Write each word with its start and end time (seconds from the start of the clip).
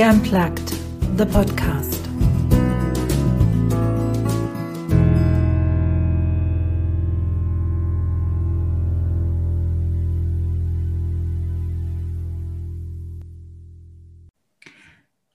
Unplugged, 0.00 0.68
the 1.18 1.26
podcast. 1.26 1.98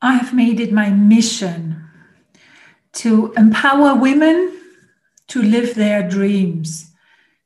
I 0.01 0.13
have 0.13 0.33
made 0.33 0.59
it 0.59 0.71
my 0.71 0.89
mission 0.89 1.83
to 2.93 3.33
empower 3.37 3.93
women 3.99 4.59
to 5.27 5.41
live 5.41 5.75
their 5.75 6.07
dreams, 6.07 6.91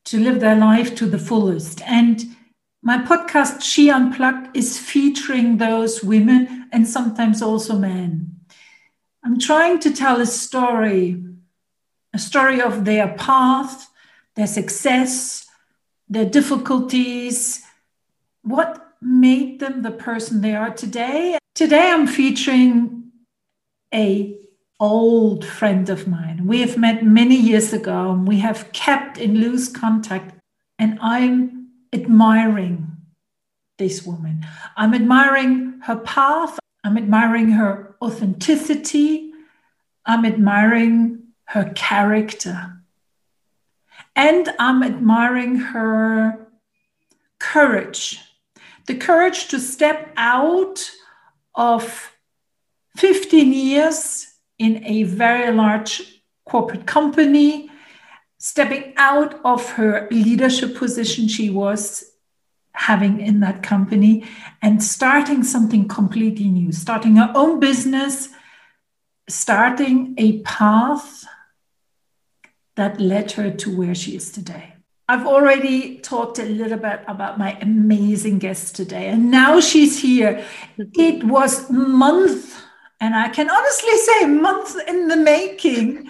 to 0.05 0.19
live 0.19 0.39
their 0.39 0.55
life 0.55 0.95
to 0.95 1.07
the 1.07 1.19
fullest. 1.19 1.81
And 1.81 2.23
my 2.83 2.99
podcast, 2.99 3.63
She 3.63 3.89
Unplugged, 3.89 4.55
is 4.55 4.79
featuring 4.79 5.57
those 5.57 6.03
women 6.03 6.60
and 6.71 6.87
sometimes 6.87 7.41
also 7.41 7.77
men. 7.77 8.35
I'm 9.23 9.39
trying 9.39 9.79
to 9.79 9.93
tell 9.93 10.19
a 10.19 10.25
story, 10.25 11.23
a 12.13 12.19
story 12.19 12.61
of 12.61 12.85
their 12.85 13.09
path, 13.09 13.89
their 14.35 14.47
success, 14.47 15.47
their 16.09 16.25
difficulties, 16.25 17.63
what 18.43 18.95
made 19.01 19.59
them 19.59 19.81
the 19.81 19.91
person 19.91 20.41
they 20.41 20.55
are 20.55 20.73
today. 20.73 21.37
Today 21.55 21.91
I'm 21.91 22.07
featuring 22.07 23.11
a 23.93 24.37
old 24.79 25.45
friend 25.45 25.89
of 25.89 26.07
mine. 26.07 26.47
We 26.47 26.61
have 26.61 26.77
met 26.77 27.05
many 27.05 27.35
years 27.35 27.71
ago 27.71 28.11
and 28.11 28.27
we 28.27 28.39
have 28.39 28.71
kept 28.71 29.19
in 29.19 29.35
loose 29.35 29.69
contact 29.69 30.33
and 30.79 30.97
I'm 31.01 31.67
admiring 31.93 32.97
this 33.77 34.03
woman. 34.03 34.45
I'm 34.75 34.93
admiring 34.93 35.79
her 35.83 35.97
path. 35.97 36.57
I'm 36.83 36.97
admiring 36.97 37.51
her 37.51 37.95
authenticity. 38.01 39.31
I'm 40.05 40.25
admiring 40.25 41.23
her 41.45 41.71
character. 41.75 42.77
And 44.15 44.49
I'm 44.59 44.83
admiring 44.83 45.55
her 45.55 46.47
courage 47.39 48.19
the 48.87 48.95
courage 48.95 49.47
to 49.47 49.59
step 49.59 50.11
out 50.17 50.91
of 51.55 52.11
15 52.97 53.53
years 53.53 54.27
in 54.57 54.83
a 54.85 55.03
very 55.03 55.53
large 55.55 56.21
corporate 56.45 56.85
company, 56.85 57.69
stepping 58.37 58.93
out 58.97 59.39
of 59.45 59.71
her 59.71 60.07
leadership 60.11 60.75
position 60.75 61.27
she 61.27 61.49
was 61.49 62.10
having 62.73 63.19
in 63.19 63.39
that 63.41 63.61
company 63.63 64.25
and 64.61 64.83
starting 64.83 65.43
something 65.43 65.87
completely 65.87 66.49
new, 66.49 66.71
starting 66.71 67.17
her 67.17 67.31
own 67.35 67.59
business, 67.59 68.29
starting 69.27 70.13
a 70.17 70.41
path 70.41 71.25
that 72.75 72.99
led 72.99 73.31
her 73.33 73.51
to 73.51 73.77
where 73.77 73.95
she 73.95 74.15
is 74.15 74.31
today. 74.31 74.73
I've 75.07 75.27
already 75.27 75.97
talked 75.97 76.39
a 76.39 76.45
little 76.45 76.77
bit 76.77 77.01
about 77.05 77.37
my 77.37 77.57
amazing 77.59 78.39
guest 78.39 78.77
today, 78.77 79.09
and 79.09 79.29
now 79.29 79.59
she's 79.59 80.01
here. 80.01 80.45
It 80.77 81.25
was 81.25 81.69
month, 81.69 82.63
and 83.01 83.13
I 83.13 83.27
can 83.27 83.49
honestly 83.49 83.97
say 83.97 84.25
month 84.27 84.77
in 84.87 85.09
the 85.09 85.17
making. 85.17 86.07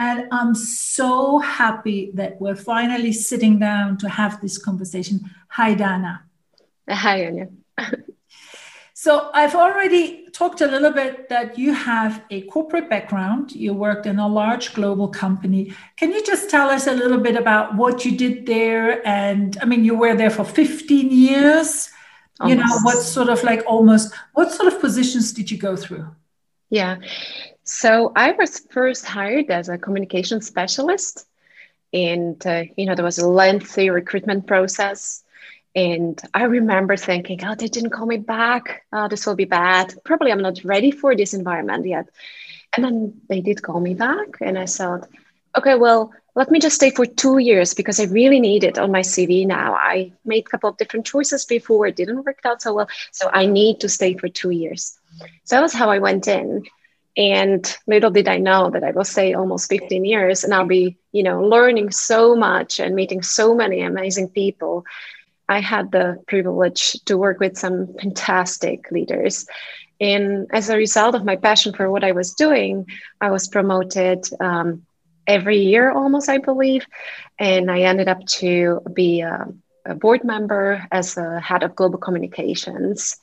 And 0.00 0.28
I'm 0.32 0.54
so 0.54 1.38
happy 1.40 2.10
that 2.14 2.40
we're 2.40 2.56
finally 2.56 3.12
sitting 3.12 3.58
down 3.58 3.98
to 3.98 4.08
have 4.08 4.40
this 4.40 4.56
conversation. 4.56 5.20
Hi, 5.50 5.74
Dana. 5.74 6.24
Hi, 6.88 7.26
Anya. 7.26 7.48
So 8.94 9.30
I've 9.34 9.54
already 9.54 10.26
talked 10.32 10.62
a 10.62 10.66
little 10.66 10.90
bit 10.90 11.28
that 11.28 11.58
you 11.58 11.74
have 11.74 12.22
a 12.30 12.42
corporate 12.42 12.88
background. 12.88 13.52
You 13.52 13.74
worked 13.74 14.06
in 14.06 14.18
a 14.18 14.26
large 14.26 14.72
global 14.72 15.08
company. 15.08 15.74
Can 15.96 16.12
you 16.12 16.24
just 16.24 16.48
tell 16.48 16.70
us 16.70 16.86
a 16.86 16.92
little 16.92 17.20
bit 17.20 17.36
about 17.36 17.76
what 17.76 18.04
you 18.04 18.16
did 18.16 18.46
there? 18.46 19.06
And 19.06 19.58
I 19.60 19.66
mean, 19.66 19.84
you 19.84 19.94
were 19.94 20.14
there 20.14 20.30
for 20.30 20.44
15 20.44 21.10
years. 21.10 21.90
Almost. 22.40 22.58
You 22.58 22.64
know, 22.64 22.78
what 22.84 23.02
sort 23.02 23.28
of 23.28 23.42
like 23.42 23.62
almost, 23.66 24.14
what 24.32 24.50
sort 24.50 24.72
of 24.72 24.80
positions 24.80 25.34
did 25.34 25.50
you 25.50 25.58
go 25.58 25.76
through? 25.76 26.06
Yeah. 26.70 26.96
So 27.70 28.12
I 28.16 28.32
was 28.32 28.58
first 28.70 29.04
hired 29.06 29.50
as 29.50 29.68
a 29.68 29.78
communication 29.78 30.40
specialist. 30.40 31.24
And, 31.92 32.44
uh, 32.46 32.64
you 32.76 32.86
know, 32.86 32.94
there 32.94 33.04
was 33.04 33.18
a 33.18 33.28
lengthy 33.28 33.90
recruitment 33.90 34.46
process 34.46 35.22
and 35.74 36.20
I 36.34 36.44
remember 36.44 36.96
thinking, 36.96 37.44
oh, 37.44 37.54
they 37.54 37.68
didn't 37.68 37.90
call 37.90 38.06
me 38.06 38.16
back. 38.16 38.82
Oh, 38.92 39.06
this 39.06 39.24
will 39.24 39.36
be 39.36 39.44
bad. 39.44 39.94
Probably 40.04 40.32
I'm 40.32 40.42
not 40.42 40.64
ready 40.64 40.90
for 40.90 41.14
this 41.14 41.32
environment 41.32 41.86
yet. 41.86 42.08
And 42.72 42.84
then 42.84 43.20
they 43.28 43.40
did 43.40 43.62
call 43.62 43.80
me 43.80 43.94
back. 43.94 44.38
And 44.40 44.58
I 44.58 44.66
thought, 44.66 45.08
okay, 45.56 45.76
well, 45.76 46.12
let 46.34 46.50
me 46.50 46.58
just 46.58 46.76
stay 46.76 46.90
for 46.90 47.06
two 47.06 47.38
years 47.38 47.74
because 47.74 48.00
I 48.00 48.04
really 48.04 48.40
need 48.40 48.64
it 48.64 48.78
on 48.78 48.90
my 48.90 49.00
CV 49.00 49.46
now. 49.46 49.74
I 49.74 50.12
made 50.24 50.44
a 50.46 50.50
couple 50.50 50.70
of 50.70 50.76
different 50.76 51.06
choices 51.06 51.44
before, 51.44 51.86
it 51.86 51.96
didn't 51.96 52.24
work 52.24 52.40
out 52.44 52.62
so 52.62 52.74
well. 52.74 52.88
So 53.12 53.30
I 53.32 53.46
need 53.46 53.80
to 53.80 53.88
stay 53.88 54.16
for 54.16 54.28
two 54.28 54.50
years. 54.50 54.98
So 55.44 55.56
that 55.56 55.62
was 55.62 55.72
how 55.72 55.90
I 55.90 55.98
went 55.98 56.26
in. 56.26 56.64
And 57.16 57.76
little 57.86 58.10
did 58.10 58.28
I 58.28 58.38
know 58.38 58.70
that 58.70 58.84
I 58.84 58.92
will 58.92 59.04
stay 59.04 59.34
almost 59.34 59.68
15 59.68 60.04
years 60.04 60.44
and 60.44 60.54
I'll 60.54 60.66
be, 60.66 60.96
you 61.12 61.22
know, 61.22 61.42
learning 61.42 61.90
so 61.90 62.34
much 62.36 62.78
and 62.80 62.94
meeting 62.94 63.22
so 63.22 63.54
many 63.54 63.82
amazing 63.82 64.28
people 64.28 64.84
I 65.50 65.60
had 65.60 65.90
the 65.90 66.22
privilege 66.28 66.92
to 67.06 67.18
work 67.18 67.40
with 67.40 67.58
some 67.58 67.92
fantastic 68.00 68.90
leaders. 68.92 69.46
And 70.00 70.46
as 70.52 70.70
a 70.70 70.76
result 70.76 71.16
of 71.16 71.24
my 71.24 71.36
passion 71.36 71.72
for 71.72 71.90
what 71.90 72.04
I 72.04 72.12
was 72.12 72.34
doing, 72.34 72.86
I 73.20 73.30
was 73.30 73.48
promoted 73.48 74.24
um, 74.40 74.86
every 75.26 75.58
year 75.58 75.90
almost, 75.90 76.28
I 76.28 76.38
believe. 76.38 76.86
And 77.38 77.68
I 77.68 77.80
ended 77.80 78.08
up 78.08 78.24
to 78.38 78.80
be 78.94 79.22
a, 79.22 79.48
a 79.84 79.94
board 79.96 80.22
member 80.22 80.86
as 80.92 81.16
a 81.16 81.40
head 81.40 81.64
of 81.64 81.74
global 81.74 81.98
communications. 81.98 83.16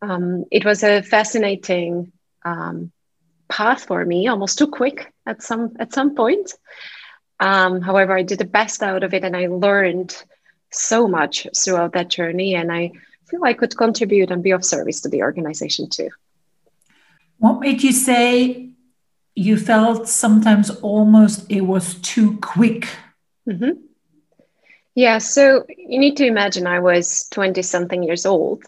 Um, 0.00 0.46
it 0.50 0.64
was 0.64 0.82
a 0.82 1.02
fascinating 1.02 2.10
um, 2.42 2.90
path 3.50 3.84
for 3.84 4.04
me, 4.04 4.28
almost 4.28 4.58
too 4.58 4.68
quick 4.68 5.12
at 5.26 5.42
some 5.42 5.76
at 5.78 5.92
some 5.92 6.14
point. 6.14 6.54
Um, 7.38 7.80
however, 7.80 8.16
I 8.16 8.22
did 8.22 8.38
the 8.38 8.44
best 8.44 8.82
out 8.82 9.02
of 9.02 9.12
it, 9.12 9.24
and 9.24 9.36
I 9.36 9.46
learned 9.48 10.16
so 10.70 11.08
much 11.08 11.46
throughout 11.56 11.92
that 11.92 12.08
journey. 12.08 12.54
And 12.54 12.72
I 12.72 12.92
feel 13.28 13.44
I 13.44 13.54
could 13.54 13.76
contribute 13.76 14.30
and 14.30 14.42
be 14.42 14.52
of 14.52 14.64
service 14.64 15.00
to 15.02 15.08
the 15.08 15.22
organization 15.22 15.88
too. 15.88 16.10
What 17.38 17.60
made 17.60 17.82
you 17.82 17.92
say 17.92 18.70
you 19.34 19.56
felt 19.56 20.08
sometimes 20.08 20.70
almost 20.82 21.50
it 21.50 21.62
was 21.62 21.94
too 21.94 22.38
quick? 22.38 22.88
Mm-hmm. 23.48 23.80
Yeah, 24.94 25.18
so 25.18 25.64
you 25.68 25.98
need 25.98 26.16
to 26.18 26.26
imagine 26.26 26.66
I 26.66 26.80
was 26.80 27.28
20 27.30 27.62
something 27.62 28.02
years 28.02 28.26
old 28.26 28.64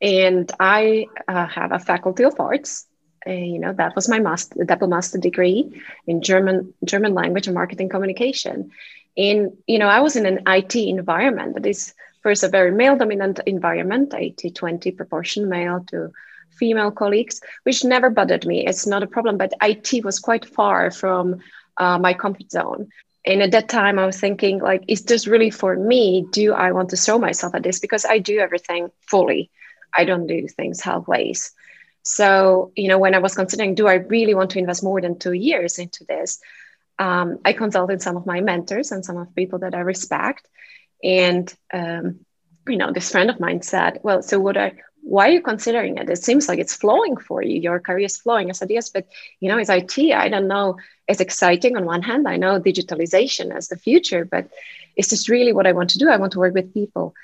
and 0.00 0.50
I 0.60 1.06
uh, 1.26 1.46
have 1.46 1.72
a 1.72 1.78
faculty 1.78 2.24
of 2.24 2.38
arts. 2.38 2.86
Uh, 3.26 3.32
you 3.32 3.58
know 3.58 3.72
that 3.72 3.94
was 3.94 4.08
my 4.08 4.18
master, 4.18 4.64
double 4.64 4.86
master 4.88 5.18
degree 5.18 5.70
in 6.06 6.22
German 6.22 6.72
German 6.84 7.14
language 7.14 7.46
and 7.46 7.54
marketing 7.54 7.88
communication, 7.88 8.70
in 9.16 9.56
you 9.66 9.78
know 9.78 9.88
i 9.88 10.00
was 10.00 10.16
in 10.16 10.26
an 10.26 10.40
it 10.46 10.74
environment 10.76 11.54
that 11.54 11.66
is 11.66 11.94
first 12.22 12.42
a 12.44 12.48
very 12.48 12.70
male 12.70 12.96
dominant 12.96 13.40
environment 13.46 14.14
80 14.16 14.50
20 14.50 14.90
proportion 14.92 15.48
male 15.48 15.84
to 15.88 16.10
female 16.58 16.90
colleagues 16.90 17.40
which 17.64 17.84
never 17.84 18.10
bothered 18.10 18.46
me. 18.46 18.66
It's 18.66 18.86
not 18.86 19.02
a 19.02 19.06
problem 19.06 19.36
but 19.38 19.52
it 19.60 20.04
was 20.04 20.18
quite 20.18 20.44
far 20.44 20.90
from 20.90 21.36
uh, 21.78 21.98
my 21.98 22.14
comfort 22.14 22.50
zone. 22.50 22.88
And 23.26 23.42
at 23.42 23.50
that 23.52 23.68
time 23.68 23.98
i 23.98 24.06
was 24.06 24.20
thinking 24.20 24.60
like 24.60 24.84
is 24.88 25.02
this 25.04 25.26
really 25.26 25.50
for 25.50 25.76
me? 25.76 26.26
Do 26.30 26.52
i 26.52 26.70
want 26.72 26.90
to 26.90 26.96
throw 26.96 27.18
myself 27.18 27.54
at 27.54 27.62
this? 27.62 27.78
Because 27.80 28.04
i 28.04 28.18
do 28.18 28.38
everything 28.38 28.90
fully. 29.10 29.50
I 29.94 30.04
don't 30.04 30.26
do 30.26 30.46
things 30.48 30.80
halfway 30.80 31.32
so 32.06 32.72
you 32.76 32.88
know 32.88 32.98
when 32.98 33.14
i 33.14 33.18
was 33.18 33.34
considering 33.34 33.74
do 33.74 33.86
i 33.86 33.94
really 33.94 34.34
want 34.34 34.50
to 34.50 34.58
invest 34.58 34.82
more 34.82 35.00
than 35.00 35.18
two 35.18 35.32
years 35.32 35.78
into 35.78 36.04
this 36.04 36.40
um, 36.98 37.38
I 37.44 37.52
consulted 37.52 38.00
some 38.02 38.16
of 38.16 38.26
my 38.26 38.40
mentors 38.40 38.92
and 38.92 39.04
some 39.04 39.16
of 39.16 39.34
people 39.34 39.60
that 39.60 39.74
I 39.74 39.80
respect. 39.80 40.48
And, 41.02 41.52
um, 41.72 42.20
you 42.66 42.76
know, 42.76 42.92
this 42.92 43.10
friend 43.10 43.30
of 43.30 43.40
mine 43.40 43.62
said, 43.62 44.00
well, 44.02 44.22
so 44.22 44.40
what 44.40 44.56
I, 44.56 44.72
why 45.02 45.28
are 45.28 45.32
you 45.32 45.42
considering 45.42 45.98
it? 45.98 46.10
It 46.10 46.22
seems 46.22 46.48
like 46.48 46.58
it's 46.58 46.74
flowing 46.74 47.16
for 47.16 47.42
you. 47.42 47.60
Your 47.60 47.78
career 47.80 48.06
is 48.06 48.16
flowing. 48.16 48.48
I 48.48 48.52
said, 48.52 48.70
yes, 48.70 48.88
but, 48.88 49.06
you 49.40 49.48
know, 49.48 49.58
it's 49.58 49.70
IT. 49.70 50.12
I 50.12 50.28
don't 50.28 50.48
know. 50.48 50.78
It's 51.06 51.20
exciting 51.20 51.76
on 51.76 51.84
one 51.84 52.02
hand. 52.02 52.26
I 52.26 52.38
know 52.38 52.60
digitalization 52.60 53.54
as 53.54 53.68
the 53.68 53.76
future, 53.76 54.24
but 54.24 54.48
is 54.96 55.08
this 55.08 55.28
really 55.28 55.52
what 55.52 55.66
I 55.66 55.72
want 55.72 55.90
to 55.90 55.98
do? 55.98 56.08
I 56.08 56.16
want 56.16 56.32
to 56.32 56.38
work 56.38 56.54
with 56.54 56.74
people. 56.74 57.14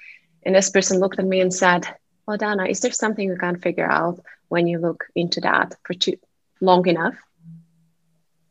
And 0.44 0.54
this 0.54 0.70
person 0.70 1.00
looked 1.00 1.18
at 1.18 1.24
me 1.24 1.40
and 1.40 1.52
said, 1.52 1.88
well, 2.26 2.36
Dana, 2.36 2.66
is 2.66 2.80
there 2.80 2.92
something 2.92 3.28
you 3.28 3.36
can't 3.36 3.62
figure 3.62 3.90
out 3.90 4.20
when 4.48 4.66
you 4.66 4.78
look 4.78 5.04
into 5.14 5.40
that 5.40 5.74
for 5.84 5.94
too 5.94 6.16
long 6.60 6.86
enough? 6.86 7.14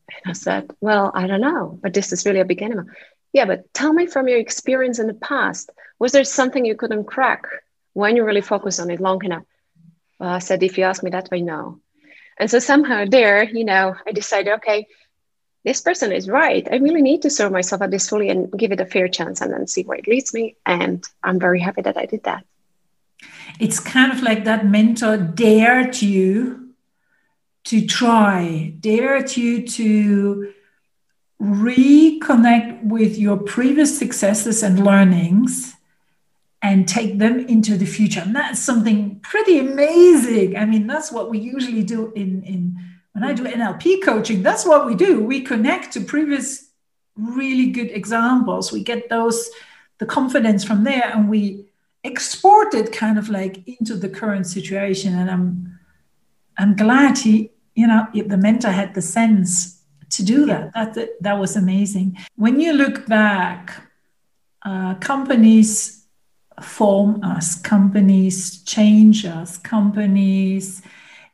And 0.07 0.31
I 0.31 0.33
said, 0.33 0.71
Well, 0.81 1.11
I 1.13 1.27
don't 1.27 1.41
know, 1.41 1.79
but 1.81 1.93
this 1.93 2.11
is 2.11 2.25
really 2.25 2.41
a 2.41 2.45
beginning. 2.45 2.85
Yeah, 3.33 3.45
but 3.45 3.73
tell 3.73 3.93
me 3.93 4.07
from 4.07 4.27
your 4.27 4.39
experience 4.39 4.99
in 4.99 5.07
the 5.07 5.13
past, 5.13 5.71
was 5.99 6.11
there 6.11 6.25
something 6.25 6.65
you 6.65 6.75
couldn't 6.75 7.05
crack 7.05 7.43
when 7.93 8.15
you 8.15 8.25
really 8.25 8.41
focus 8.41 8.79
on 8.79 8.89
it 8.89 8.99
long 8.99 9.23
enough? 9.23 9.43
Well, 10.19 10.29
I 10.29 10.39
said, 10.39 10.63
if 10.63 10.77
you 10.77 10.83
ask 10.83 11.01
me 11.01 11.11
that 11.11 11.31
way, 11.31 11.41
no. 11.41 11.79
And 12.37 12.49
so 12.51 12.59
somehow 12.59 13.05
there, 13.05 13.43
you 13.43 13.63
know, 13.63 13.95
I 14.05 14.11
decided, 14.11 14.53
okay, 14.55 14.87
this 15.63 15.81
person 15.81 16.11
is 16.11 16.27
right. 16.27 16.67
I 16.69 16.77
really 16.77 17.01
need 17.01 17.21
to 17.21 17.29
serve 17.29 17.51
myself 17.51 17.81
at 17.81 17.91
this 17.91 18.09
fully 18.09 18.29
and 18.29 18.51
give 18.51 18.71
it 18.71 18.81
a 18.81 18.85
fair 18.85 19.07
chance 19.07 19.41
and 19.41 19.53
then 19.53 19.67
see 19.67 19.83
where 19.83 19.97
it 19.97 20.07
leads 20.07 20.33
me. 20.33 20.57
And 20.65 21.03
I'm 21.23 21.39
very 21.39 21.59
happy 21.59 21.83
that 21.83 21.97
I 21.97 22.05
did 22.05 22.23
that. 22.23 22.43
It's 23.59 23.79
kind 23.79 24.11
of 24.11 24.23
like 24.23 24.45
that 24.45 24.65
mentor 24.65 25.17
dared 25.17 26.01
you 26.01 26.73
to 27.65 27.85
try, 27.85 28.73
dared 28.79 29.37
you 29.37 29.67
to 29.67 30.53
reconnect 31.41 32.83
with 32.83 33.17
your 33.17 33.37
previous 33.37 33.97
successes 33.97 34.63
and 34.63 34.83
learnings 34.83 35.75
and 36.61 36.87
take 36.87 37.17
them 37.17 37.39
into 37.39 37.77
the 37.77 37.85
future. 37.85 38.21
And 38.21 38.35
that's 38.35 38.59
something 38.59 39.19
pretty 39.21 39.59
amazing. 39.59 40.55
I 40.57 40.65
mean, 40.65 40.85
that's 40.85 41.11
what 41.11 41.29
we 41.29 41.39
usually 41.39 41.83
do 41.83 42.11
in, 42.15 42.43
in 42.43 42.77
when 43.13 43.23
I 43.23 43.33
do 43.33 43.43
NLP 43.43 44.03
coaching, 44.03 44.41
that's 44.41 44.65
what 44.65 44.85
we 44.85 44.95
do. 44.95 45.23
We 45.23 45.41
connect 45.41 45.93
to 45.93 46.01
previous 46.01 46.69
really 47.15 47.71
good 47.71 47.91
examples. 47.91 48.71
We 48.71 48.83
get 48.83 49.09
those 49.09 49.49
the 49.97 50.05
confidence 50.05 50.63
from 50.63 50.83
there 50.83 51.11
and 51.13 51.29
we 51.29 51.65
export 52.03 52.73
it 52.73 52.91
kind 52.91 53.17
of 53.17 53.29
like 53.29 53.67
into 53.67 53.95
the 53.95 54.09
current 54.09 54.47
situation. 54.47 55.13
And 55.17 55.29
I'm 55.29 55.79
I'm 56.57 56.75
glad 56.75 57.17
he, 57.17 57.51
you 57.75 57.87
know, 57.87 58.07
the 58.13 58.37
mentor 58.37 58.71
had 58.71 58.93
the 58.93 59.01
sense 59.01 59.81
to 60.11 60.23
do 60.23 60.45
that. 60.45 60.73
That 60.73 61.21
that 61.21 61.39
was 61.39 61.55
amazing. 61.55 62.17
When 62.35 62.59
you 62.59 62.73
look 62.73 63.07
back, 63.07 63.73
uh, 64.63 64.95
companies 64.95 66.05
form 66.61 67.23
us, 67.23 67.59
companies 67.61 68.63
change 68.63 69.25
us, 69.25 69.57
companies 69.57 70.81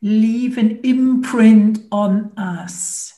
leave 0.02 0.58
an 0.58 0.80
imprint 0.84 1.80
on 1.92 2.32
us. 2.38 3.14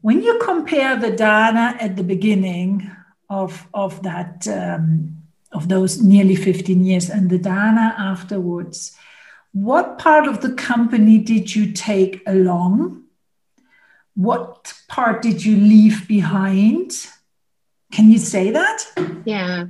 When 0.00 0.22
you 0.22 0.38
compare 0.42 0.96
the 0.96 1.10
Dana 1.10 1.76
at 1.80 1.96
the 1.96 2.04
beginning 2.04 2.90
of, 3.28 3.66
of 3.74 4.02
that 4.04 4.46
um, 4.46 5.15
of 5.56 5.68
those 5.68 6.02
nearly 6.02 6.36
15 6.36 6.84
years 6.84 7.08
and 7.08 7.30
the 7.30 7.38
Dana 7.38 7.94
afterwards, 7.98 8.96
what 9.52 9.98
part 9.98 10.28
of 10.28 10.42
the 10.42 10.52
company 10.52 11.18
did 11.18 11.54
you 11.54 11.72
take 11.72 12.22
along? 12.26 13.04
What 14.14 14.74
part 14.88 15.22
did 15.22 15.44
you 15.44 15.56
leave 15.56 16.06
behind? 16.06 16.92
Can 17.90 18.10
you 18.10 18.18
say 18.18 18.50
that? 18.50 18.84
Yeah, 19.24 19.66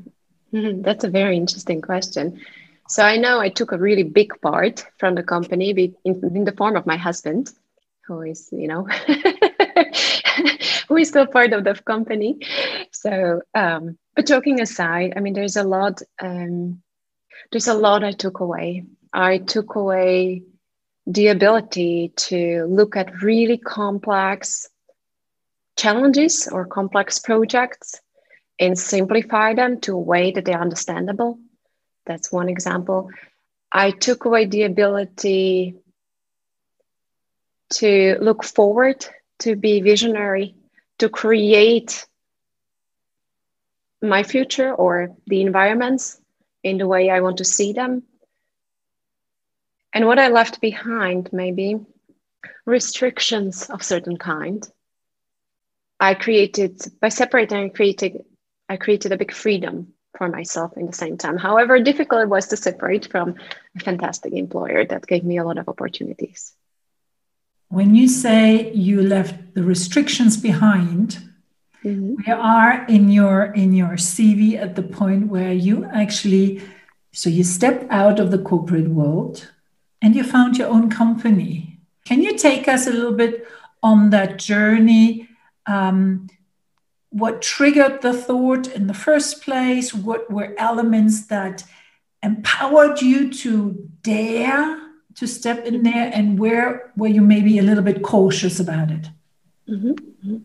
that's 0.53 1.05
a 1.05 1.11
very 1.11 1.37
interesting 1.37 1.81
question. 1.81 2.41
So 2.89 3.03
I 3.03 3.17
know 3.17 3.41
I 3.41 3.49
took 3.49 3.73
a 3.73 3.79
really 3.79 4.03
big 4.03 4.33
part 4.41 4.85
from 4.99 5.15
the 5.15 5.23
company 5.23 5.71
in, 5.71 5.95
in 6.05 6.45
the 6.45 6.53
form 6.53 6.77
of 6.77 6.87
my 6.87 6.97
husband, 6.97 7.53
who 8.07 8.23
is, 8.23 8.49
you 8.53 8.69
know, 8.69 8.89
who 10.89 10.97
is 10.97 11.09
still 11.09 11.27
part 11.27 11.53
of 11.53 11.65
the 11.65 11.75
company. 11.75 12.39
So, 12.93 13.43
um, 13.55 13.99
but 14.15 14.27
joking 14.27 14.61
aside, 14.61 15.15
I 15.17 15.21
mean, 15.21 15.35
there's 15.35 15.57
a 15.57 15.65
lot. 15.65 16.03
Um, 16.21 16.83
there's 17.53 17.69
a 17.69 17.75
lot 17.75 18.05
I 18.05 18.13
took 18.13 18.41
away. 18.41 18.85
I 19.13 19.39
took 19.39 19.77
away 19.77 20.43
the 21.07 21.29
ability 21.29 22.13
to 22.17 22.67
look 22.69 22.97
at 22.97 23.23
really 23.23 23.59
complex 23.59 24.69
challenges 25.77 26.49
or 26.51 26.67
complex 26.67 27.19
projects 27.19 28.01
and 28.59 28.79
simplify 28.79 29.55
them 29.55 29.81
to 29.83 29.93
a 29.93 30.01
way 30.01 30.33
that 30.33 30.45
they're 30.45 30.61
understandable 30.61 31.39
that's 32.07 32.33
one 32.33 32.49
example. 32.49 33.11
I 33.71 33.91
took 33.91 34.25
away 34.25 34.47
the 34.47 34.63
ability 34.63 35.75
to 37.75 38.17
look 38.21 38.45
forward, 38.45 39.05
to 39.41 39.57
be 39.57 39.81
visionary, 39.81 40.55
to 40.99 41.09
create 41.09 42.07
my 44.03 44.23
future 44.23 44.73
or 44.73 45.15
the 45.27 45.41
environments 45.43 46.21
in 46.63 46.79
the 46.79 46.87
way 46.87 47.11
I 47.11 47.21
want 47.21 47.39
to 47.39 47.45
see 47.45 47.73
them. 47.73 48.03
And 49.93 50.07
what 50.07 50.19
I 50.19 50.29
left 50.29 50.61
behind, 50.61 51.31
maybe 51.33 51.77
restrictions 52.65 53.71
of 53.71 53.83
certain 53.83 54.17
kind. 54.17 54.67
I 55.99 56.15
created 56.15 56.83
by 57.01 57.09
separating 57.09 57.59
and 57.59 57.75
creating, 57.75 58.25
I 58.69 58.77
created 58.77 59.13
a 59.13 59.17
big 59.17 59.33
freedom 59.33 59.95
for 60.19 60.29
myself 60.29 60.77
in 60.77 60.87
the 60.87 60.93
same 60.93 61.17
time. 61.17 61.39
However, 61.39 61.79
difficult 61.81 62.23
it 62.23 62.29
was 62.29 62.49
to 62.49 62.57
separate 62.57 63.11
from 63.11 63.37
a 63.77 63.81
fantastic 63.81 64.33
employer 64.33 64.85
that 64.85 65.07
gave 65.07 65.25
me 65.25 65.39
a 65.39 65.45
lot 65.45 65.59
of 65.59 65.69
opportunities. 65.69 66.56
When 67.69 67.95
you 67.95 68.09
say 68.09 68.73
you 68.73 69.03
left 69.03 69.55
the 69.55 69.63
restrictions 69.63 70.37
behind, 70.37 71.19
mm-hmm. 71.85 72.15
we 72.17 72.33
are 72.33 72.85
in 72.87 73.11
your 73.11 73.45
in 73.45 73.73
your 73.73 73.97
CV 73.97 74.61
at 74.61 74.77
the 74.77 74.83
point 74.83 75.29
where 75.29 75.53
you 75.53 75.85
actually 75.93 76.63
so 77.13 77.31
you 77.31 77.45
stepped 77.45 77.91
out 77.91 78.21
of 78.21 78.31
the 78.31 78.39
corporate 78.39 78.89
world 78.89 79.51
and 80.03 80.15
you 80.15 80.23
found 80.23 80.59
your 80.59 80.69
own 80.69 80.91
company. 80.91 81.81
Can 82.05 82.23
you 82.23 82.37
take 82.37 82.69
us 82.69 82.87
a 82.87 82.91
little 82.91 83.15
bit 83.15 83.49
on 83.83 84.11
that 84.11 84.39
journey? 84.39 85.29
Um, 85.67 86.29
what 87.11 87.41
triggered 87.41 88.03
the 88.03 88.13
thought 88.13 88.69
in 88.69 88.87
the 88.87 88.95
first 88.95 89.43
place? 89.43 89.95
What 89.95 90.31
were 90.31 90.55
elements 90.59 91.27
that 91.29 91.65
empowered 92.23 93.01
you 93.01 93.33
to 93.33 93.89
dare 94.03 94.86
to 95.17 95.27
step 95.27 95.65
in 95.65 95.83
there? 95.83 96.11
And 96.13 96.39
where 96.39 96.93
were 96.97 97.09
you 97.09 97.23
maybe 97.23 97.59
a 97.59 97.63
little 97.63 97.83
bit 97.83 98.03
cautious 98.03 98.61
about 98.61 98.91
it? 98.91 99.09
Mm-hmm. 99.69 99.91
mm-hmm. 99.91 100.37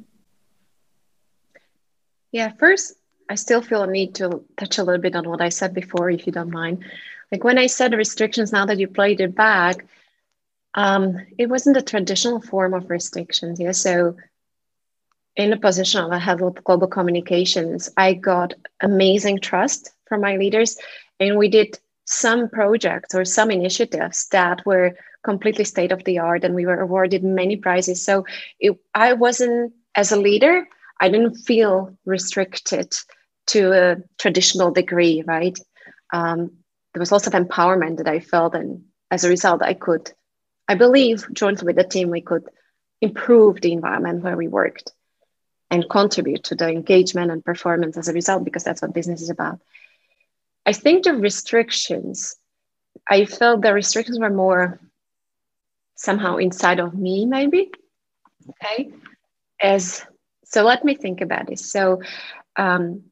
Yeah, 2.31 2.53
first, 2.57 2.94
I 3.29 3.35
still 3.35 3.62
feel 3.62 3.83
a 3.83 3.88
need 3.88 4.15
to 4.15 4.44
touch 4.57 4.77
a 4.77 4.83
little 4.83 5.01
bit 5.01 5.15
on 5.15 5.27
what 5.27 5.41
I 5.41 5.50
said 5.50 5.73
before, 5.73 6.09
if 6.09 6.25
you 6.25 6.31
don't 6.31 6.50
mind. 6.50 6.85
Like 7.31 7.44
when 7.44 7.57
I 7.57 7.68
said 7.68 7.94
restrictions, 7.94 8.51
now 8.51 8.65
that 8.65 8.79
you 8.79 8.88
played 8.88 9.19
it 9.19 9.35
back, 9.35 9.85
um, 10.74 11.17
it 11.38 11.47
wasn't 11.47 11.77
a 11.77 11.81
traditional 11.81 12.41
form 12.41 12.74
of 12.74 12.89
restrictions. 12.89 13.59
Yeah, 13.59 13.71
so 13.71 14.15
in 15.35 15.53
a 15.53 15.59
position 15.59 16.03
of 16.03 16.12
a 16.12 16.19
head 16.19 16.41
of 16.41 16.63
global 16.63 16.88
communications, 16.88 17.89
I 17.97 18.13
got 18.13 18.53
amazing 18.81 19.39
trust 19.39 19.91
from 20.07 20.21
my 20.21 20.38
leaders, 20.38 20.77
and 21.19 21.38
we 21.38 21.50
did 21.50 21.79
some 22.12 22.50
projects 22.50 23.15
or 23.15 23.24
some 23.25 23.51
initiatives 23.51 24.27
that 24.32 24.65
were 24.65 24.96
completely 25.24 25.63
state 25.63 25.91
of 25.91 26.03
the 26.03 26.20
art, 26.20 26.44
and 26.44 26.53
we 26.56 26.65
were 26.65 26.80
awarded 26.82 27.24
many 27.24 27.56
prizes. 27.56 28.03
So 28.03 28.25
it, 28.60 28.77
I 28.94 29.13
wasn't 29.13 29.74
as 29.96 30.12
a 30.12 30.20
leader, 30.20 30.68
I 31.00 31.10
didn't 31.10 31.36
feel 31.36 31.98
restricted 32.06 32.94
to 33.48 33.72
a 33.72 33.98
traditional 34.18 34.72
degree, 34.72 35.24
right? 35.25 35.58
Um, 36.13 36.58
there 36.94 37.00
was 37.00 37.12
lots 37.12 37.27
of 37.27 37.34
empowerment 37.34 37.98
that 37.98 38.08
I 38.08 38.20
felt, 38.20 38.56
and 38.56 38.84
as 39.10 39.24
a 39.24 39.30
result, 39.30 39.62
I 39.62 39.74
could, 39.74 40.12
I 40.68 40.75
believe, 40.75 41.25
jointly 41.34 41.65
with 41.65 41.75
the 41.77 41.84
team, 41.84 42.10
we 42.10 42.22
could 42.22 42.44
improve 43.00 43.62
the 43.62 43.72
environment 43.72 44.24
where 44.24 44.38
we 44.38 44.48
worked 44.48 44.91
and 45.70 45.89
contribute 45.89 46.44
to 46.44 46.56
the 46.56 46.68
engagement 46.68 47.32
and 47.32 47.46
performance 47.46 47.98
as 47.98 48.10
a 48.10 48.13
result, 48.13 48.44
because 48.44 48.63
that's 48.63 48.82
what 48.82 48.94
business 48.94 49.22
is 49.22 49.30
about. 49.30 49.60
I 50.65 50.74
think 50.74 51.03
the 51.03 51.13
restrictions, 51.13 52.36
I 53.10 53.25
felt 53.25 53.62
the 53.62 53.74
restrictions 53.74 54.20
were 54.20 54.30
more 54.30 54.80
somehow 55.96 56.38
inside 56.38 56.80
of 56.80 56.94
me, 56.94 57.25
maybe. 57.25 57.72
Okay. 58.50 58.91
As 59.62 60.03
so, 60.46 60.63
let 60.63 60.84
me 60.84 60.96
think 60.96 61.22
about 61.22 61.48
this. 61.48 61.72
So, 61.72 62.01
um, 62.58 63.03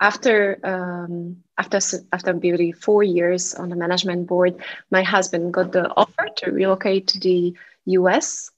after 0.00 0.58
um, 0.62 1.38
after 1.58 1.78
after 2.12 2.32
beauty 2.34 2.72
four 2.72 3.02
years 3.02 3.54
on 3.54 3.70
the 3.70 3.76
management 3.76 4.26
board, 4.26 4.54
my 4.90 5.02
husband 5.02 5.54
got 5.54 5.72
the 5.72 5.88
offer 5.96 6.28
to 6.36 6.50
relocate 6.50 7.08
to 7.08 7.18
the 7.18 7.54
U.S. 7.86 8.50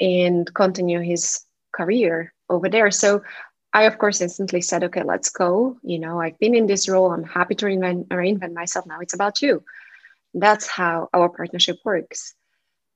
and 0.00 0.52
continue 0.54 1.00
his 1.00 1.40
career 1.72 2.32
over 2.48 2.68
there. 2.68 2.90
So 2.90 3.22
I, 3.74 3.82
of 3.82 3.98
course, 3.98 4.20
instantly 4.20 4.60
said, 4.60 4.84
okay, 4.84 5.02
let's 5.02 5.30
go. 5.30 5.76
You 5.82 5.98
know, 5.98 6.20
I've 6.20 6.38
been 6.38 6.54
in 6.54 6.66
this 6.66 6.88
role. 6.88 7.10
I'm 7.10 7.24
happy 7.24 7.56
to 7.56 7.66
reinvent, 7.66 8.06
reinvent 8.06 8.54
myself. 8.54 8.86
Now 8.86 9.00
it's 9.00 9.14
about 9.14 9.42
you. 9.42 9.64
That's 10.32 10.68
how 10.68 11.08
our 11.12 11.28
partnership 11.28 11.78
works. 11.84 12.34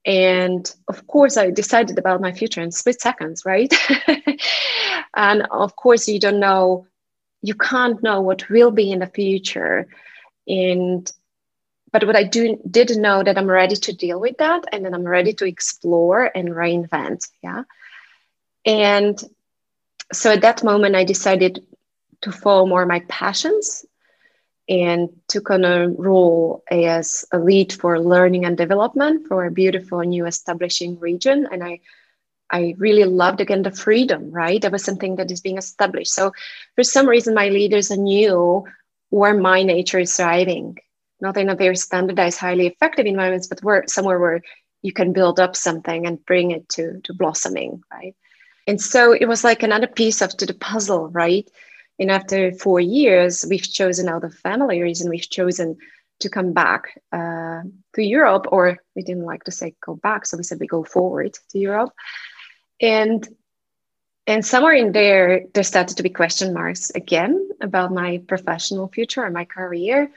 And 0.06 0.72
of 0.86 1.04
course, 1.08 1.36
I 1.36 1.50
decided 1.50 1.98
about 1.98 2.20
my 2.20 2.32
future 2.32 2.62
in 2.62 2.70
split 2.70 3.00
seconds, 3.00 3.44
right? 3.44 3.74
and 5.16 5.42
of 5.50 5.74
course, 5.74 6.06
you 6.06 6.20
don't 6.20 6.38
know, 6.38 6.86
you 7.42 7.54
can't 7.54 8.00
know 8.00 8.20
what 8.20 8.48
will 8.48 8.70
be 8.70 8.92
in 8.92 9.00
the 9.00 9.06
future. 9.08 9.88
And 10.46 11.10
but 11.90 12.06
what 12.06 12.16
I 12.16 12.22
do 12.22 12.56
did 12.70 12.96
know 12.96 13.22
that 13.22 13.36
I'm 13.36 13.50
ready 13.50 13.74
to 13.74 13.92
deal 13.92 14.20
with 14.20 14.36
that, 14.38 14.64
and 14.72 14.84
then 14.84 14.94
I'm 14.94 15.06
ready 15.06 15.32
to 15.34 15.46
explore 15.46 16.30
and 16.34 16.50
reinvent. 16.50 17.28
Yeah. 17.42 17.64
And 18.64 19.18
so 20.12 20.32
at 20.32 20.42
that 20.42 20.64
moment, 20.64 20.94
I 20.94 21.04
decided 21.04 21.64
to 22.22 22.32
follow 22.32 22.66
more 22.66 22.86
my 22.86 23.00
passions 23.08 23.84
and 24.68 25.08
took 25.28 25.50
on 25.50 25.64
a 25.64 25.88
role 25.88 26.62
as 26.70 27.24
a 27.32 27.38
lead 27.38 27.72
for 27.72 28.00
learning 28.00 28.44
and 28.44 28.56
development 28.56 29.26
for 29.26 29.46
a 29.46 29.50
beautiful 29.50 30.00
new 30.00 30.26
establishing 30.26 30.98
region. 30.98 31.46
And 31.50 31.64
I 31.64 31.80
I 32.50 32.74
really 32.78 33.04
loved 33.04 33.40
again 33.40 33.62
the 33.62 33.70
freedom, 33.70 34.30
right? 34.30 34.60
That 34.62 34.72
was 34.72 34.82
something 34.82 35.16
that 35.16 35.30
is 35.30 35.42
being 35.42 35.58
established. 35.58 36.12
So 36.12 36.32
for 36.74 36.82
some 36.82 37.06
reason, 37.06 37.34
my 37.34 37.48
leaders 37.48 37.90
knew 37.90 38.64
where 39.10 39.34
my 39.34 39.62
nature 39.62 39.98
is 39.98 40.16
thriving, 40.16 40.78
not 41.20 41.36
in 41.36 41.50
a 41.50 41.54
very 41.54 41.76
standardized, 41.76 42.38
highly 42.38 42.66
effective 42.66 43.04
environments, 43.06 43.48
but 43.48 43.62
where 43.62 43.84
somewhere 43.86 44.18
where 44.18 44.42
you 44.80 44.92
can 44.92 45.12
build 45.12 45.38
up 45.38 45.56
something 45.56 46.06
and 46.06 46.24
bring 46.24 46.50
it 46.50 46.68
to, 46.70 47.00
to 47.04 47.12
blossoming, 47.12 47.82
right? 47.92 48.14
And 48.68 48.80
so 48.80 49.12
it 49.12 49.24
was 49.24 49.44
like 49.44 49.62
another 49.62 49.86
piece 49.86 50.20
of 50.20 50.36
the 50.36 50.52
puzzle, 50.52 51.08
right? 51.08 51.50
And 51.98 52.10
after 52.10 52.52
four 52.52 52.80
years, 52.80 53.44
we've 53.48 53.62
chosen 53.62 54.08
out 54.08 54.24
of 54.24 54.34
family 54.34 54.82
reason, 54.82 55.08
we've 55.08 55.28
chosen 55.28 55.78
to 56.20 56.28
come 56.28 56.52
back 56.52 57.00
uh, 57.10 57.62
to 57.94 58.02
Europe, 58.02 58.46
or 58.52 58.78
we 58.94 59.02
didn't 59.02 59.24
like 59.24 59.44
to 59.44 59.50
say 59.50 59.74
go 59.80 59.94
back, 59.96 60.26
so 60.26 60.36
we 60.36 60.42
said 60.42 60.60
we 60.60 60.66
go 60.66 60.84
forward 60.84 61.36
to 61.50 61.58
Europe. 61.58 61.92
And 62.80 63.26
and 64.26 64.44
somewhere 64.44 64.74
in 64.74 64.92
there, 64.92 65.44
there 65.54 65.62
started 65.62 65.96
to 65.96 66.02
be 66.02 66.10
question 66.10 66.52
marks 66.52 66.90
again 66.90 67.48
about 67.62 67.94
my 67.94 68.20
professional 68.28 68.88
future 68.88 69.24
and 69.24 69.32
my 69.32 69.46
career. 69.46 70.10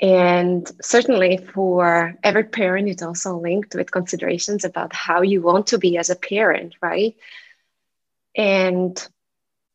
And 0.00 0.70
certainly 0.80 1.38
for 1.38 2.16
every 2.22 2.44
parent, 2.44 2.88
it's 2.88 3.02
also 3.02 3.38
linked 3.38 3.74
with 3.74 3.90
considerations 3.90 4.64
about 4.64 4.92
how 4.92 5.22
you 5.22 5.42
want 5.42 5.68
to 5.68 5.78
be 5.78 5.98
as 5.98 6.08
a 6.08 6.16
parent, 6.16 6.74
right? 6.80 7.16
And 8.36 9.08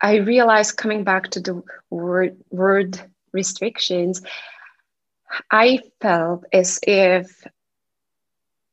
I 0.02 0.18
realized 0.18 0.78
coming 0.78 1.04
back 1.04 1.32
to 1.32 1.42
the 1.42 1.64
word, 1.90 2.38
word 2.50 3.00
restrictions, 3.34 4.22
I 5.52 5.80
felt 6.00 6.46
as 6.54 6.80
if 6.84 7.46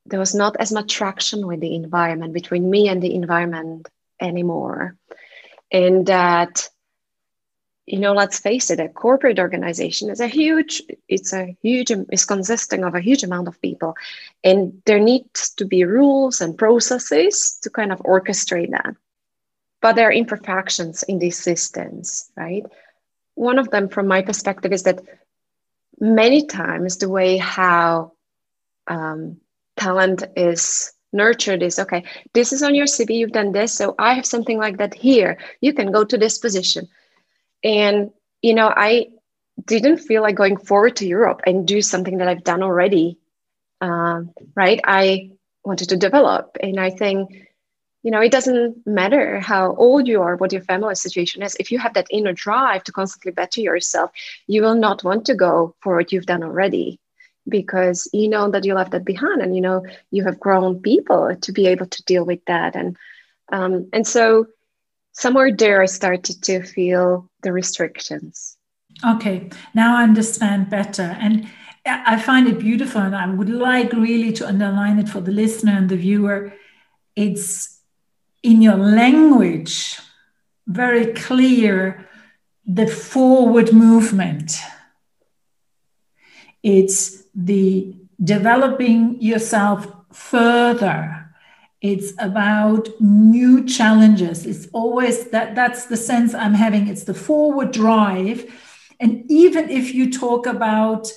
there 0.07 0.21
was 0.21 0.35
not 0.35 0.57
as 0.59 0.73
much 0.73 0.93
traction 0.93 1.47
with 1.47 1.61
the 1.61 1.75
environment 1.75 2.33
between 2.33 2.69
me 2.69 2.89
and 2.89 3.03
the 3.03 3.15
environment 3.15 3.89
anymore. 4.21 4.97
And 5.73 6.07
that, 6.07 6.69
you 7.91 7.99
know, 7.99 8.13
let's 8.13 8.39
face 8.39 8.71
it, 8.71 8.81
a 8.81 8.89
corporate 8.89 9.39
organization 9.39 10.11
is 10.11 10.21
a 10.21 10.27
huge, 10.29 10.83
it's 11.09 11.33
a 11.33 11.57
huge, 11.63 11.91
it's 11.91 12.25
consisting 12.25 12.85
of 12.85 12.95
a 12.95 13.01
huge 13.01 13.23
amount 13.23 13.49
of 13.49 13.61
people. 13.61 13.95
And 14.45 14.81
there 14.87 15.01
needs 15.01 15.51
to 15.55 15.65
be 15.65 15.85
rules 15.85 16.41
and 16.41 16.57
processes 16.57 17.59
to 17.63 17.71
kind 17.71 17.93
of 17.93 17.99
orchestrate 18.01 18.71
that 18.71 18.95
but 19.81 19.97
there 19.97 20.09
are 20.09 20.13
imperfections 20.13 21.03
in 21.05 21.19
these 21.19 21.39
systems, 21.39 22.31
right? 22.37 22.65
One 23.35 23.59
of 23.59 23.71
them, 23.71 23.89
from 23.89 24.07
my 24.07 24.23
perspective, 24.23 24.73
is 24.73 24.83
that 24.83 25.01
many 25.99 26.47
times 26.47 26.99
the 26.99 27.09
way 27.09 27.39
how 27.39 28.13
um, 28.87 29.39
talent 29.77 30.25
is 30.37 30.93
nurtured 31.13 31.63
is 31.63 31.79
okay, 31.79 32.05
this 32.35 32.53
is 32.53 32.63
on 32.63 32.75
your 32.75 32.87
CV, 32.87 33.17
you've 33.17 33.33
done 33.33 33.53
this, 33.53 33.73
so 33.73 33.95
I 33.99 34.15
have 34.15 34.27
something 34.27 34.59
like 34.59 34.77
that 34.79 34.95
here. 34.95 35.39
You 35.61 35.73
can 35.73 35.91
go 35.91 36.05
to 36.05 36.19
this 36.19 36.39
position. 36.39 36.89
And, 37.63 38.11
you 38.43 38.55
know, 38.55 38.73
I 38.75 39.09
didn't 39.67 39.99
feel 39.99 40.23
like 40.23 40.37
going 40.37 40.57
forward 40.57 40.97
to 40.97 41.07
Europe 41.07 41.43
and 41.47 41.67
do 41.67 41.83
something 41.83 42.19
that 42.19 42.29
I've 42.29 42.45
done 42.45 42.63
already, 42.63 43.19
um, 43.81 44.33
right? 44.55 44.81
I 44.85 45.31
wanted 45.65 45.91
to 45.91 45.97
develop. 45.97 46.57
And 46.61 46.81
I 46.81 46.91
think 46.91 47.49
you 48.03 48.11
know 48.11 48.21
it 48.21 48.33
doesn't 48.33 48.87
matter 48.87 49.41
how 49.41 49.75
old 49.75 50.09
you 50.09 50.23
are 50.23 50.37
what 50.37 50.53
your 50.53 50.63
family 50.63 50.95
situation 50.95 51.43
is 51.43 51.57
if 51.57 51.71
you 51.71 51.79
have 51.79 51.95
that 51.95 52.07
inner 52.11 52.33
drive 52.33 52.83
to 52.85 52.93
constantly 52.93 53.33
better 53.33 53.61
yourself 53.61 54.11
you 54.47 54.63
will 54.63 54.75
not 54.75 55.05
want 55.05 55.27
to 55.27 55.35
go 55.35 55.75
for 55.81 55.97
what 55.97 56.13
you've 56.13 56.27
done 56.27 56.43
already 56.43 56.99
because 57.49 58.09
you 58.13 58.29
know 58.29 58.51
that 58.51 58.65
you 58.65 58.75
left 58.75 58.93
that 58.93 59.05
behind 59.05 59.43
and 59.43 59.55
you 59.55 59.61
know 59.61 59.85
you 60.11 60.25
have 60.25 60.41
grown 60.41 60.81
people 60.81 61.37
to 61.41 61.53
be 61.53 61.67
able 61.67 61.87
to 61.87 62.03
deal 62.05 62.25
with 62.25 62.45
that 62.47 62.75
and 62.77 62.97
um, 63.53 63.89
and 63.93 64.07
so 64.07 64.47
somewhere 65.13 65.55
there 65.55 65.83
i 65.83 65.87
started 65.87 66.43
to 66.43 66.63
feel 66.63 67.29
the 67.43 67.53
restrictions 67.53 68.57
okay 69.07 69.49
now 69.75 69.97
i 69.97 70.03
understand 70.03 70.71
better 70.71 71.17
and 71.21 71.49
i 71.87 72.19
find 72.19 72.47
it 72.47 72.59
beautiful 72.59 73.01
and 73.01 73.17
i 73.17 73.27
would 73.27 73.51
like 73.51 73.93
really 73.93 74.33
to 74.33 74.47
underline 74.47 74.99
it 74.99 75.09
for 75.09 75.21
the 75.21 75.33
listener 75.33 75.73
and 75.73 75.89
the 75.89 75.97
viewer 75.97 76.53
it's 77.17 77.81
in 78.43 78.63
your 78.63 78.77
language 78.77 79.99
very 80.67 81.13
clear 81.13 82.09
the 82.65 82.87
forward 82.87 83.73
movement. 83.73 84.59
It's 86.63 87.25
the 87.35 87.97
developing 88.23 89.21
yourself 89.21 89.87
further. 90.13 91.20
It's 91.81 92.13
about 92.19 92.89
new 93.01 93.65
challenges. 93.65 94.45
It's 94.45 94.69
always 94.73 95.31
that 95.31 95.55
that's 95.55 95.87
the 95.87 95.97
sense 95.97 96.35
I'm 96.35 96.55
having. 96.55 96.89
It's 96.89 97.05
the 97.05 97.15
forward 97.15 97.73
drive. 97.73 98.45
And 99.01 99.25
even 99.31 99.71
if 99.71 99.95
you 99.95 100.13
talk 100.13 100.47
about 100.47 101.11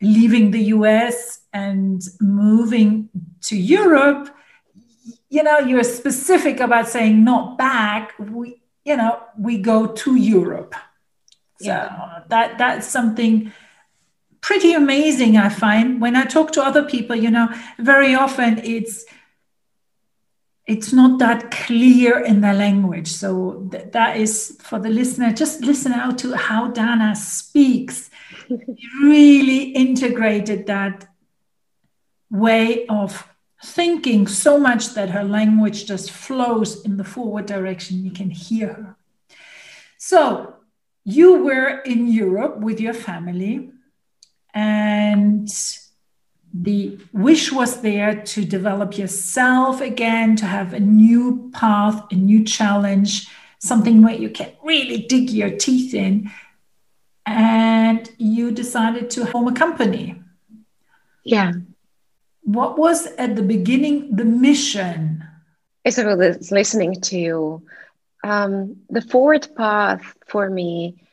leaving 0.00 0.52
the 0.52 0.62
US 0.74 1.40
and 1.52 2.02
moving 2.20 3.10
to 3.42 3.56
Europe, 3.56 4.34
you 5.30 5.42
know 5.42 5.58
you're 5.60 5.84
specific 5.84 6.60
about 6.60 6.88
saying 6.88 7.24
not 7.24 7.56
back 7.56 8.12
we 8.18 8.60
you 8.84 8.96
know 8.96 9.18
we 9.38 9.56
go 9.56 9.86
to 9.86 10.16
europe 10.16 10.74
so 11.60 11.68
yeah. 11.68 12.20
that 12.28 12.58
that's 12.58 12.86
something 12.86 13.52
pretty 14.40 14.72
amazing 14.72 15.36
i 15.36 15.48
find 15.48 16.00
when 16.00 16.16
i 16.16 16.24
talk 16.24 16.52
to 16.52 16.62
other 16.62 16.84
people 16.84 17.16
you 17.16 17.30
know 17.30 17.48
very 17.78 18.14
often 18.14 18.58
it's 18.58 19.04
it's 20.70 20.92
not 20.92 21.18
that 21.18 21.50
clear 21.50 22.20
in 22.20 22.40
the 22.40 22.52
language 22.52 23.08
so 23.08 23.30
th- 23.70 23.90
that 23.92 24.16
is 24.16 24.56
for 24.62 24.78
the 24.78 24.88
listener 24.88 25.32
just 25.32 25.60
listen 25.62 25.92
out 25.92 26.16
to 26.18 26.34
how 26.34 26.68
dana 26.68 27.14
speaks 27.16 28.10
really 29.02 29.62
integrated 29.84 30.66
that 30.66 31.06
way 32.30 32.86
of 32.86 33.26
thinking 33.62 34.26
so 34.26 34.58
much 34.58 34.94
that 34.94 35.10
her 35.10 35.24
language 35.24 35.86
just 35.86 36.10
flows 36.10 36.82
in 36.84 36.96
the 36.96 37.04
forward 37.04 37.46
direction. 37.46 38.04
You 38.04 38.10
can 38.10 38.30
hear 38.30 38.68
her. 38.68 38.96
So 39.98 40.54
you 41.04 41.44
were 41.44 41.80
in 41.80 42.08
Europe 42.08 42.58
with 42.60 42.80
your 42.80 42.94
family, 42.94 43.70
and 44.54 45.48
the 46.52 46.98
wish 47.12 47.52
was 47.52 47.80
there 47.80 48.22
to 48.22 48.44
develop 48.44 48.98
yourself 48.98 49.80
again, 49.80 50.36
to 50.36 50.46
have 50.46 50.72
a 50.72 50.80
new 50.80 51.50
path, 51.54 52.04
a 52.10 52.14
new 52.14 52.44
challenge, 52.44 53.28
something 53.58 54.02
where 54.02 54.14
you 54.14 54.30
can 54.30 54.52
really 54.62 54.98
dig 54.98 55.30
your 55.30 55.50
teeth 55.50 55.94
in. 55.94 56.30
And 57.26 58.10
you 58.18 58.50
decided 58.50 59.10
to 59.10 59.26
form 59.26 59.46
a 59.46 59.52
company. 59.52 60.20
Yeah 61.24 61.52
what 62.42 62.78
was 62.78 63.06
at 63.06 63.36
the 63.36 63.42
beginning 63.42 64.16
the 64.16 64.24
mission? 64.24 65.24
As 65.84 65.98
I 65.98 66.04
listening 66.04 67.00
to 67.02 67.62
um, 68.24 68.76
the 68.90 69.02
forward 69.02 69.48
path 69.56 70.14
for 70.26 70.50
me 70.50 71.06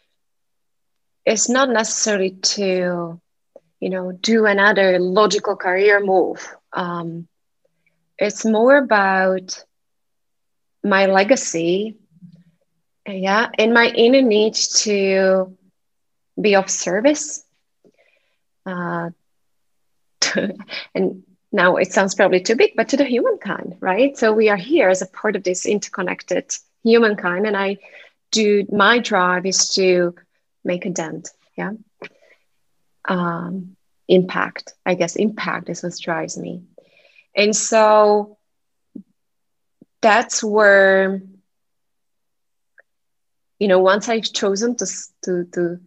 is 1.25 1.47
not 1.47 1.69
necessarily 1.69 2.31
to, 2.31 3.21
you 3.79 3.89
know, 3.89 4.11
do 4.11 4.45
another 4.45 4.99
logical 4.99 5.55
career 5.55 5.99
move. 6.03 6.47
Um, 6.73 7.27
it's 8.17 8.45
more 8.45 8.77
about 8.77 9.63
my 10.83 11.05
legacy, 11.07 11.97
yeah, 13.07 13.47
and 13.57 13.73
my 13.73 13.87
inner 13.87 14.21
need 14.21 14.55
to 14.55 15.55
be 16.39 16.55
of 16.55 16.69
service. 16.69 17.43
Uh, 18.65 19.09
and 20.95 21.23
now 21.51 21.77
it 21.77 21.91
sounds 21.91 22.15
probably 22.15 22.41
too 22.41 22.55
big, 22.55 22.71
but 22.75 22.89
to 22.89 22.97
the 22.97 23.05
humankind, 23.05 23.77
right? 23.79 24.17
So 24.17 24.33
we 24.33 24.49
are 24.49 24.57
here 24.57 24.89
as 24.89 25.01
a 25.01 25.07
part 25.07 25.35
of 25.35 25.43
this 25.43 25.65
interconnected 25.65 26.51
humankind. 26.83 27.47
And 27.47 27.55
I 27.55 27.77
do 28.31 28.65
my 28.71 28.99
drive 28.99 29.45
is 29.45 29.69
to 29.75 30.15
make 30.63 30.85
a 30.85 30.89
dent. 30.89 31.29
Yeah. 31.57 31.71
Um, 33.07 33.75
impact. 34.07 34.73
I 34.85 34.95
guess 34.95 35.15
impact 35.15 35.69
is 35.69 35.83
what 35.83 35.97
drives 36.01 36.37
me. 36.37 36.63
And 37.35 37.55
so 37.55 38.37
that's 40.01 40.43
where, 40.43 41.21
you 43.59 43.67
know, 43.67 43.79
once 43.79 44.09
I've 44.09 44.31
chosen 44.31 44.75
to, 44.77 44.85
to, 45.23 45.45
to 45.53 45.79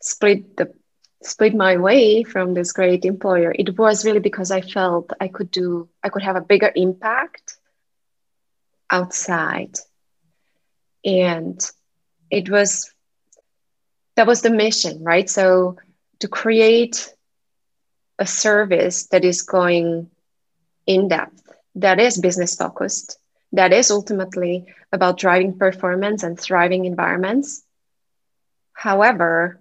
split 0.00 0.56
the 0.56 0.72
split 1.22 1.54
my 1.54 1.76
way 1.76 2.22
from 2.22 2.52
this 2.54 2.72
great 2.72 3.04
employer, 3.04 3.54
it 3.58 3.78
was 3.78 4.04
really 4.04 4.20
because 4.20 4.50
I 4.50 4.60
felt 4.60 5.10
I 5.20 5.28
could 5.28 5.50
do, 5.50 5.88
I 6.02 6.10
could 6.10 6.22
have 6.22 6.36
a 6.36 6.42
bigger 6.42 6.70
impact 6.74 7.56
outside. 8.90 9.74
And 11.04 11.58
it 12.30 12.50
was 12.50 12.92
that 14.16 14.26
was 14.26 14.42
the 14.42 14.50
mission, 14.50 15.02
right? 15.02 15.28
So 15.28 15.76
to 16.24 16.28
create 16.28 17.12
a 18.18 18.26
service 18.26 19.08
that 19.08 19.24
is 19.24 19.42
going 19.42 20.10
in 20.86 21.08
depth, 21.08 21.42
that 21.74 22.00
is 22.00 22.18
business 22.18 22.54
focused, 22.56 23.18
that 23.52 23.72
is 23.72 23.90
ultimately 23.90 24.64
about 24.92 25.18
driving 25.18 25.58
performance 25.58 26.22
and 26.22 26.40
thriving 26.40 26.86
environments. 26.86 27.62
However, 28.72 29.60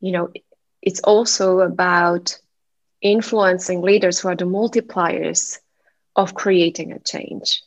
you 0.00 0.12
know, 0.12 0.30
it's 0.82 1.00
also 1.00 1.60
about 1.60 2.38
influencing 3.02 3.82
leaders 3.82 4.20
who 4.20 4.28
are 4.28 4.36
the 4.36 4.44
multipliers 4.44 5.58
of 6.14 6.34
creating 6.34 6.92
a 6.92 7.00
change. 7.00 7.62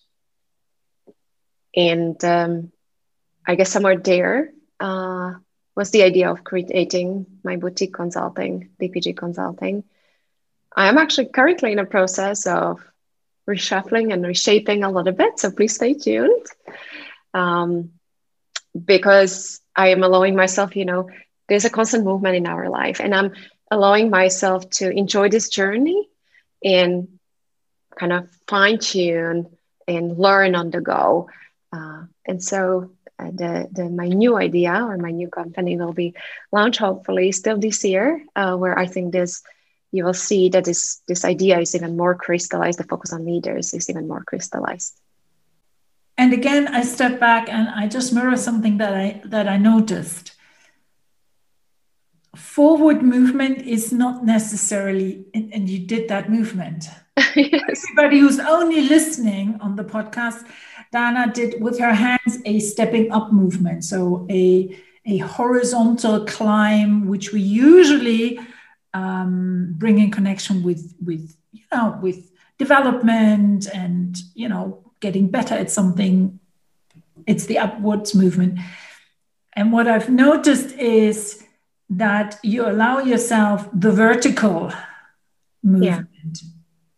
And 1.76 2.24
um, 2.24 2.72
I 3.48 3.56
guess 3.56 3.70
somewhere 3.70 3.98
there 3.98 4.52
uh, 4.80 5.34
was 5.76 5.92
the 5.92 6.04
idea 6.04 6.30
of 6.30 6.44
creating 6.44 7.26
my 7.44 7.56
boutique 7.56 7.94
consulting, 7.94 8.70
BPG 8.80 9.16
Consulting. 9.16 9.84
I 10.76 10.88
am 10.88 10.98
actually 10.98 11.28
currently 11.28 11.72
in 11.72 11.80
a 11.80 11.86
process 11.86 12.46
of 12.48 12.82
reshuffling 13.50 14.14
and 14.14 14.26
reshaping 14.26 14.84
a 14.84 14.92
little 14.92 15.14
bit, 15.14 15.40
so 15.40 15.52
please 15.52 15.76
stay 15.76 15.94
tuned. 15.94 16.46
Um, 17.34 17.92
because 18.86 19.62
I 19.76 19.90
am 19.90 20.04
allowing 20.04 20.36
myself, 20.36 20.76
you 20.76 20.86
know, 20.86 21.10
there's 21.48 21.66
a 21.66 21.70
constant 21.70 22.06
movement 22.06 22.36
in 22.36 22.48
our 22.48 22.70
life, 22.70 23.00
and 23.00 23.14
I'm 23.14 23.34
allowing 23.70 24.10
myself 24.10 24.70
to 24.70 24.90
enjoy 24.90 25.30
this 25.30 25.50
journey 25.50 26.10
and 26.64 27.08
kind 27.98 28.14
of 28.14 28.30
fine 28.48 28.80
tune 28.80 29.48
and 29.88 30.18
learn 30.18 30.56
on 30.56 30.70
the 30.70 30.82
go. 30.82 31.30
Uh, 31.74 32.04
and 32.26 32.44
so 32.44 32.92
the, 33.30 33.68
the 33.72 33.90
my 33.90 34.08
new 34.08 34.38
idea 34.38 34.74
or 34.74 34.98
my 34.98 35.12
new 35.12 35.30
company 35.30 35.78
will 35.78 35.94
be 35.94 36.14
launched 36.52 36.80
hopefully 36.80 37.32
still 37.32 37.58
this 37.58 37.84
year, 37.84 38.24
uh, 38.36 38.56
where 38.56 38.78
I 38.78 38.88
think 38.88 39.12
this 39.12 39.44
you 39.92 40.06
will 40.06 40.14
see 40.14 40.50
that 40.50 40.66
this 40.66 41.02
this 41.08 41.26
idea 41.26 41.60
is 41.60 41.76
even 41.76 41.98
more 41.98 42.16
crystallized. 42.16 42.80
The 42.80 42.86
focus 42.86 43.14
on 43.14 43.26
leaders 43.26 43.74
is 43.74 43.90
even 43.90 44.08
more 44.08 44.24
crystallized. 44.24 44.98
And 46.18 46.34
again, 46.34 46.68
I 46.68 46.84
step 46.84 47.20
back 47.20 47.50
and 47.50 47.68
I 47.70 47.88
just 47.88 48.14
mirror 48.14 48.38
something 48.38 48.78
that 48.78 48.94
I 48.94 49.22
that 49.26 49.48
I 49.48 49.58
noticed 49.58 50.32
forward 52.36 53.02
movement 53.02 53.62
is 53.64 53.92
not 53.92 54.26
necessarily, 54.26 55.26
and, 55.34 55.54
and 55.54 55.70
you 55.70 55.80
did 55.80 56.08
that 56.10 56.30
movement. 56.30 56.86
yes. 57.36 57.86
Everybody 57.92 58.20
who's 58.20 58.40
only 58.40 58.82
listening 58.82 59.58
on 59.62 59.76
the 59.76 59.84
podcast, 59.84 60.46
Dana 60.92 61.32
did 61.34 61.62
with 61.62 61.80
her 61.80 61.94
hands 61.94 62.40
a 62.46 62.60
stepping 62.60 63.12
up 63.12 63.32
movement. 63.32 63.84
So 63.86 64.28
a, 64.30 64.78
a 65.06 65.18
horizontal 65.20 66.26
climb, 66.26 67.08
which 67.08 67.32
we 67.32 67.42
usually 67.42 68.40
um, 68.94 69.74
bring 69.78 70.00
in 70.00 70.12
connection 70.12 70.64
with, 70.64 70.94
with, 71.04 71.36
you 71.52 71.64
know, 71.74 71.98
with 72.02 72.32
development 72.58 73.68
and, 73.74 74.18
you 74.36 74.50
know, 74.50 74.92
getting 75.00 75.30
better 75.30 75.56
at 75.56 75.72
something. 75.72 76.40
It's 77.26 77.46
the 77.46 77.60
upwards 77.60 78.14
movement. 78.14 78.60
And 79.54 79.72
what 79.72 79.88
I've 79.88 80.10
noticed 80.10 80.76
is 80.78 81.44
that 81.90 82.40
you 82.44 82.68
allow 82.68 83.00
yourself 83.00 83.68
the 83.74 83.92
vertical 83.92 84.72
movement 85.64 86.40
yeah. 86.42 86.50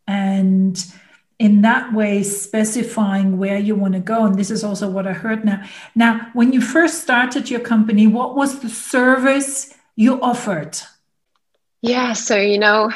and 0.08 0.94
in 1.40 1.62
that 1.62 1.94
way 1.94 2.24
specifying 2.24 3.38
where 3.38 3.58
you 3.58 3.76
want 3.76 3.94
to 3.94 4.00
go 4.00 4.26
and 4.26 4.36
this 4.36 4.52
is 4.52 4.64
also 4.64 4.90
what 4.90 5.08
i 5.08 5.14
heard 5.14 5.44
now 5.44 5.62
now 5.96 6.28
when 6.34 6.54
you 6.54 6.62
first 6.62 7.02
started 7.02 7.50
your 7.50 7.60
company 7.60 8.08
what 8.08 8.36
was 8.36 8.60
the 8.60 8.70
service 8.70 9.74
you 9.96 10.22
offered 10.22 10.78
yeah 11.82 12.14
so 12.14 12.38
you 12.38 12.58
know 12.58 12.92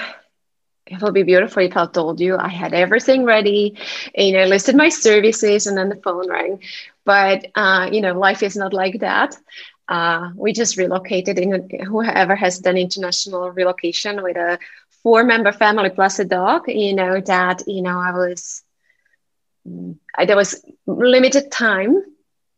it 0.90 1.02
will 1.02 1.12
be 1.12 1.24
beautiful 1.24 1.64
if 1.64 1.76
I 1.76 1.86
told 1.88 2.20
you 2.20 2.38
I 2.38 2.48
had 2.48 2.74
everything 2.74 3.26
ready 3.26 3.78
and 4.16 4.28
you 4.28 4.34
know 4.34 4.46
listed 4.46 4.76
my 4.76 4.90
services 4.90 5.68
and 5.68 5.78
then 5.78 5.90
the 5.90 5.96
phone 5.98 6.30
rang. 6.30 6.62
But 7.06 7.48
uh, 7.56 7.90
you 7.92 8.02
know, 8.02 8.18
life 8.18 8.44
is 8.44 8.56
not 8.56 8.74
like 8.74 9.00
that. 9.00 9.36
Uh, 9.88 10.32
we 10.36 10.52
just 10.52 10.78
relocated 10.78 11.40
in 11.40 11.70
whoever 11.86 12.36
has 12.36 12.60
done 12.60 12.78
international 12.78 13.52
relocation 13.52 14.22
with 14.22 14.36
a 14.36 14.60
four 15.04 15.24
member 15.24 15.52
family 15.52 15.90
plus 15.90 16.20
a 16.20 16.26
dog 16.26 16.64
you 16.68 16.94
know 16.96 17.20
that 17.22 17.62
you 17.68 17.82
know 17.82 17.98
i 18.00 18.12
was 18.12 18.64
I, 20.18 20.26
there 20.26 20.36
was 20.36 20.64
limited 20.86 21.52
time 21.52 22.02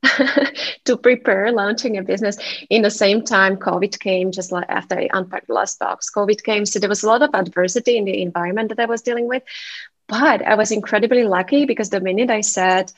to 0.86 0.98
prepare 0.98 1.52
launching 1.52 1.98
a 1.98 2.04
business 2.04 2.38
in 2.70 2.82
the 2.82 2.90
same 2.92 3.24
time 3.24 3.58
covid 3.58 4.00
came 4.00 4.32
just 4.32 4.52
like 4.52 4.66
after 4.70 4.98
i 4.98 5.08
unpacked 5.14 5.48
the 5.48 5.54
last 5.54 5.80
box 5.80 6.10
covid 6.16 6.44
came 6.44 6.66
so 6.66 6.80
there 6.80 6.90
was 6.90 7.04
a 7.04 7.08
lot 7.08 7.22
of 7.22 7.30
adversity 7.34 7.98
in 7.98 8.06
the 8.06 8.22
environment 8.22 8.70
that 8.70 8.80
i 8.80 8.86
was 8.86 9.02
dealing 9.02 9.28
with 9.28 9.44
but 10.08 10.42
i 10.46 10.56
was 10.56 10.72
incredibly 10.72 11.24
lucky 11.24 11.66
because 11.66 11.90
the 11.90 12.00
minute 12.00 12.30
i 12.30 12.42
said 12.42 12.92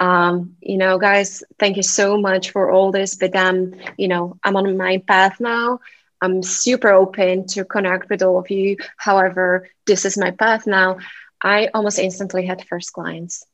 um, 0.00 0.56
you 0.60 0.76
know, 0.78 0.98
guys, 0.98 1.42
thank 1.58 1.76
you 1.76 1.82
so 1.82 2.18
much 2.18 2.50
for 2.50 2.70
all 2.70 2.90
this. 2.90 3.14
But 3.14 3.34
um, 3.36 3.74
you 3.96 4.08
know, 4.08 4.36
I'm 4.42 4.56
on 4.56 4.76
my 4.76 4.98
path 5.06 5.38
now. 5.40 5.78
I'm 6.22 6.42
super 6.42 6.90
open 6.90 7.46
to 7.48 7.64
connect 7.64 8.08
with 8.08 8.22
all 8.22 8.38
of 8.38 8.50
you. 8.50 8.76
However, 8.96 9.68
this 9.86 10.04
is 10.04 10.16
my 10.16 10.30
path 10.30 10.66
now. 10.66 10.98
I 11.42 11.68
almost 11.74 11.98
instantly 11.98 12.46
had 12.46 12.66
first 12.66 12.92
clients. 12.92 13.44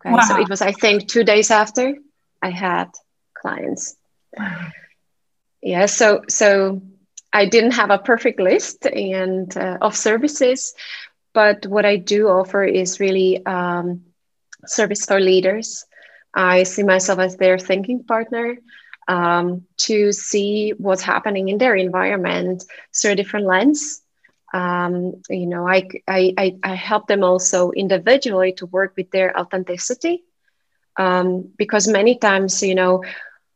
Okay. 0.00 0.14
Wow. 0.14 0.20
So 0.20 0.40
it 0.40 0.48
was, 0.48 0.62
I 0.62 0.72
think, 0.72 1.08
two 1.08 1.24
days 1.24 1.50
after 1.50 1.96
I 2.42 2.50
had 2.50 2.88
clients. 3.34 3.96
Wow. 4.36 4.68
Yeah. 5.62 5.86
So 5.86 6.22
so 6.28 6.82
I 7.32 7.46
didn't 7.46 7.72
have 7.72 7.90
a 7.90 7.98
perfect 7.98 8.40
list 8.40 8.86
and 8.86 9.56
uh, 9.56 9.78
of 9.80 9.96
services, 9.96 10.74
but 11.32 11.66
what 11.66 11.84
I 11.84 11.96
do 11.96 12.28
offer 12.28 12.64
is 12.64 13.00
really 13.00 13.44
um, 13.46 14.02
service 14.66 15.04
for 15.06 15.18
leaders 15.18 15.86
I 16.34 16.62
see 16.62 16.82
myself 16.82 17.18
as 17.18 17.36
their 17.36 17.58
thinking 17.58 18.04
partner 18.04 18.56
um, 19.10 19.64
to 19.76 20.12
see 20.12 20.72
what's 20.78 21.02
happening 21.02 21.48
in 21.48 21.58
their 21.58 21.74
environment 21.74 22.62
through 22.94 23.10
a 23.10 23.16
different 23.16 23.46
lens. 23.46 24.02
Um, 24.54 25.20
you 25.28 25.46
know, 25.46 25.66
I, 25.66 25.88
I, 26.06 26.56
I 26.62 26.74
help 26.74 27.08
them 27.08 27.24
also 27.24 27.72
individually 27.72 28.52
to 28.54 28.66
work 28.66 28.94
with 28.96 29.10
their 29.10 29.36
authenticity 29.36 30.22
um, 30.96 31.50
because 31.58 31.88
many 31.88 32.18
times, 32.18 32.62
you 32.62 32.76
know, 32.76 33.02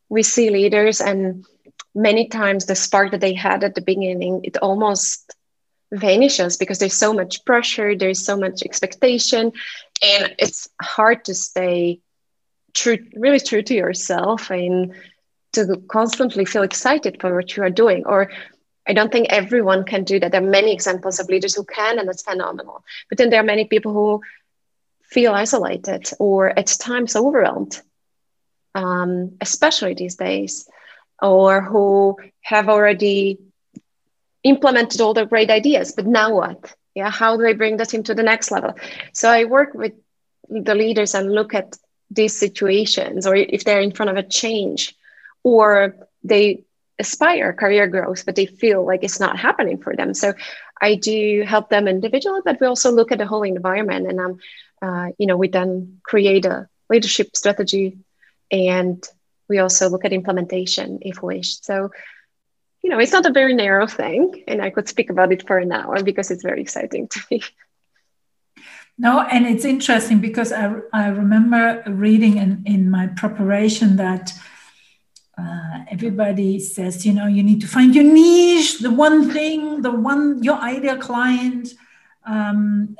we 0.09 0.25
see 0.25 0.51
leaders 0.51 1.01
and 1.01 1.47
many 1.95 2.27
times 2.27 2.67
the 2.67 2.75
spark 2.75 3.13
that 3.13 3.21
they 3.21 3.35
had 3.35 3.63
at 3.63 3.77
the 3.77 3.81
beginning, 3.81 4.41
it 4.43 4.57
almost 4.57 5.37
vanishes 5.93 6.57
because 6.57 6.81
there's 6.81 6.95
so 6.95 7.15
much 7.15 7.45
pressure, 7.45 7.95
there's 7.95 8.25
so 8.25 8.37
much 8.37 8.65
expectation, 8.65 9.53
and 10.03 10.35
it's 10.41 10.69
hard 10.83 11.25
to 11.27 11.35
stay 11.35 12.01
true, 12.73 12.99
really 13.15 13.39
true 13.39 13.63
to 13.63 13.75
yourself 13.75 14.51
and 14.51 14.95
to 15.55 15.77
constantly 15.89 16.45
feel 16.45 16.63
excited 16.63 17.21
for 17.21 17.35
what 17.35 17.57
you 17.57 17.63
are 17.63 17.71
doing. 17.71 18.05
Or 18.07 18.31
I 18.87 18.93
don't 18.93 19.11
think 19.11 19.29
everyone 19.31 19.85
can 19.85 20.05
do 20.05 20.21
that. 20.21 20.33
There 20.33 20.43
are 20.43 20.47
many 20.47 20.73
examples 20.73 21.19
of 21.19 21.29
leaders 21.29 21.55
who 21.55 21.65
can, 21.65 21.99
and 21.99 22.09
that's 22.09 22.23
phenomenal. 22.23 22.85
But 23.09 23.19
then 23.19 23.31
there 23.31 23.41
are 23.41 23.45
many 23.45 23.65
people 23.65 23.93
who 23.93 24.21
feel 25.03 25.33
isolated 25.33 26.11
or 26.19 26.59
at 26.59 26.67
times 26.67 27.17
overwhelmed, 27.17 27.81
um, 28.75 29.33
especially 29.41 29.95
these 29.95 30.17
days, 30.17 30.69
or 31.23 31.63
who 31.63 32.17
have 32.43 32.69
already 32.69 33.39
implemented 34.43 35.01
all 35.01 35.15
the 35.15 35.25
great 35.25 35.51
ideas, 35.51 35.93
but 35.93 36.07
now 36.07 36.35
what? 36.35 36.75
Yeah, 36.95 37.11
how 37.11 37.37
do 37.37 37.47
I 37.47 37.55
bring 37.55 37.79
that 37.79 37.95
into 37.95 38.15
the 38.15 38.23
next 38.23 38.51
level? 38.51 38.75
So 39.13 39.29
I 39.29 39.45
work 39.45 39.75
with 39.75 39.93
the 40.49 40.75
leaders 40.75 41.15
and 41.15 41.33
look 41.33 41.55
at 41.55 41.77
these 42.11 42.37
situations 42.39 43.27
or 43.27 43.35
if 43.35 43.65
they're 43.65 43.81
in 43.81 43.93
front 43.93 44.11
of 44.11 44.17
a 44.17 44.23
change 44.23 44.95
or 45.45 45.95
they 46.25 46.65
aspire 46.99 47.53
career 47.53 47.87
growth 47.87 48.25
but 48.27 48.35
they 48.35 48.47
feel 48.47 48.85
like 48.85 49.05
it's 49.05 49.21
not 49.21 49.39
happening 49.39 49.79
for 49.79 49.95
them. 49.95 50.15
So 50.15 50.35
i 50.81 50.95
do 50.97 51.45
help 51.47 51.71
them 51.71 51.89
individually 51.89 52.41
but 52.45 52.61
we 52.61 52.67
also 52.67 52.91
look 52.91 53.13
at 53.13 53.19
the 53.19 53.27
whole 53.27 53.43
environment 53.43 54.09
and 54.09 54.21
um, 54.21 54.39
uh, 54.83 55.09
you 55.19 55.27
know 55.27 55.37
we 55.37 55.49
then 55.49 56.01
create 56.03 56.45
a 56.45 56.69
leadership 56.91 57.37
strategy 57.37 57.99
and 58.51 59.07
we 59.49 59.59
also 59.59 59.89
look 59.89 60.05
at 60.05 60.13
implementation 60.13 60.99
if 61.03 61.23
wished 61.23 61.65
so 61.65 61.91
you 62.83 62.91
know 62.91 62.99
it's 62.99 63.13
not 63.13 63.27
a 63.27 63.33
very 63.33 63.55
narrow 63.55 63.87
thing 63.87 64.45
and 64.49 64.61
i 64.61 64.71
could 64.71 64.89
speak 64.89 65.11
about 65.11 65.33
it 65.33 65.47
for 65.47 65.59
an 65.59 65.73
hour 65.73 66.03
because 66.03 66.31
it's 66.31 66.43
very 66.43 66.61
exciting 66.61 67.09
to 67.09 67.21
me. 67.31 67.43
No, 68.97 69.23
and 69.23 69.45
it's 69.45 69.65
interesting 69.65 70.21
because 70.21 70.53
I, 70.53 70.73
I 70.93 71.09
remember 71.09 71.83
reading 71.89 72.37
in, 72.37 72.63
in 72.65 72.89
my 72.89 73.09
preparation 73.09 73.97
that 73.97 74.33
uh, 75.37 75.85
everybody 75.91 76.61
says, 76.61 77.05
you 77.05 77.13
know, 77.13 77.27
you 77.27 77.43
need 77.43 77.61
to 77.61 77.67
find 77.67 77.95
your 77.95 78.05
niche, 78.05 78.79
the 78.79 78.91
one 78.91 79.31
thing, 79.31 79.83
the 79.83 79.91
one, 79.91 80.43
your 80.43 80.57
ideal 80.57 80.97
client, 80.97 81.71
um, 82.25 82.97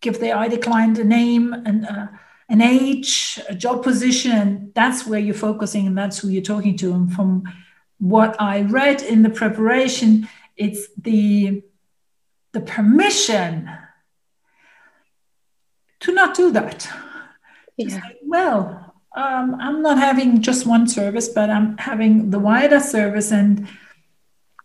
give 0.00 0.20
the 0.20 0.32
ideal 0.32 0.60
client 0.60 0.98
a 0.98 1.04
name 1.04 1.52
and 1.52 1.86
uh, 1.86 2.06
an 2.48 2.60
age, 2.60 3.40
a 3.48 3.54
job 3.54 3.82
position. 3.82 4.72
That's 4.74 5.06
where 5.06 5.20
you're 5.20 5.34
focusing 5.34 5.86
and 5.86 5.98
that's 5.98 6.18
who 6.18 6.28
you're 6.28 6.42
talking 6.42 6.76
to. 6.78 6.92
And 6.92 7.12
from 7.12 7.44
what 7.98 8.40
I 8.40 8.62
read 8.62 9.02
in 9.02 9.22
the 9.22 9.30
preparation, 9.30 10.28
it's 10.56 10.88
the 10.96 11.62
the 12.52 12.60
permission 12.60 13.70
to 16.00 16.12
not 16.12 16.34
do 16.34 16.50
that. 16.50 16.88
Yeah. 17.76 18.00
Say, 18.00 18.18
well, 18.22 18.89
um, 19.16 19.56
I'm 19.60 19.82
not 19.82 19.98
having 19.98 20.40
just 20.40 20.66
one 20.66 20.86
service, 20.86 21.28
but 21.28 21.50
I'm 21.50 21.76
having 21.78 22.30
the 22.30 22.38
wider 22.38 22.80
service. 22.80 23.32
And 23.32 23.66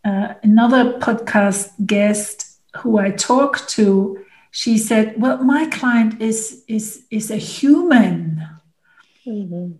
uh, 0.03 0.35
another 0.43 0.99
podcast 0.99 1.71
guest 1.85 2.59
who 2.77 2.97
I 2.97 3.11
talked 3.11 3.69
to, 3.69 4.23
she 4.51 4.77
said, 4.77 5.19
"Well, 5.19 5.43
my 5.43 5.65
client 5.67 6.21
is 6.21 6.63
is 6.67 7.05
is 7.09 7.31
a 7.31 7.37
human." 7.37 8.47
Mm-hmm. 9.25 9.71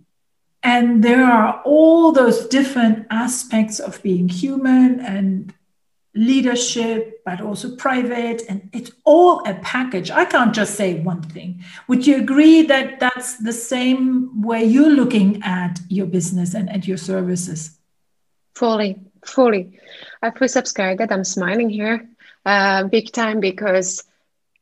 And 0.62 1.04
there 1.04 1.24
are 1.24 1.62
all 1.64 2.10
those 2.10 2.48
different 2.48 3.06
aspects 3.08 3.78
of 3.78 4.02
being 4.02 4.28
human 4.28 4.98
and 4.98 5.54
leadership, 6.16 7.20
but 7.24 7.40
also 7.40 7.76
private, 7.76 8.42
and 8.48 8.68
it's 8.72 8.90
all 9.04 9.46
a 9.46 9.54
package. 9.54 10.10
I 10.10 10.24
can't 10.24 10.54
just 10.54 10.74
say 10.74 11.00
one 11.00 11.22
thing. 11.22 11.62
Would 11.88 12.06
you 12.06 12.16
agree 12.16 12.62
that 12.62 12.98
that's 12.98 13.36
the 13.36 13.52
same 13.52 14.42
way 14.42 14.64
you're 14.64 14.90
looking 14.90 15.42
at 15.42 15.78
your 15.88 16.06
business 16.06 16.54
and 16.54 16.70
at 16.70 16.88
your 16.88 16.96
services? 16.96 17.78
Fully, 18.54 18.98
fully. 19.24 19.78
I 20.22 20.30
fully 20.30 20.48
subscribe 20.48 20.98
that. 20.98 21.12
I'm 21.12 21.24
smiling 21.24 21.68
here 21.68 22.08
uh, 22.46 22.84
big 22.84 23.12
time 23.12 23.40
because 23.40 24.02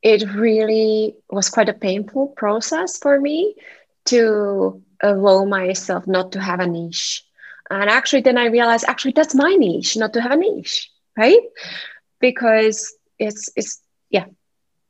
it 0.03 0.29
really 0.35 1.15
was 1.31 1.49
quite 1.49 1.69
a 1.69 1.75
painful 1.75 2.29
process 2.29 2.99
for 2.99 3.21
me 3.21 3.55
to 4.07 4.83
allow 5.03 5.45
myself 5.45 6.07
not 6.07 6.33
to 6.33 6.41
have 6.41 6.61
a 6.61 6.67
niche. 6.67 7.25
And 7.71 7.89
actually, 7.89 8.23
then 8.23 8.37
I 8.37 8.47
realized 8.47 8.85
actually 8.87 9.13
that's 9.13 9.35
my 9.35 9.55
niche, 9.55 9.97
not 9.97 10.13
to 10.15 10.21
have 10.21 10.33
a 10.33 10.37
niche 10.37 10.91
right? 11.17 11.41
Because 12.21 12.95
it's 13.19 13.51
it's 13.57 13.81
yeah 14.11 14.27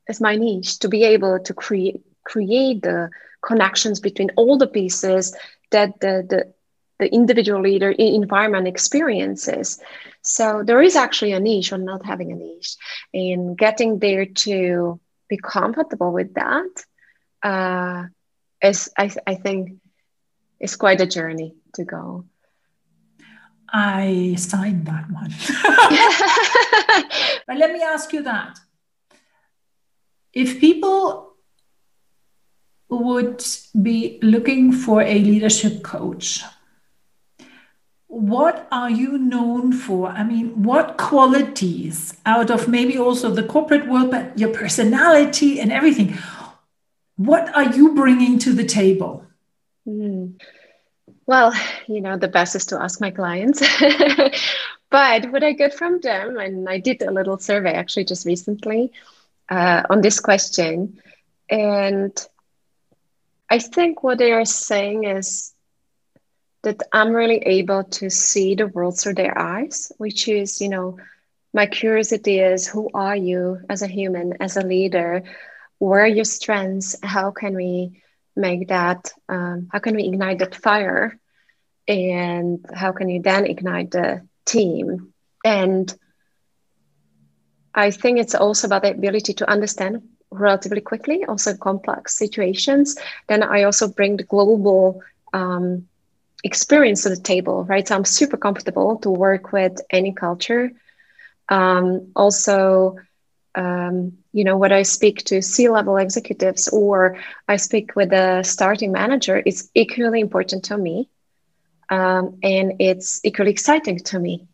it's 0.07 0.21
my 0.21 0.35
niche 0.35 0.79
to 0.79 0.89
be 0.89 1.03
able 1.03 1.39
to 1.39 1.53
create 1.53 2.01
create 2.23 2.81
the 2.81 3.09
connections 3.45 3.99
between 3.99 4.29
all 4.35 4.57
the 4.57 4.67
pieces 4.67 5.35
that 5.71 5.99
the 5.99 6.25
the, 6.29 6.53
the 6.99 7.13
individual 7.13 7.61
leader 7.61 7.91
environment 7.91 8.67
experiences. 8.67 9.79
So 10.21 10.63
there 10.65 10.81
is 10.81 10.95
actually 10.95 11.33
a 11.33 11.39
niche 11.39 11.71
on 11.73 11.85
not 11.85 12.05
having 12.05 12.31
a 12.31 12.35
niche 12.35 12.75
and 13.13 13.57
getting 13.57 13.99
there 13.99 14.25
to 14.25 14.99
be 15.29 15.37
comfortable 15.37 16.11
with 16.11 16.33
that 16.35 16.69
uh, 17.43 18.03
is 18.61 18.89
I, 18.97 19.09
I 19.27 19.35
think 19.35 19.73
is 20.59 20.75
quite 20.75 21.01
a 21.01 21.05
journey 21.07 21.55
to 21.75 21.83
go 21.83 22.25
I 23.77 24.35
signed 24.37 24.85
that 24.85 25.11
one. 25.11 25.31
but 27.45 27.57
let 27.57 27.73
me 27.73 27.83
ask 27.83 28.13
you 28.13 28.23
that. 28.23 28.57
If 30.31 30.61
people 30.61 31.33
would 32.87 33.43
be 33.81 34.17
looking 34.21 34.71
for 34.71 35.01
a 35.01 35.19
leadership 35.19 35.83
coach, 35.83 36.41
what 38.07 38.65
are 38.71 38.89
you 38.89 39.17
known 39.17 39.73
for? 39.73 40.07
I 40.07 40.23
mean, 40.23 40.63
what 40.63 40.97
qualities 40.97 42.15
out 42.25 42.49
of 42.49 42.69
maybe 42.69 42.97
also 42.97 43.29
the 43.29 43.43
corporate 43.43 43.89
world, 43.89 44.09
but 44.09 44.39
your 44.39 44.53
personality 44.53 45.59
and 45.59 45.69
everything, 45.69 46.17
what 47.17 47.53
are 47.53 47.75
you 47.75 47.93
bringing 47.93 48.39
to 48.39 48.53
the 48.53 48.63
table? 48.63 49.25
Mm. 49.85 50.39
Well, 51.25 51.53
you 51.87 52.01
know, 52.01 52.17
the 52.17 52.27
best 52.27 52.55
is 52.55 52.65
to 52.67 52.81
ask 52.81 53.01
my 53.01 53.11
clients. 53.11 53.61
but 54.89 55.31
what 55.31 55.43
I 55.43 55.53
get 55.53 55.73
from 55.73 55.99
them, 56.01 56.37
and 56.37 56.67
I 56.69 56.79
did 56.79 57.01
a 57.01 57.11
little 57.11 57.37
survey 57.37 57.73
actually 57.73 58.05
just 58.05 58.25
recently 58.25 58.91
uh, 59.49 59.83
on 59.89 60.01
this 60.01 60.19
question, 60.19 60.99
and 61.49 62.11
I 63.49 63.59
think 63.59 64.03
what 64.03 64.17
they 64.17 64.31
are 64.31 64.45
saying 64.45 65.05
is 65.05 65.53
that 66.63 66.81
I'm 66.91 67.13
really 67.13 67.37
able 67.39 67.83
to 67.83 68.09
see 68.09 68.55
the 68.55 68.67
world 68.67 68.97
through 68.99 69.15
their 69.15 69.37
eyes, 69.37 69.91
which 69.97 70.27
is, 70.27 70.61
you 70.61 70.69
know, 70.69 70.97
my 71.53 71.65
curiosity 71.65 72.39
is 72.39 72.67
who 72.67 72.89
are 72.93 73.15
you 73.15 73.59
as 73.69 73.81
a 73.81 73.87
human, 73.87 74.33
as 74.41 74.57
a 74.57 74.61
leader? 74.65 75.23
Where 75.79 76.01
are 76.03 76.07
your 76.07 76.25
strengths? 76.25 76.95
How 77.03 77.31
can 77.31 77.55
we 77.55 78.01
make 78.35 78.67
that 78.69 79.11
um, 79.29 79.69
how 79.71 79.79
can 79.79 79.95
we 79.95 80.03
ignite 80.05 80.39
that 80.39 80.55
fire? 80.55 81.19
And 81.87 82.65
how 82.73 82.91
can 82.91 83.09
you 83.09 83.21
then 83.21 83.45
ignite 83.45 83.91
the 83.91 84.27
team? 84.45 85.13
And 85.43 85.93
i 87.75 87.91
think 87.91 88.19
it's 88.19 88.33
also 88.35 88.67
about 88.67 88.83
the 88.83 88.91
ability 88.91 89.33
to 89.33 89.49
understand 89.49 90.01
relatively 90.31 90.81
quickly 90.81 91.25
also 91.25 91.55
complex 91.55 92.17
situations. 92.17 92.95
Then 93.27 93.43
i 93.43 93.63
also 93.63 93.87
bring 93.87 94.17
the 94.17 94.23
global 94.23 95.01
um, 95.33 95.87
experience 96.43 97.03
to 97.03 97.09
the 97.09 97.17
table 97.17 97.63
right? 97.65 97.87
So 97.87 97.95
i'm 97.95 98.05
super 98.05 98.37
comfortable 98.37 98.97
to 98.99 99.09
work 99.09 99.51
with 99.51 99.79
any 99.89 100.13
culture. 100.13 100.71
Um, 101.49 102.11
also 102.15 102.97
um, 103.55 104.17
you 104.33 104.43
know, 104.43 104.57
when 104.57 104.71
I 104.71 104.83
speak 104.83 105.23
to 105.25 105.41
C 105.41 105.69
level 105.69 105.97
executives 105.97 106.67
or 106.67 107.17
I 107.47 107.55
speak 107.55 107.95
with 107.95 108.11
a 108.11 108.43
starting 108.43 108.91
manager, 108.91 109.41
it's 109.45 109.69
equally 109.73 110.19
important 110.19 110.65
to 110.65 110.77
me. 110.77 111.09
Um, 111.89 112.39
and 112.43 112.73
it's 112.79 113.21
equally 113.23 113.51
exciting 113.51 113.99
to 113.99 114.19
me. 114.19 114.47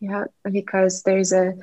Yeah, 0.00 0.24
because 0.50 1.02
there's 1.02 1.32
a, 1.32 1.54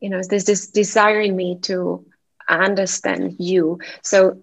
you 0.00 0.10
know, 0.10 0.20
there's 0.28 0.44
this 0.44 0.68
desire 0.68 1.20
in 1.20 1.34
me 1.34 1.58
to 1.62 2.06
understand 2.48 3.36
you. 3.38 3.80
So 4.02 4.42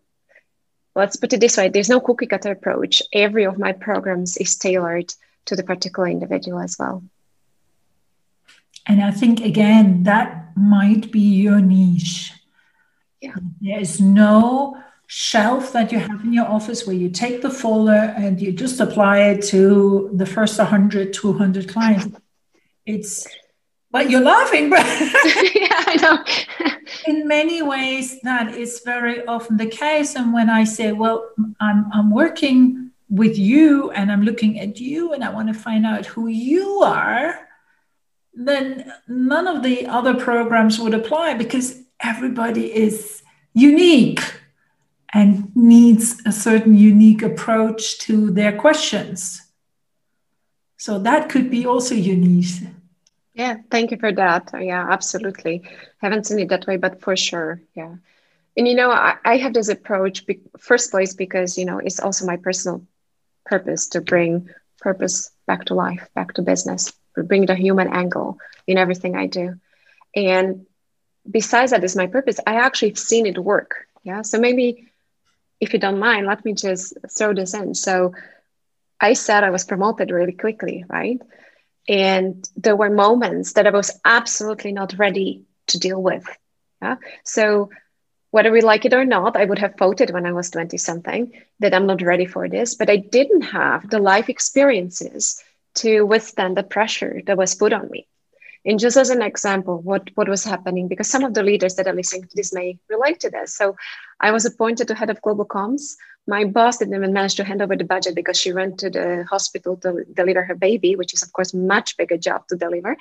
let's 0.96 1.16
put 1.16 1.34
it 1.34 1.40
this 1.40 1.58
way 1.58 1.70
there's 1.70 1.90
no 1.90 2.00
cookie 2.00 2.28
cutter 2.28 2.52
approach. 2.52 3.02
Every 3.14 3.46
of 3.46 3.58
my 3.58 3.72
programs 3.72 4.38
is 4.38 4.56
tailored 4.58 5.14
to 5.46 5.56
the 5.56 5.64
particular 5.64 6.08
individual 6.10 6.60
as 6.60 6.76
well. 6.78 7.04
And 8.86 9.02
I 9.02 9.12
think, 9.12 9.40
again, 9.42 10.04
that 10.04 10.52
might 10.56 11.12
be 11.12 11.20
your 11.20 11.60
niche. 11.60 12.34
Yeah. 13.22 13.36
There 13.62 13.80
is 13.80 14.02
no 14.02 14.78
shelf 15.08 15.72
that 15.74 15.92
you 15.92 16.00
have 16.00 16.22
in 16.24 16.34
your 16.34 16.48
office 16.48 16.86
where 16.86 16.96
you 16.96 17.10
take 17.10 17.42
the 17.42 17.50
folder 17.50 18.14
and 18.18 18.42
you 18.42 18.52
just 18.52 18.80
apply 18.80 19.20
it 19.20 19.44
to 19.44 20.10
the 20.14 20.26
first 20.26 20.58
100, 20.58 21.14
200 21.14 21.70
clients. 21.70 22.18
It's, 22.86 23.28
but 23.92 24.10
you're 24.10 24.22
laughing, 24.22 24.70
but 24.70 24.80
yeah, 25.56 25.84
I 25.88 25.98
know. 26.02 26.74
in 27.06 27.28
many 27.28 27.62
ways, 27.62 28.20
that 28.22 28.56
is 28.56 28.82
very 28.84 29.26
often 29.26 29.58
the 29.58 29.68
case. 29.68 30.16
And 30.16 30.34
when 30.34 30.50
I 30.50 30.64
say, 30.64 30.92
well, 30.92 31.30
I'm, 31.60 31.86
I'm 31.94 32.12
working 32.12 32.92
with 33.10 33.38
you 33.38 33.92
and 33.92 34.12
I'm 34.12 34.24
looking 34.24 34.60
at 34.60 34.80
you 34.80 35.14
and 35.14 35.24
I 35.24 35.30
want 35.30 35.48
to 35.48 35.54
find 35.54 35.86
out 35.86 36.08
who 36.08 36.28
you 36.28 36.82
are, 36.84 37.48
then 38.34 38.92
none 39.08 39.48
of 39.48 39.64
the 39.64 39.88
other 39.88 40.16
programs 40.16 40.80
would 40.80 40.94
apply 40.94 41.36
because 41.36 41.82
everybody 42.00 42.74
is 42.74 43.22
unique 43.54 44.22
and 45.14 45.56
needs 45.56 46.22
a 46.26 46.32
certain 46.32 46.76
unique 46.76 47.22
approach 47.22 48.00
to 48.00 48.32
their 48.32 48.58
questions. 48.58 49.40
So 50.78 51.00
that 51.00 51.30
could 51.30 51.50
be 51.50 51.66
also 51.66 51.96
unique. 51.96 52.68
Yeah, 53.36 53.58
thank 53.70 53.92
you 53.92 53.98
for 53.98 54.12
that. 54.12 54.52
Yeah, 54.60 54.86
absolutely. 54.90 55.64
Haven't 56.02 56.26
seen 56.26 56.40
it 56.40 56.50
that 56.50 56.68
way, 56.68 56.78
but 56.78 57.02
for 57.02 57.16
sure. 57.16 57.62
Yeah. 57.76 57.96
And 58.58 58.68
you 58.68 58.76
know, 58.76 58.92
I, 58.92 59.16
I 59.24 59.38
have 59.38 59.54
this 59.54 59.70
approach, 59.70 60.26
be, 60.26 60.42
first 60.60 60.92
place, 60.92 61.14
because, 61.14 61.58
you 61.58 61.66
know, 61.66 61.80
it's 61.80 62.00
also 62.00 62.26
my 62.26 62.38
personal 62.38 62.86
purpose 63.46 63.88
to 63.90 64.02
bring 64.02 64.50
purpose 64.80 65.32
back 65.48 65.66
to 65.66 65.74
life, 65.74 66.08
back 66.16 66.34
to 66.34 66.42
business, 66.42 66.94
bring 67.16 67.46
the 67.46 67.56
human 67.56 67.88
angle 67.88 68.38
in 68.68 68.78
everything 68.78 69.16
I 69.16 69.28
do. 69.28 69.56
And 70.16 70.66
besides 71.30 71.72
that 71.72 71.84
is 71.84 71.96
my 71.96 72.08
purpose. 72.08 72.40
I 72.46 72.56
actually 72.56 72.96
seen 72.96 73.26
it 73.26 73.38
work. 73.38 73.88
Yeah. 74.04 74.22
So 74.22 74.40
maybe 74.40 74.88
if 75.60 75.74
you 75.74 75.80
don't 75.80 76.00
mind 76.00 76.26
let 76.26 76.44
me 76.44 76.54
just 76.54 76.98
throw 77.18 77.34
this 77.34 77.54
in. 77.54 77.74
So 77.74 78.14
i 79.00 79.14
said 79.14 79.44
i 79.44 79.50
was 79.50 79.66
promoted 79.66 80.12
really 80.12 80.32
quickly 80.34 80.86
right? 80.90 81.20
And 81.88 82.48
there 82.56 82.76
were 82.76 82.90
moments 82.90 83.54
that 83.54 83.68
i 83.68 83.72
was 83.72 83.92
absolutely 84.06 84.72
not 84.72 84.98
ready 84.98 85.44
to 85.68 85.80
deal 85.80 86.02
with. 86.02 86.26
Yeah. 86.82 86.98
So 87.24 87.70
whether 88.32 88.52
we 88.52 88.62
like 88.62 88.86
it 88.86 88.94
or 88.94 89.06
not 89.06 89.36
i 89.36 89.46
would 89.46 89.60
have 89.60 89.78
voted 89.78 90.12
when 90.12 90.26
i 90.26 90.32
was 90.32 90.50
20 90.50 90.78
something 90.78 91.32
that 91.60 91.74
i'm 91.74 91.86
not 91.86 92.02
ready 92.02 92.26
for 92.26 92.48
this 92.50 92.76
but 92.76 92.90
i 92.90 92.98
didn't 92.98 93.42
have 93.42 93.90
the 93.90 94.00
life 94.00 94.30
experiences 94.30 95.42
to 95.76 96.04
withstand 96.06 96.58
the 96.58 96.64
pressure 96.64 97.22
that 97.26 97.38
was 97.38 97.56
put 97.56 97.74
on 97.74 97.90
me 97.90 98.08
And 98.66 98.80
just 98.80 98.98
as 98.98 99.10
an 99.10 99.22
example, 99.22 99.82
what, 99.82 100.10
what 100.16 100.30
was 100.30 100.44
happening, 100.44 100.88
because 100.88 101.10
some 101.10 101.24
of 101.24 101.34
the 101.34 101.44
leaders 101.44 101.76
that 101.76 101.88
are 101.88 101.94
listening 101.94 102.24
to 102.24 102.36
this 102.36 102.54
may 102.54 102.80
relate 102.90 103.20
to 103.22 103.30
this. 103.30 103.56
So 103.56 103.76
I 104.20 104.32
was 104.32 104.46
appointed 104.46 104.88
to 104.88 104.96
head 104.96 105.10
of 105.10 105.22
global 105.22 105.46
comms. 105.46 105.96
My 106.28 106.46
boss 106.46 106.78
didn't 106.78 106.96
even 106.96 107.14
manage 107.14 107.36
to 107.36 107.44
hand 107.44 107.62
over 107.62 107.76
the 107.76 107.84
budget 107.84 108.16
because 108.16 108.40
she 108.40 108.54
went 108.54 108.80
to 108.80 108.90
the 108.90 109.26
hospital 109.30 109.78
to 109.78 110.06
deliver 110.14 110.44
her 110.44 110.56
baby, 110.56 110.96
which 110.96 111.14
is 111.14 111.24
of 111.24 111.34
course 111.34 111.54
much 111.54 111.98
bigger 111.98 112.18
job 112.18 112.48
to 112.50 112.56
deliver. 112.56 112.98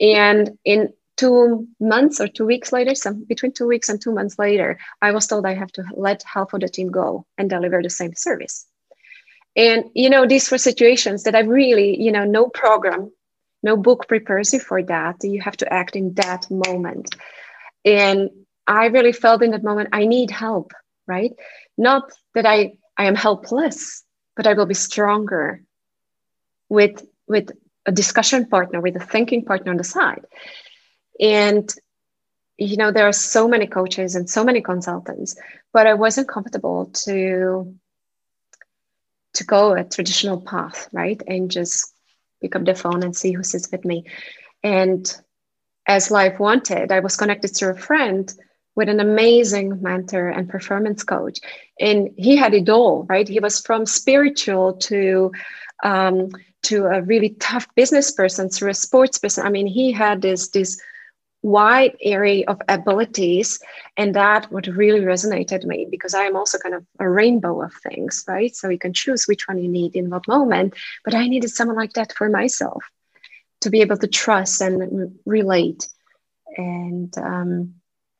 And 0.00 0.58
in 0.64 0.92
two 1.16 1.68
months 1.80 2.20
or 2.20 2.28
two 2.28 2.46
weeks 2.46 2.72
later, 2.72 2.94
some 2.94 3.24
between 3.24 3.52
two 3.52 3.66
weeks 3.68 3.88
and 3.88 4.00
two 4.00 4.12
months 4.12 4.38
later, 4.38 4.78
I 5.02 5.12
was 5.12 5.26
told 5.26 5.46
I 5.46 5.54
have 5.54 5.72
to 5.72 5.84
let 5.96 6.22
half 6.24 6.52
of 6.54 6.60
the 6.60 6.68
team 6.68 6.90
go 6.90 7.26
and 7.38 7.50
deliver 7.50 7.82
the 7.82 7.90
same 7.90 8.14
service. 8.14 8.66
And 9.56 9.84
you 9.94 10.10
know, 10.10 10.26
these 10.26 10.50
were 10.50 10.58
situations 10.58 11.24
that 11.24 11.34
I 11.34 11.40
really, 11.40 12.00
you 12.00 12.12
know, 12.12 12.24
no 12.24 12.48
program 12.48 13.10
no 13.62 13.76
book 13.76 14.08
prepares 14.08 14.52
you 14.52 14.60
for 14.60 14.82
that. 14.84 15.16
You 15.22 15.40
have 15.42 15.56
to 15.58 15.72
act 15.72 15.96
in 15.96 16.14
that 16.14 16.50
moment. 16.50 17.14
And 17.84 18.30
i 18.66 18.86
really 18.86 19.12
felt 19.12 19.42
in 19.42 19.52
that 19.52 19.64
moment 19.64 19.88
i 19.92 20.04
need 20.04 20.30
help 20.30 20.72
right? 21.06 21.32
Not 21.78 22.12
that 22.34 22.46
i 22.46 22.72
i 22.96 23.04
am 23.04 23.16
helpless 23.16 24.04
but 24.36 24.46
i 24.46 24.52
will 24.52 24.66
be 24.66 24.74
stronger 24.74 25.62
with 26.68 27.04
with 27.26 27.50
a 27.86 27.92
discussion 27.92 28.46
partner 28.46 28.80
with 28.80 28.96
a 28.96 29.06
thinking 29.12 29.44
partner 29.44 29.70
on 29.72 29.78
the 29.78 29.84
side. 29.84 30.24
And 31.18 31.68
you 32.58 32.76
know 32.76 32.92
there 32.92 33.08
are 33.08 33.12
so 33.12 33.48
many 33.48 33.66
coaches 33.66 34.14
and 34.14 34.28
so 34.28 34.44
many 34.44 34.60
consultants 34.60 35.34
but 35.72 35.86
i 35.86 35.94
wasn't 35.94 36.28
comfortable 36.28 36.90
to 36.92 37.74
to 39.40 39.44
go 39.44 39.72
a 39.72 39.84
traditional 39.84 40.40
path 40.40 40.88
right 40.92 41.20
and 41.26 41.50
just 41.50 41.94
pick 42.40 42.54
up 42.54 42.64
the 42.64 42.74
phone 42.74 43.02
and 43.02 43.16
see 43.16 43.32
who 43.32 43.42
sits 43.42 43.70
with 43.72 43.84
me. 43.84 44.04
And 44.62 45.02
as 45.88 46.10
life 46.10 46.38
wanted, 46.38 46.92
I 46.92 47.00
was 47.00 47.16
connected 47.16 47.54
to 47.56 47.70
a 47.70 47.74
friend 47.74 48.32
with 48.76 48.88
an 48.88 49.00
amazing 49.00 49.82
mentor 49.82 50.28
and 50.28 50.48
performance 50.48 51.02
coach. 51.02 51.38
And 51.80 52.10
he 52.16 52.36
had 52.36 52.54
it 52.54 52.68
all, 52.68 53.06
right? 53.08 53.28
He 53.28 53.40
was 53.40 53.60
from 53.60 53.86
spiritual 53.86 54.74
to 54.88 55.32
um, 55.82 56.30
to 56.62 56.84
a 56.84 57.00
really 57.02 57.30
tough 57.40 57.66
business 57.74 58.12
person 58.12 58.50
through 58.50 58.70
a 58.70 58.74
sports 58.74 59.18
person. 59.18 59.46
I 59.46 59.50
mean, 59.50 59.66
he 59.66 59.92
had 59.92 60.20
this 60.20 60.48
this 60.48 60.80
wide 61.42 61.96
area 62.02 62.44
of 62.48 62.60
abilities 62.68 63.58
and 63.96 64.14
that 64.14 64.50
what 64.52 64.66
really 64.66 65.00
resonated 65.00 65.64
me 65.64 65.86
because 65.90 66.12
i 66.12 66.24
am 66.24 66.36
also 66.36 66.58
kind 66.58 66.74
of 66.74 66.84
a 66.98 67.08
rainbow 67.08 67.62
of 67.62 67.72
things 67.82 68.24
right? 68.28 68.54
So 68.54 68.68
you 68.68 68.78
can 68.78 68.92
choose 68.92 69.24
which 69.24 69.48
one 69.48 69.58
you 69.58 69.68
need 69.68 69.96
in 69.96 70.10
what 70.10 70.28
moment 70.28 70.74
but 71.04 71.14
i 71.14 71.26
needed 71.26 71.50
someone 71.50 71.76
like 71.76 71.94
that 71.94 72.12
for 72.12 72.28
myself 72.28 72.84
to 73.60 73.70
be 73.70 73.80
able 73.80 73.96
to 73.98 74.06
trust 74.06 74.60
and 74.60 75.18
relate. 75.26 75.88
And 76.56 77.16
um, 77.18 77.74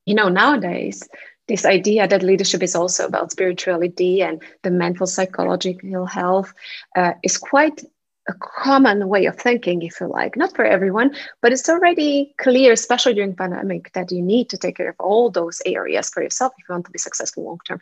you 0.06 0.14
know 0.14 0.28
nowadays 0.28 1.08
this 1.48 1.64
idea 1.64 2.06
that 2.06 2.22
leadership 2.22 2.62
is 2.62 2.76
also 2.76 3.06
about 3.06 3.32
spirituality 3.32 4.22
and 4.22 4.40
the 4.62 4.70
mental 4.70 5.06
psychological 5.06 6.06
health 6.06 6.54
uh, 6.96 7.12
is 7.24 7.38
quite 7.38 7.82
a 8.30 8.34
common 8.62 9.08
way 9.08 9.26
of 9.26 9.36
thinking, 9.36 9.82
if 9.82 10.00
you 10.00 10.06
like, 10.06 10.36
not 10.36 10.54
for 10.56 10.64
everyone, 10.64 11.14
but 11.42 11.52
it's 11.52 11.68
already 11.68 12.34
clear, 12.38 12.72
especially 12.72 13.14
during 13.14 13.34
pandemic, 13.36 13.92
that 13.92 14.10
you 14.10 14.22
need 14.22 14.48
to 14.50 14.58
take 14.58 14.76
care 14.76 14.90
of 14.90 14.96
all 14.98 15.30
those 15.30 15.60
areas 15.66 16.08
for 16.10 16.22
yourself 16.22 16.52
if 16.58 16.68
you 16.68 16.72
want 16.72 16.86
to 16.86 16.90
be 16.90 16.98
successful 16.98 17.44
long 17.44 17.60
term. 17.66 17.80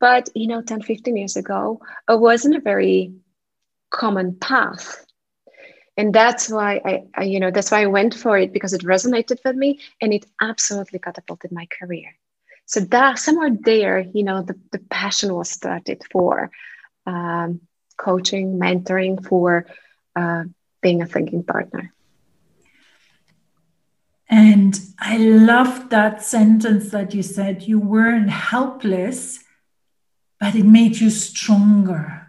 But 0.00 0.28
you 0.34 0.48
know, 0.48 0.62
10, 0.62 0.82
15 0.82 1.16
years 1.16 1.36
ago, 1.36 1.80
it 2.08 2.20
wasn't 2.20 2.56
a 2.56 2.60
very 2.60 3.14
common 3.90 4.36
path. 4.36 5.04
And 5.96 6.12
that's 6.12 6.50
why 6.50 6.80
I, 6.84 7.04
I, 7.14 7.22
you 7.24 7.40
know, 7.40 7.50
that's 7.50 7.70
why 7.70 7.82
I 7.82 7.86
went 7.86 8.14
for 8.14 8.36
it 8.36 8.52
because 8.52 8.74
it 8.74 8.82
resonated 8.82 9.38
with 9.44 9.56
me 9.56 9.80
and 10.00 10.12
it 10.12 10.26
absolutely 10.40 10.98
catapulted 10.98 11.52
my 11.52 11.66
career. 11.66 12.14
So 12.66 12.80
that 12.80 13.18
somewhere 13.18 13.50
there, 13.58 14.00
you 14.00 14.24
know, 14.24 14.42
the, 14.42 14.56
the 14.72 14.80
passion 14.90 15.32
was 15.32 15.48
started 15.48 16.02
for 16.10 16.50
um, 17.06 17.60
coaching, 17.96 18.58
mentoring, 18.58 19.24
for 19.24 19.66
uh, 20.14 20.44
being 20.82 21.02
a 21.02 21.06
thinking 21.06 21.42
partner. 21.42 21.92
And 24.28 24.78
I 24.98 25.18
love 25.18 25.90
that 25.90 26.22
sentence 26.22 26.90
that 26.90 27.14
you 27.14 27.22
said 27.22 27.62
you 27.62 27.78
weren't 27.78 28.30
helpless, 28.30 29.38
but 30.40 30.54
it 30.54 30.64
made 30.64 30.96
you 30.98 31.10
stronger. 31.10 32.26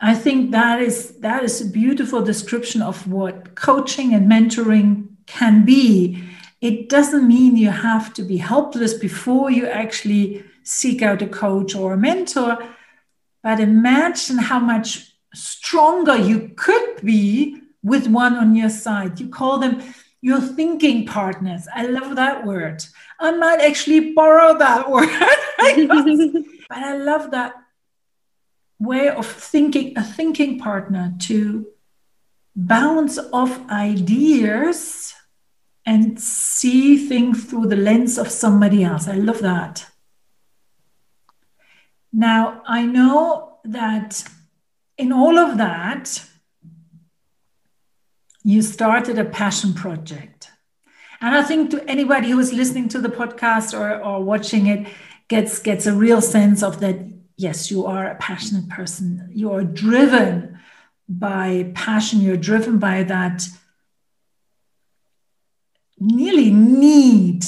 I 0.00 0.14
think 0.14 0.50
that 0.52 0.80
is 0.80 1.18
that 1.18 1.42
is 1.42 1.60
a 1.60 1.66
beautiful 1.66 2.22
description 2.22 2.80
of 2.80 3.06
what 3.06 3.54
coaching 3.54 4.14
and 4.14 4.30
mentoring 4.30 5.08
can 5.26 5.64
be. 5.64 6.22
It 6.60 6.88
doesn't 6.88 7.26
mean 7.26 7.56
you 7.56 7.70
have 7.70 8.14
to 8.14 8.22
be 8.22 8.38
helpless 8.38 8.94
before 8.94 9.50
you 9.50 9.66
actually 9.66 10.44
seek 10.62 11.02
out 11.02 11.22
a 11.22 11.26
coach 11.26 11.74
or 11.74 11.94
a 11.94 11.98
mentor, 11.98 12.58
but 13.42 13.60
imagine 13.60 14.38
how 14.38 14.58
much 14.58 15.14
stronger 15.34 16.16
you 16.16 16.52
could 16.56 17.00
be 17.02 17.60
with 17.82 18.06
one 18.06 18.34
on 18.34 18.54
your 18.54 18.70
side. 18.70 19.20
You 19.20 19.28
call 19.28 19.58
them 19.58 19.82
your 20.20 20.40
thinking 20.40 21.06
partners. 21.06 21.66
I 21.74 21.86
love 21.86 22.16
that 22.16 22.44
word. 22.44 22.84
I 23.18 23.32
might 23.32 23.60
actually 23.60 24.12
borrow 24.12 24.58
that 24.58 24.90
word. 24.94 25.08
but 26.68 26.78
I 26.78 26.96
love 26.96 27.30
that 27.30 27.54
way 28.78 29.08
of 29.08 29.26
thinking, 29.26 29.96
a 29.96 30.02
thinking 30.02 30.58
partner 30.58 31.14
to 31.20 31.66
bounce 32.56 33.18
off 33.32 33.60
ideas 33.70 35.14
and 35.86 36.20
see 36.20 37.08
things 37.08 37.44
through 37.44 37.66
the 37.66 37.76
lens 37.76 38.18
of 38.18 38.30
somebody 38.30 38.84
else. 38.84 39.08
I 39.08 39.14
love 39.14 39.40
that. 39.40 39.89
Now, 42.12 42.62
I 42.66 42.86
know 42.86 43.58
that 43.64 44.24
in 44.98 45.12
all 45.12 45.38
of 45.38 45.58
that, 45.58 46.24
you 48.42 48.62
started 48.62 49.18
a 49.18 49.24
passion 49.24 49.74
project. 49.74 50.50
And 51.20 51.34
I 51.34 51.42
think 51.42 51.70
to 51.70 51.88
anybody 51.88 52.30
who 52.30 52.38
is 52.38 52.52
listening 52.52 52.88
to 52.88 53.00
the 53.00 53.08
podcast 53.08 53.78
or, 53.78 54.02
or 54.02 54.24
watching 54.24 54.66
it 54.66 54.88
gets, 55.28 55.58
gets 55.58 55.86
a 55.86 55.92
real 55.92 56.22
sense 56.22 56.62
of 56.62 56.80
that, 56.80 56.98
yes, 57.36 57.70
you 57.70 57.86
are 57.86 58.06
a 58.06 58.14
passionate 58.16 58.68
person. 58.68 59.28
You 59.32 59.52
are 59.52 59.62
driven 59.62 60.58
by 61.08 61.72
passion, 61.74 62.20
you're 62.20 62.36
driven 62.36 62.78
by 62.78 63.02
that 63.04 63.46
nearly 66.00 66.50
need 66.50 67.44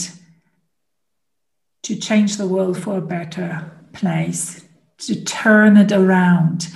to 1.83 1.97
change 1.97 2.37
the 2.37 2.47
world 2.47 2.79
for 2.79 2.99
a 2.99 3.03
better 3.03 3.72
place 3.93 4.65
to 4.99 5.25
turn 5.25 5.77
it 5.77 5.93
around. 5.93 6.69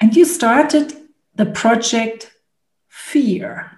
And 0.00 0.14
you 0.14 0.24
started 0.24 0.94
the 1.34 1.46
project 1.46 2.32
Fear. 2.88 3.70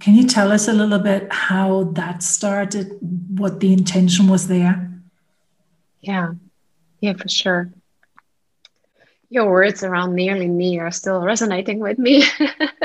Can 0.00 0.14
you 0.14 0.26
tell 0.26 0.52
us 0.52 0.68
a 0.68 0.72
little 0.72 0.98
bit 0.98 1.30
how 1.32 1.84
that 1.94 2.22
started, 2.22 2.96
what 3.00 3.60
the 3.60 3.72
intention 3.72 4.28
was 4.28 4.46
there? 4.46 4.88
Yeah, 6.00 6.34
yeah, 7.00 7.14
for 7.14 7.28
sure. 7.28 7.72
Your 9.28 9.50
words 9.50 9.82
around 9.82 10.14
nearly 10.14 10.48
me 10.48 10.78
are 10.78 10.90
still 10.90 11.20
resonating 11.20 11.80
with 11.80 11.98
me. 11.98 12.24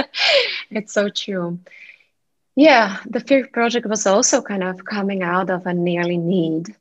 it's 0.72 0.92
so 0.92 1.10
true. 1.10 1.60
Yeah, 2.56 3.00
the 3.06 3.20
Fear 3.20 3.48
Project 3.48 3.86
was 3.86 4.06
also 4.06 4.42
kind 4.42 4.64
of 4.64 4.84
coming 4.84 5.24
out 5.24 5.50
of 5.50 5.66
a 5.66 5.74
nearly 5.74 6.18
need 6.18 6.76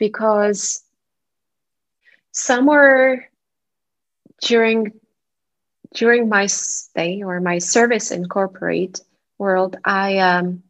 because 0.00 0.82
somewhere 2.32 3.30
during 4.42 4.92
during 5.94 6.28
my 6.28 6.46
stay 6.46 7.22
or 7.22 7.40
my 7.40 7.58
service 7.58 8.10
in 8.10 8.26
corporate 8.28 9.00
world, 9.38 9.76
I 9.84 10.18
um, 10.18 10.62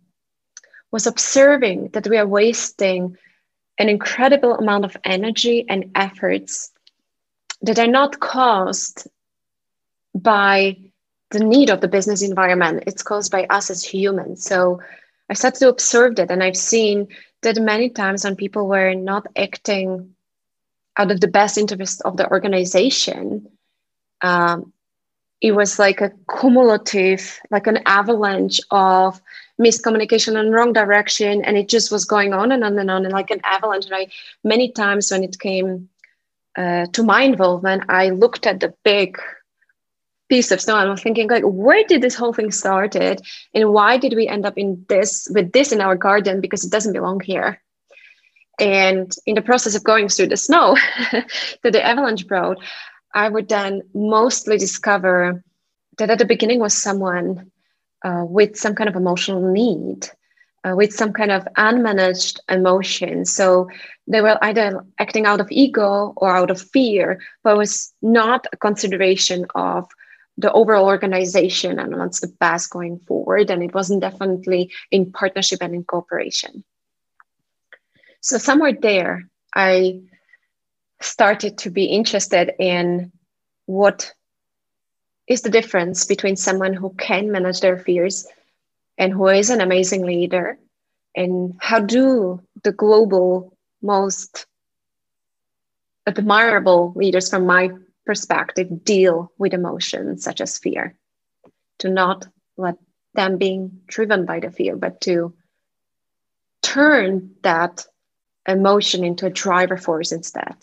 was 0.91 1.07
observing 1.07 1.91
that 1.93 2.09
we 2.09 2.17
are 2.19 2.27
wasting 2.27 3.17
an 3.79 3.89
incredible 3.89 4.55
amount 4.55 4.85
of 4.85 4.97
energy 5.05 5.67
and 5.69 5.91
efforts 5.95 6.71
that 7.63 7.79
are 7.79 7.87
not 7.87 8.19
caused 8.21 9.09
by 10.15 10.77
the 11.31 11.41
need 11.41 11.71
of 11.71 11.81
the 11.81 11.89
business 11.89 12.23
environment. 12.23 12.85
It's 12.87 13.03
caused 13.03 13.31
by 13.31 13.45
us 13.45 13.71
as 13.71 13.85
humans. 13.85 14.43
So 14.43 14.81
I 15.29 15.35
started 15.35 15.61
to 15.61 15.69
observe 15.69 16.17
that, 16.17 16.31
and 16.31 16.43
I've 16.43 16.57
seen 16.57 17.09
that 17.43 17.57
many 17.59 17.89
times 17.91 18.25
when 18.25 18.37
people 18.37 18.69
were 18.69 18.95
not 18.95 19.27
acting 19.37 20.15
out 20.97 21.11
of 21.11 21.21
the 21.21 21.29
best 21.29 21.57
interest 21.57 22.03
of 22.05 22.17
the 22.17 22.31
organization, 22.31 23.49
um, 24.23 24.73
it 25.41 25.53
was 25.53 25.79
like 25.79 26.01
a 26.01 26.13
cumulative, 26.39 27.41
like 27.51 27.67
an 27.67 27.79
avalanche 27.87 28.61
of 28.71 29.21
miscommunication 29.61 30.39
and 30.39 30.53
wrong 30.53 30.73
direction, 30.73 31.45
and 31.45 31.57
it 31.57 31.69
just 31.69 31.91
was 31.91 32.05
going 32.05 32.35
on 32.35 32.53
and 32.53 32.63
on 32.63 32.79
and 32.79 32.91
on, 32.91 33.05
and 33.05 33.13
like 33.13 33.31
an 33.31 33.41
avalanche. 33.45 33.87
And 33.87 33.95
I, 33.95 34.09
many 34.45 34.71
times 34.73 35.11
when 35.11 35.25
it 35.25 35.39
came 35.39 35.89
uh, 36.57 36.87
to 36.93 37.03
my 37.03 37.23
involvement, 37.23 37.85
I 37.89 38.11
looked 38.11 38.47
at 38.47 38.61
the 38.61 38.75
big 38.85 39.19
piece 40.31 40.51
of 40.51 40.61
snow. 40.61 40.77
I 40.77 40.89
was 40.89 41.03
thinking, 41.03 41.29
like, 41.29 41.43
where 41.45 41.85
did 41.85 42.01
this 42.01 42.15
whole 42.15 42.33
thing 42.33 42.51
started, 42.51 43.21
and 43.53 43.73
why 43.73 43.99
did 43.99 44.15
we 44.15 44.27
end 44.27 44.47
up 44.47 44.57
in 44.57 44.87
this 44.89 45.29
with 45.35 45.53
this 45.53 45.73
in 45.73 45.83
our 45.83 45.97
garden? 45.97 46.41
Because 46.41 46.65
it 46.65 46.71
doesn't 46.71 46.95
belong 46.95 47.21
here. 47.21 47.61
And 48.59 49.13
in 49.27 49.35
the 49.35 49.43
process 49.43 49.75
of 49.75 49.85
going 49.85 50.09
through 50.09 50.29
the 50.29 50.37
snow 50.37 50.77
that 51.13 51.73
the 51.73 51.85
avalanche 51.85 52.27
brought, 52.27 52.59
I 53.15 53.29
would 53.29 53.49
then 53.49 53.83
mostly 53.95 54.57
discover 54.59 55.43
that 55.99 56.11
at 56.11 56.19
the 56.19 56.25
beginning 56.25 56.61
was 56.61 56.75
someone 56.75 57.51
uh, 58.05 58.25
with 58.27 58.57
some 58.57 58.75
kind 58.75 58.89
of 58.89 58.97
emotional 58.97 59.53
need, 59.53 60.09
uh, 60.65 60.75
with 60.77 60.93
some 60.93 61.13
kind 61.13 61.31
of 61.31 61.49
unmanaged 61.57 62.39
emotion. 62.49 63.25
So 63.25 63.69
they 64.07 64.21
were 64.21 64.39
either 64.43 64.85
acting 64.99 65.27
out 65.27 65.41
of 65.41 65.49
ego 65.51 66.13
or 66.17 66.37
out 66.37 66.51
of 66.51 66.61
fear, 66.61 67.21
but 67.43 67.57
was 67.57 67.93
not 68.03 68.47
a 68.53 68.57
consideration 68.59 69.47
of 69.55 69.89
the 70.37 70.53
overall 70.53 70.87
organization 70.87 71.79
and 71.79 71.97
what's 71.99 72.21
the 72.21 72.35
best 72.41 72.71
going 72.71 72.99
forward. 73.01 73.51
And 73.51 73.63
it 73.63 73.75
wasn't 73.75 74.01
definitely 74.01 74.73
in 74.91 75.13
partnership 75.13 75.59
and 75.63 75.75
in 75.75 75.85
cooperation. 75.85 76.65
So 78.21 78.39
somewhere 78.39 78.73
there, 78.73 79.29
I 79.55 80.01
started 81.01 81.59
to 81.59 81.71
be 81.71 81.87
interested 81.87 82.53
in 82.59 83.13
what 83.67 84.13
is 85.27 85.43
the 85.43 85.51
difference 85.51 86.05
between 86.05 86.37
someone 86.37 86.75
who 86.75 86.95
can 86.95 87.31
manage 87.31 87.61
their 87.61 87.79
fears 87.79 88.27
and 88.99 89.13
who 89.13 89.29
is 89.29 89.49
an 89.49 89.61
amazing 89.61 90.05
leader 90.05 90.59
and 91.15 91.55
how 91.61 91.81
do 91.81 92.41
the 92.63 92.73
global 92.73 93.57
most 93.83 94.47
admirable 96.07 96.93
leaders 96.97 97.31
from 97.31 97.47
my 97.47 97.71
perspective 98.11 98.83
deal 98.83 99.31
with 99.39 99.55
emotions 99.55 100.25
such 100.25 100.41
as 100.41 100.59
fear. 100.59 100.97
To 101.79 101.89
not 101.89 102.27
let 102.57 102.75
them 103.15 103.39
being 103.39 103.83
driven 103.87 104.27
by 104.27 104.41
the 104.41 104.51
fear 104.51 104.75
but 104.75 105.01
to 105.03 105.33
turn 106.61 107.37
that 107.43 107.87
emotion 108.49 109.05
into 109.05 109.27
a 109.27 109.31
driver 109.45 109.77
force 109.77 110.11
instead. 110.11 110.57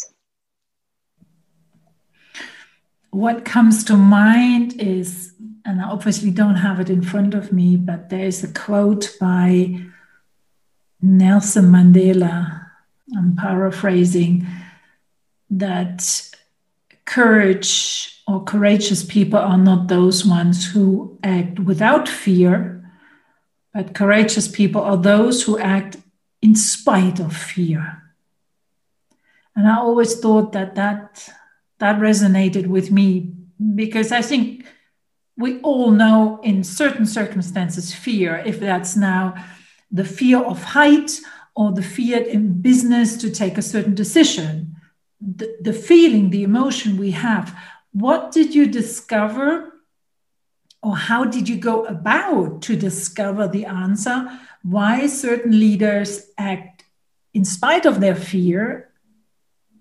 What 3.11 3.45
comes 3.45 3.85
to 3.85 3.95
mind 3.95 4.81
is 4.81 5.33
and 5.63 5.81
i 5.81 5.85
obviously 5.85 6.31
don't 6.31 6.61
have 6.67 6.81
it 6.81 6.89
in 6.89 7.01
front 7.01 7.33
of 7.33 7.53
me 7.53 7.77
but 7.77 8.09
there 8.09 8.25
is 8.25 8.43
a 8.43 8.51
quote 8.51 9.15
by 9.21 9.79
nelson 11.01 11.67
mandela. 11.75 12.65
I'm 13.17 13.37
paraphrasing 13.37 14.45
that 15.49 16.26
courage 17.07 18.21
or 18.27 18.43
courageous 18.43 19.03
people 19.03 19.39
are 19.39 19.57
not 19.57 19.87
those 19.87 20.25
ones 20.25 20.71
who 20.71 21.17
act 21.23 21.59
without 21.59 22.07
fear, 22.07 22.83
but 23.73 23.95
courageous 23.95 24.47
people 24.47 24.81
are 24.81 24.97
those 24.97 25.43
who 25.43 25.57
act 25.57 25.97
in 26.41 26.53
spite 26.53 27.19
of 27.19 27.35
fear. 27.35 28.03
And 29.55 29.67
I 29.67 29.77
always 29.77 30.19
thought 30.19 30.51
that 30.51 30.75
that, 30.75 31.33
that 31.79 31.99
resonated 31.99 32.67
with 32.67 32.91
me 32.91 33.33
because 33.73 34.11
I 34.11 34.21
think 34.21 34.65
we 35.37 35.61
all 35.61 35.91
know 35.91 36.39
in 36.43 36.63
certain 36.63 37.05
circumstances 37.05 37.93
fear, 37.93 38.43
if 38.45 38.59
that's 38.59 38.97
now 38.97 39.33
the 39.89 40.03
fear 40.03 40.39
of 40.39 40.61
height 40.61 41.11
or 41.55 41.71
the 41.71 41.81
fear 41.81 42.21
in 42.21 42.61
business 42.61 43.15
to 43.17 43.31
take 43.31 43.57
a 43.57 43.61
certain 43.61 43.95
decision 43.95 44.76
the, 45.19 45.57
the 45.61 45.73
feeling, 45.73 46.29
the 46.29 46.43
emotion 46.43 46.97
we 46.97 47.11
have. 47.11 47.57
What 47.91 48.31
did 48.31 48.53
you 48.53 48.67
discover, 48.67 49.73
or 50.83 50.95
how 50.95 51.25
did 51.25 51.49
you 51.49 51.57
go 51.57 51.85
about 51.85 52.61
to 52.63 52.75
discover 52.75 53.47
the 53.47 53.65
answer? 53.65 54.39
Why 54.63 55.07
certain 55.07 55.59
leaders 55.59 56.29
act 56.37 56.83
in 57.33 57.45
spite 57.45 57.85
of 57.85 57.99
their 57.99 58.15
fear 58.15 58.91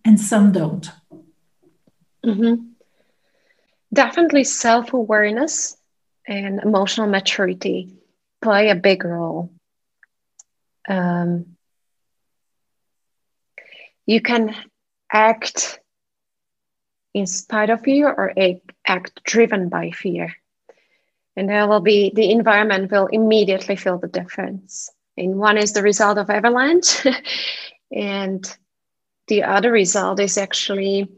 and 0.04 0.18
some 0.18 0.52
don't? 0.52 0.90
Mm-hmm. 2.24 2.66
Definitely 3.92 4.44
self 4.44 4.92
awareness 4.92 5.76
and 6.26 6.60
emotional 6.60 7.06
maturity 7.06 7.94
play 8.42 8.70
a 8.70 8.74
big 8.74 9.04
role. 9.04 9.52
Um, 10.88 11.56
you 14.06 14.20
can 14.20 14.54
act 15.12 15.80
in 17.14 17.26
spite 17.26 17.70
of 17.70 17.82
fear 17.82 18.08
or 18.08 18.32
act 18.86 19.24
driven 19.24 19.68
by 19.68 19.90
fear. 19.90 20.34
And 21.36 21.48
there 21.48 21.66
will 21.66 21.80
be 21.80 22.12
the 22.14 22.30
environment 22.30 22.90
will 22.90 23.06
immediately 23.06 23.76
feel 23.76 23.98
the 23.98 24.08
difference. 24.08 24.90
And 25.16 25.38
one 25.38 25.56
is 25.56 25.72
the 25.72 25.82
result 25.82 26.18
of 26.18 26.28
avalanche, 26.28 27.06
and 27.92 28.44
the 29.28 29.44
other 29.44 29.72
result 29.72 30.20
is 30.20 30.36
actually 30.36 31.08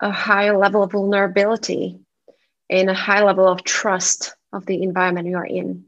a 0.00 0.10
high 0.10 0.50
level 0.50 0.82
of 0.82 0.92
vulnerability 0.92 1.98
and 2.68 2.90
a 2.90 2.94
high 2.94 3.22
level 3.22 3.48
of 3.48 3.64
trust 3.64 4.34
of 4.52 4.66
the 4.66 4.82
environment 4.82 5.28
you 5.28 5.36
are 5.36 5.46
in. 5.46 5.84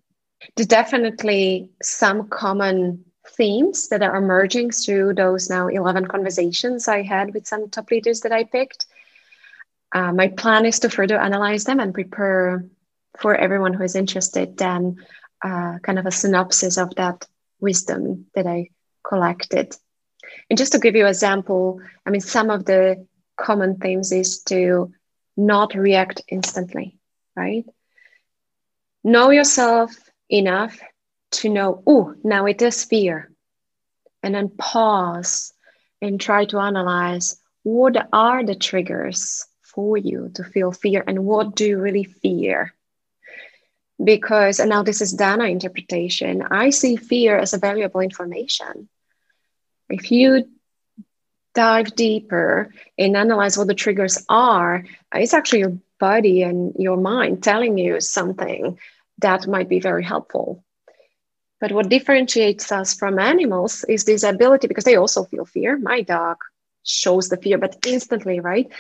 There's 0.57 0.66
definitely 0.66 1.70
some 1.83 2.28
common 2.28 3.04
themes 3.31 3.88
that 3.88 4.03
are 4.03 4.17
emerging 4.17 4.71
through 4.71 5.14
those 5.14 5.49
now 5.51 5.69
11 5.69 6.07
conversations 6.07 6.88
I 6.88 7.03
had 7.03 7.35
with 7.35 7.47
some 7.47 7.69
top 7.69 7.91
leaders 7.91 8.21
that 8.23 8.33
I 8.33 8.45
picked. 8.45 8.87
Uh, 9.93 10.12
my 10.12 10.29
plan 10.29 10.67
is 10.67 10.81
to 10.81 10.91
further 10.91 11.19
analyze 11.19 11.64
them 11.64 11.81
and 11.81 11.95
prepare 11.95 12.64
for 13.19 13.35
everyone 13.35 13.75
who 13.75 13.83
is 13.83 13.97
interested 13.97 14.57
then 14.57 14.97
uh, 15.43 15.79
kind 15.83 15.99
of 15.99 16.07
a 16.07 16.11
synopsis 16.11 16.77
of 16.77 16.95
that 16.97 17.27
wisdom 17.61 18.27
that 18.35 18.47
I 18.47 18.71
collected. 19.07 19.75
And 20.51 20.59
just 20.59 20.73
to 20.73 20.79
give 20.79 20.95
you 20.95 21.03
an 21.03 21.09
example, 21.09 21.81
I 22.07 22.11
mean, 22.11 22.21
some 22.21 22.51
of 22.51 22.64
the 22.64 23.07
common 23.37 23.77
themes 23.77 24.12
is 24.12 24.43
to 24.45 24.93
not 25.37 25.75
react 25.75 26.23
instantly, 26.29 26.99
right? 27.37 27.64
Know 29.05 29.31
yourself 29.31 29.97
enough 30.29 30.79
to 31.31 31.49
know, 31.49 31.83
oh, 31.87 32.14
now 32.25 32.47
it 32.47 32.62
is 32.62 32.85
fear. 32.85 33.31
And 34.23 34.35
then 34.35 34.49
pause 34.49 35.53
and 36.01 36.21
try 36.21 36.45
to 36.47 36.59
analyze 36.59 37.41
what 37.62 38.09
are 38.12 38.45
the 38.45 38.55
triggers 38.55 39.47
for 39.62 39.97
you 39.97 40.31
to 40.35 40.45
feel 40.45 40.73
fear 40.73 41.05
and 41.07 41.25
what 41.25 41.55
do 41.55 41.67
you 41.67 41.79
really 41.79 42.05
fear? 42.05 42.75
Because, 44.03 44.61
and 44.61 44.71
now 44.71 44.83
this 44.83 45.01
is 45.01 45.12
Dana 45.12 45.45
interpretation, 45.45 46.43
I 46.43 46.71
see 46.71 46.97
fear 46.97 47.38
as 47.38 47.53
a 47.53 47.59
valuable 47.59 48.01
information. 48.01 48.88
If 49.88 50.11
you 50.11 50.49
dive 51.55 51.95
deeper 51.97 52.73
and 52.97 53.17
analyze 53.17 53.59
what 53.59 53.67
the 53.67 53.75
triggers 53.75 54.25
are, 54.29 54.85
it's 55.14 55.35
actually 55.35 55.61
your 55.61 55.79
body 55.99 56.43
and 56.43 56.75
your 56.79 56.97
mind 56.97 57.43
telling 57.43 57.77
you 57.77 58.01
something 58.01 58.79
that 59.19 59.49
might 59.49 59.69
be 59.69 59.81
very 59.81 60.05
helpful. 60.05 60.64
But 61.61 61.73
what 61.73 61.88
differentiates 61.88 62.71
us 62.71 62.94
from 62.94 63.18
animals 63.18 63.85
is 63.85 64.05
this 64.05 64.23
ability, 64.23 64.68
because 64.68 64.85
they 64.85 64.97
also 64.97 65.25
feel 65.25 65.44
fear. 65.44 65.79
My 65.79 66.03
dog 66.03 66.37
shows 66.85 67.29
the 67.29 67.37
fear, 67.37 67.59
but 67.59 67.77
instantly, 67.87 68.40
right? 68.40 68.71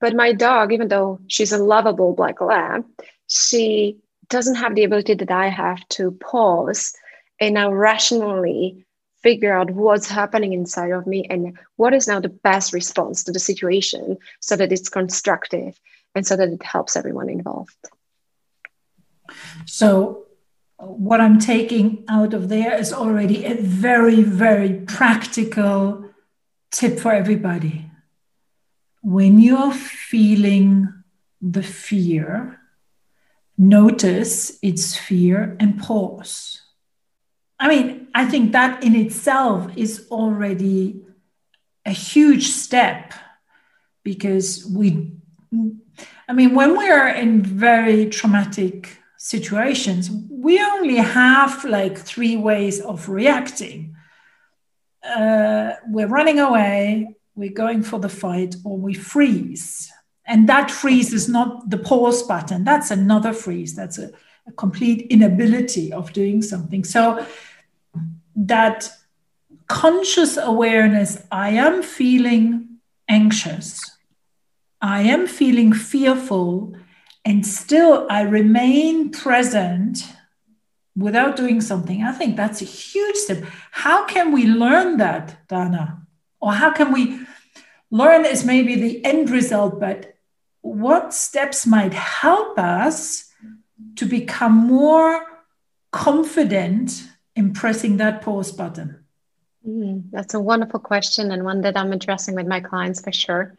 But 0.00 0.14
my 0.14 0.32
dog, 0.32 0.72
even 0.72 0.88
though 0.88 1.18
she's 1.26 1.52
a 1.52 1.58
lovable 1.58 2.14
black 2.14 2.40
lab, 2.40 2.84
she 3.26 3.98
doesn't 4.28 4.56
have 4.56 4.74
the 4.74 4.84
ability 4.84 5.14
that 5.14 5.30
I 5.30 5.48
have 5.48 5.86
to 5.88 6.12
pause 6.12 6.94
and 7.40 7.54
now 7.54 7.72
rationally 7.72 8.84
figure 9.22 9.52
out 9.52 9.70
what's 9.72 10.08
happening 10.08 10.52
inside 10.52 10.92
of 10.92 11.06
me 11.06 11.26
and 11.28 11.58
what 11.76 11.92
is 11.92 12.06
now 12.06 12.20
the 12.20 12.28
best 12.28 12.72
response 12.72 13.24
to 13.24 13.32
the 13.32 13.40
situation 13.40 14.16
so 14.40 14.54
that 14.54 14.70
it's 14.70 14.88
constructive 14.88 15.78
and 16.14 16.24
so 16.24 16.36
that 16.36 16.48
it 16.48 16.62
helps 16.62 16.96
everyone 16.96 17.28
involved. 17.28 17.74
So 19.66 20.27
what 20.78 21.20
I'm 21.20 21.38
taking 21.38 22.04
out 22.08 22.34
of 22.34 22.48
there 22.48 22.76
is 22.78 22.92
already 22.92 23.44
a 23.44 23.54
very, 23.54 24.22
very 24.22 24.74
practical 24.74 26.08
tip 26.70 27.00
for 27.00 27.12
everybody. 27.12 27.90
When 29.02 29.40
you're 29.40 29.72
feeling 29.72 30.92
the 31.40 31.62
fear, 31.62 32.60
notice 33.56 34.58
its 34.62 34.96
fear 34.96 35.56
and 35.58 35.80
pause. 35.80 36.62
I 37.58 37.68
mean, 37.68 38.08
I 38.14 38.26
think 38.26 38.52
that 38.52 38.84
in 38.84 38.94
itself 38.94 39.70
is 39.76 40.06
already 40.12 41.04
a 41.84 41.90
huge 41.90 42.48
step 42.48 43.14
because 44.04 44.64
we, 44.64 45.12
I 46.28 46.32
mean, 46.32 46.54
when 46.54 46.76
we 46.78 46.88
are 46.88 47.08
in 47.08 47.42
very 47.42 48.08
traumatic 48.10 48.98
situations, 49.18 50.10
we 50.30 50.62
only 50.62 50.96
have 50.96 51.64
like 51.64 51.98
three 51.98 52.36
ways 52.36 52.80
of 52.80 53.08
reacting. 53.08 53.94
Uh, 55.04 55.72
we're 55.88 56.06
running 56.06 56.38
away, 56.38 57.14
we're 57.34 57.52
going 57.52 57.82
for 57.82 57.98
the 57.98 58.08
fight, 58.08 58.54
or 58.64 58.78
we 58.78 58.94
freeze. 58.94 59.92
And 60.24 60.48
that 60.48 60.70
freeze 60.70 61.12
is 61.12 61.28
not 61.28 61.68
the 61.68 61.78
pause 61.78 62.22
button, 62.22 62.64
that's 62.64 62.90
another 62.90 63.32
freeze. 63.32 63.74
That's 63.74 63.98
a, 63.98 64.10
a 64.46 64.52
complete 64.52 65.08
inability 65.10 65.92
of 65.92 66.12
doing 66.12 66.40
something. 66.40 66.84
So 66.84 67.26
that 68.36 68.88
conscious 69.66 70.36
awareness 70.36 71.22
I 71.32 71.50
am 71.50 71.82
feeling 71.82 72.78
anxious, 73.08 73.80
I 74.80 75.02
am 75.02 75.26
feeling 75.26 75.72
fearful, 75.72 76.76
and 77.28 77.46
still 77.46 78.06
I 78.08 78.22
remain 78.22 79.10
present 79.10 79.98
without 80.96 81.36
doing 81.36 81.60
something. 81.60 82.02
I 82.02 82.12
think 82.12 82.36
that's 82.36 82.62
a 82.62 82.64
huge 82.64 83.16
step. 83.16 83.44
How 83.70 84.06
can 84.06 84.32
we 84.32 84.46
learn 84.46 84.96
that, 84.96 85.46
Dana? 85.46 86.06
Or 86.40 86.54
how 86.54 86.72
can 86.72 86.90
we 86.90 87.20
learn 87.90 88.24
is 88.24 88.46
maybe 88.46 88.76
the 88.76 89.04
end 89.04 89.28
result, 89.28 89.78
but 89.78 90.16
what 90.62 91.12
steps 91.12 91.66
might 91.66 91.92
help 91.92 92.58
us 92.58 93.30
to 93.96 94.06
become 94.06 94.54
more 94.54 95.26
confident 95.92 97.08
in 97.36 97.52
pressing 97.52 97.98
that 97.98 98.22
pause 98.22 98.52
button? 98.52 99.04
Mm, 99.68 100.04
that's 100.10 100.32
a 100.32 100.40
wonderful 100.40 100.80
question 100.80 101.30
and 101.30 101.44
one 101.44 101.60
that 101.60 101.76
I'm 101.76 101.92
addressing 101.92 102.34
with 102.34 102.46
my 102.46 102.60
clients 102.60 103.02
for 103.02 103.12
sure 103.12 103.54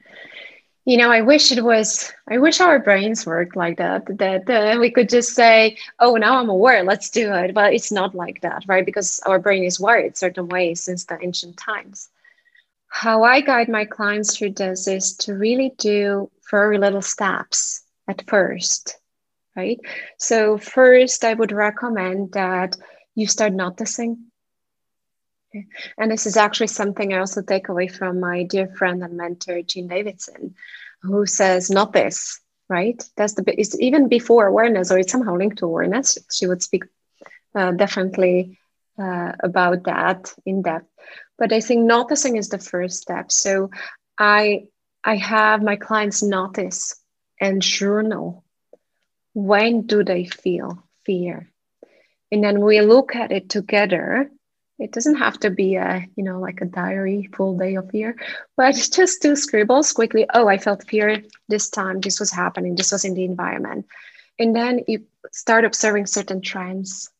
you 0.89 0.97
know 0.97 1.11
i 1.11 1.21
wish 1.21 1.51
it 1.51 1.63
was 1.63 2.11
i 2.29 2.37
wish 2.37 2.59
our 2.59 2.79
brains 2.79 3.25
worked 3.25 3.55
like 3.55 3.77
that 3.77 4.03
that 4.17 4.49
uh, 4.49 4.79
we 4.79 4.89
could 4.91 5.09
just 5.09 5.35
say 5.35 5.77
oh 5.99 6.15
now 6.15 6.39
i'm 6.39 6.49
aware 6.49 6.83
let's 6.83 7.09
do 7.09 7.33
it. 7.33 7.53
But 7.53 7.73
it's 7.73 7.91
not 7.91 8.15
like 8.15 8.41
that 8.41 8.63
right? 8.67 8.85
Because 8.85 9.19
our 9.25 9.39
brain 9.39 9.63
is 9.63 9.79
wired 9.79 10.17
certain 10.17 10.47
ways 10.49 10.81
since 10.81 11.05
the 11.05 11.17
ancient 11.21 11.57
times. 11.57 12.09
How 12.89 13.23
i 13.23 13.41
guide 13.41 13.69
my 13.69 13.85
clients 13.85 14.37
through 14.37 14.53
this 14.53 14.87
is 14.87 15.15
to 15.23 15.33
really 15.35 15.73
do 15.77 16.29
very 16.51 16.77
little 16.79 17.01
steps 17.03 17.83
at 18.07 18.27
first 18.27 18.97
right? 19.55 19.79
So 20.17 20.57
first 20.57 21.23
i 21.23 21.33
would 21.33 21.51
recommend 21.51 22.33
that 22.33 22.77
you 23.15 23.27
start 23.27 23.53
noticing 23.53 24.28
and 25.97 26.11
this 26.11 26.25
is 26.25 26.37
actually 26.37 26.67
something 26.67 27.13
I 27.13 27.19
also 27.19 27.41
take 27.41 27.69
away 27.69 27.87
from 27.87 28.19
my 28.19 28.43
dear 28.43 28.67
friend 28.67 29.03
and 29.03 29.17
mentor, 29.17 29.61
Jean 29.61 29.87
Davidson, 29.87 30.55
who 31.01 31.25
says, 31.25 31.69
not 31.69 31.93
this, 31.93 32.39
right? 32.69 33.01
That's 33.17 33.33
the, 33.33 33.43
it's 33.59 33.79
even 33.79 34.07
before 34.07 34.45
awareness, 34.47 34.91
or 34.91 34.99
it's 34.99 35.11
somehow 35.11 35.35
linked 35.35 35.59
to 35.59 35.65
awareness. 35.65 36.17
She 36.31 36.47
would 36.47 36.61
speak 36.61 36.83
uh, 37.55 37.71
definitely 37.71 38.57
uh, 39.01 39.33
about 39.41 39.83
that 39.85 40.33
in 40.45 40.61
depth. 40.61 40.87
But 41.37 41.53
I 41.53 41.61
think 41.61 41.85
noticing 41.85 42.37
is 42.37 42.49
the 42.49 42.59
first 42.59 43.01
step. 43.01 43.31
So 43.31 43.69
I, 44.17 44.67
I 45.03 45.15
have 45.15 45.63
my 45.63 45.77
clients 45.77 46.21
notice 46.21 46.95
and 47.39 47.61
journal 47.61 48.43
when 49.33 49.85
do 49.87 50.03
they 50.03 50.25
feel 50.25 50.83
fear? 51.05 51.49
And 52.31 52.43
then 52.43 52.61
we 52.61 52.81
look 52.81 53.15
at 53.15 53.31
it 53.31 53.49
together 53.49 54.29
it 54.79 54.93
doesn't 54.93 55.17
have 55.17 55.37
to 55.41 55.49
be 55.49 55.75
a 55.75 56.07
you 56.15 56.23
know 56.23 56.39
like 56.39 56.61
a 56.61 56.65
diary 56.65 57.29
full 57.33 57.57
day 57.57 57.75
of 57.75 57.89
fear 57.91 58.15
but 58.55 58.73
just 58.91 59.21
two 59.21 59.35
scribbles 59.35 59.91
quickly. 59.91 60.25
Oh 60.33 60.47
i 60.47 60.57
felt 60.57 60.87
fear 60.87 61.21
this 61.47 61.69
time. 61.69 61.99
This 61.99 62.19
was 62.19 62.31
happening. 62.31 62.75
This 62.75 62.91
was 62.91 63.05
in 63.05 63.13
the 63.13 63.25
environment. 63.25 63.85
And 64.39 64.55
then 64.55 64.81
you 64.87 65.03
start 65.31 65.65
observing 65.65 66.05
certain 66.05 66.41
trends. 66.41 67.11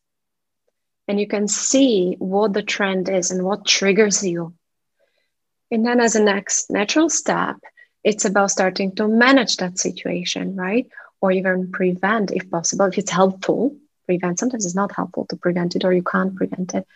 And 1.06 1.20
you 1.20 1.26
can 1.26 1.48
see 1.48 2.16
what 2.18 2.52
the 2.52 2.62
trend 2.62 3.08
is 3.08 3.30
and 3.30 3.44
what 3.44 3.66
triggers 3.66 4.24
you. 4.24 4.54
And 5.70 5.84
then 5.84 6.00
as 6.00 6.16
a 6.16 6.22
next 6.22 6.70
natural 6.70 7.10
step 7.10 7.56
it's 8.02 8.24
about 8.24 8.50
starting 8.50 8.94
to 8.94 9.06
manage 9.06 9.58
that 9.58 9.78
situation 9.78 10.56
right? 10.56 10.88
Or 11.20 11.30
even 11.30 11.70
prevent 11.70 12.32
if 12.32 12.50
possible 12.50 12.86
if 12.86 12.96
it's 12.96 13.10
helpful 13.10 13.76
prevent. 14.06 14.38
Sometimes 14.38 14.64
it's 14.64 14.74
not 14.74 14.92
helpful 14.92 15.26
to 15.26 15.36
prevent 15.36 15.76
it 15.76 15.84
or 15.84 15.92
you 15.92 16.02
can't 16.02 16.34
prevent 16.34 16.74
it 16.74 16.86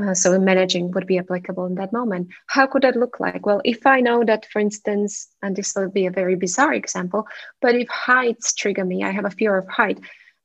uh, 0.00 0.14
so 0.14 0.38
managing 0.38 0.90
would 0.90 1.06
be 1.06 1.18
applicable 1.18 1.66
in 1.66 1.76
that 1.76 1.92
moment. 1.92 2.28
How 2.46 2.66
could 2.66 2.82
that 2.82 2.96
look 2.96 3.20
like? 3.20 3.46
Well, 3.46 3.60
if 3.64 3.86
I 3.86 4.00
know 4.00 4.24
that, 4.24 4.46
for 4.50 4.58
instance, 4.58 5.28
and 5.42 5.54
this 5.54 5.74
will 5.74 5.90
be 5.90 6.06
a 6.06 6.10
very 6.10 6.36
bizarre 6.36 6.74
example, 6.74 7.26
but 7.60 7.74
if 7.74 7.88
heights 7.88 8.54
trigger 8.54 8.84
me, 8.84 9.04
I 9.04 9.10
have 9.10 9.24
a 9.24 9.30
fear 9.30 9.56
of 9.56 9.68
height, 9.68 10.00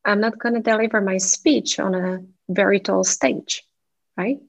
I'm 0.06 0.22
not 0.22 0.40
going 0.40 0.56
to 0.56 0.62
deliver 0.62 1.02
my 1.02 1.18
speech 1.18 1.80
on 1.80 1.96
a 1.96 2.24
very 2.48 2.80
tall 2.80 3.04
stage, 3.04 3.64
right? 4.16 4.40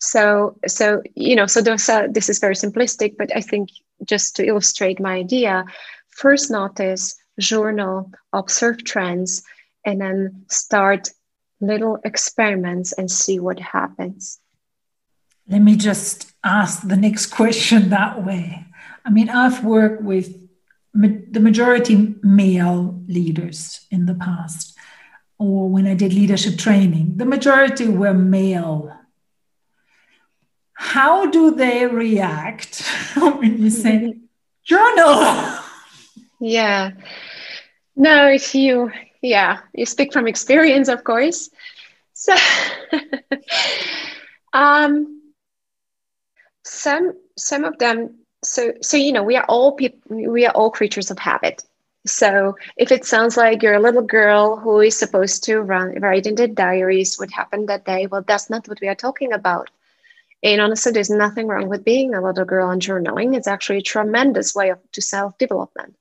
So, 0.00 0.58
so 0.66 1.02
you 1.16 1.34
know, 1.34 1.46
so 1.46 1.60
those 1.60 1.88
are, 1.88 2.08
this 2.08 2.28
is 2.28 2.38
very 2.38 2.54
simplistic, 2.54 3.16
but 3.18 3.34
I 3.34 3.40
think 3.40 3.70
just 4.04 4.36
to 4.36 4.46
illustrate 4.46 5.00
my 5.00 5.14
idea, 5.14 5.64
first 6.10 6.50
notice, 6.50 7.16
journal, 7.40 8.12
observe 8.32 8.84
trends, 8.84 9.42
and 9.84 10.00
then 10.00 10.44
start 10.48 11.10
little 11.60 11.98
experiments 12.04 12.92
and 12.92 13.10
see 13.10 13.38
what 13.38 13.58
happens. 13.58 14.38
Let 15.48 15.60
me 15.60 15.76
just 15.76 16.32
ask 16.44 16.86
the 16.86 16.96
next 16.96 17.26
question 17.26 17.90
that 17.90 18.24
way. 18.24 18.66
I 19.04 19.10
mean, 19.10 19.28
I've 19.28 19.64
worked 19.64 20.02
with 20.02 20.48
the 20.94 21.40
majority 21.40 22.14
male 22.22 23.02
leaders 23.06 23.86
in 23.90 24.06
the 24.06 24.14
past, 24.14 24.76
or 25.38 25.68
when 25.68 25.86
I 25.86 25.94
did 25.94 26.12
leadership 26.12 26.58
training, 26.58 27.16
the 27.16 27.24
majority 27.24 27.88
were 27.88 28.14
male. 28.14 28.94
How 30.74 31.26
do 31.30 31.54
they 31.54 31.86
react 31.86 32.82
when 33.16 33.62
you 33.62 33.70
say 33.70 34.16
journal? 34.64 35.54
Yeah. 36.40 36.92
No, 37.96 38.28
if 38.28 38.54
you 38.54 38.92
yeah 39.22 39.58
you 39.74 39.86
speak 39.86 40.12
from 40.12 40.26
experience 40.26 40.88
of 40.88 41.04
course. 41.04 41.50
So 42.14 42.34
um 44.52 45.20
some 46.64 47.12
some 47.36 47.64
of 47.64 47.78
them 47.78 48.14
so 48.44 48.72
so 48.82 48.96
you 48.96 49.12
know 49.12 49.22
we 49.22 49.36
are 49.36 49.44
all 49.48 49.72
people 49.72 50.00
we 50.16 50.46
are 50.46 50.52
all 50.54 50.70
creatures 50.70 51.10
of 51.10 51.18
habit. 51.18 51.62
So 52.06 52.56
if 52.76 52.90
it 52.92 53.04
sounds 53.04 53.36
like 53.36 53.62
you're 53.62 53.74
a 53.74 53.80
little 53.80 54.02
girl 54.02 54.56
who 54.56 54.80
is 54.80 54.98
supposed 54.98 55.44
to 55.44 55.60
run 55.60 55.94
write 56.00 56.26
in 56.26 56.34
the 56.36 56.48
diaries 56.48 57.16
what 57.18 57.30
happened 57.30 57.68
that 57.68 57.84
day 57.84 58.06
well 58.06 58.24
that's 58.26 58.50
not 58.50 58.68
what 58.68 58.80
we 58.80 58.88
are 58.88 58.94
talking 58.94 59.32
about. 59.32 59.70
And 60.42 60.60
honestly 60.60 60.92
there's 60.92 61.10
nothing 61.10 61.46
wrong 61.48 61.68
with 61.68 61.84
being 61.84 62.14
a 62.14 62.22
little 62.22 62.44
girl 62.44 62.70
and 62.70 62.80
journaling. 62.82 63.36
It's 63.36 63.48
actually 63.48 63.78
a 63.78 63.82
tremendous 63.94 64.54
way 64.54 64.70
of 64.70 64.78
to 64.92 65.00
self-development 65.02 65.96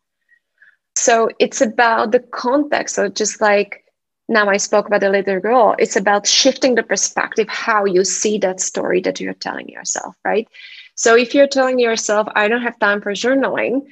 so 0.97 1.29
it's 1.39 1.61
about 1.61 2.11
the 2.11 2.19
context. 2.19 2.95
So 2.95 3.09
just 3.09 3.41
like 3.41 3.83
now 4.29 4.49
I 4.49 4.57
spoke 4.57 4.87
about 4.87 5.01
the 5.01 5.09
little 5.09 5.39
girl, 5.39 5.75
it's 5.79 5.95
about 5.95 6.27
shifting 6.27 6.75
the 6.75 6.83
perspective, 6.83 7.47
how 7.47 7.85
you 7.85 8.03
see 8.03 8.37
that 8.39 8.59
story 8.59 9.01
that 9.01 9.19
you're 9.19 9.33
telling 9.33 9.69
yourself, 9.69 10.15
right? 10.25 10.47
So 10.95 11.15
if 11.15 11.33
you're 11.33 11.47
telling 11.47 11.79
yourself, 11.79 12.27
I 12.35 12.47
don't 12.47 12.63
have 12.63 12.79
time 12.79 13.01
for 13.01 13.13
journaling, 13.13 13.85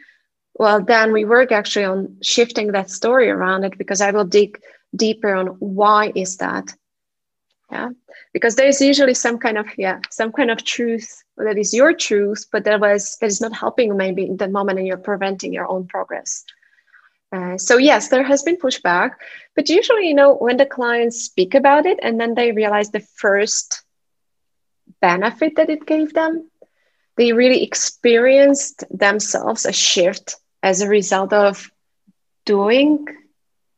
well, 0.55 0.81
then 0.81 1.11
we 1.11 1.25
work 1.25 1.51
actually 1.51 1.85
on 1.85 2.17
shifting 2.21 2.71
that 2.71 2.89
story 2.89 3.29
around 3.29 3.63
it 3.63 3.77
because 3.77 4.01
I 4.01 4.11
will 4.11 4.25
dig 4.25 4.59
deeper 4.95 5.33
on 5.35 5.47
why 5.59 6.11
is 6.15 6.37
that? 6.37 6.73
Yeah. 7.71 7.89
Because 8.33 8.55
there's 8.55 8.81
usually 8.81 9.13
some 9.13 9.37
kind 9.37 9.57
of, 9.57 9.67
yeah, 9.77 9.99
some 10.09 10.31
kind 10.31 10.51
of 10.51 10.63
truth 10.63 11.23
that 11.37 11.57
is 11.57 11.73
your 11.73 11.93
truth, 11.93 12.45
but 12.51 12.63
that 12.65 12.79
was 12.79 13.17
that 13.19 13.27
is 13.27 13.41
not 13.41 13.53
helping 13.53 13.95
maybe 13.97 14.25
in 14.25 14.37
that 14.37 14.51
moment 14.51 14.79
and 14.79 14.87
you're 14.87 14.97
preventing 14.97 15.53
your 15.53 15.67
own 15.67 15.87
progress. 15.87 16.43
Uh, 17.35 17.57
so 17.57 17.77
yes, 17.77 18.07
there 18.09 18.23
has 18.23 18.43
been 18.43 18.57
pushback, 18.57 19.11
but 19.55 19.69
usually, 19.69 20.07
you 20.07 20.13
know, 20.13 20.35
when 20.35 20.57
the 20.57 20.65
clients 20.65 21.23
speak 21.23 21.53
about 21.53 21.85
it 21.85 21.99
and 22.01 22.19
then 22.19 22.33
they 22.35 22.51
realize 22.51 22.89
the 22.91 23.05
first 23.17 23.83
benefit 25.01 25.55
that 25.57 25.69
it 25.69 25.85
gave 25.85 26.13
them, 26.13 26.49
they 27.17 27.33
really 27.33 27.61
experienced 27.63 28.83
themselves 28.89 29.65
a 29.65 29.73
shift 29.73 30.35
as 30.63 30.81
a 30.81 30.87
result 30.87 31.33
of 31.33 31.69
doing 32.45 33.05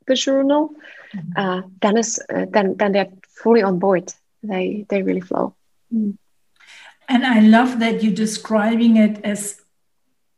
the 0.05 0.16
journal. 0.16 0.70
Mm-hmm. 1.16 1.32
Uh, 1.36 1.62
then, 1.82 1.97
is, 1.97 2.22
uh, 2.34 2.45
then, 2.49 2.76
then 2.78 2.91
they're 2.91 3.14
fully 3.41 3.64
on 3.64 3.80
board. 3.80 4.14
They 4.43 4.86
they 4.89 5.01
really 5.01 5.22
flow. 5.22 5.55
Mm. 5.93 6.18
And 7.10 7.26
I 7.26 7.39
love 7.39 7.80
that 7.80 8.03
you're 8.03 8.14
describing 8.14 8.97
it 8.97 9.24
as 9.24 9.62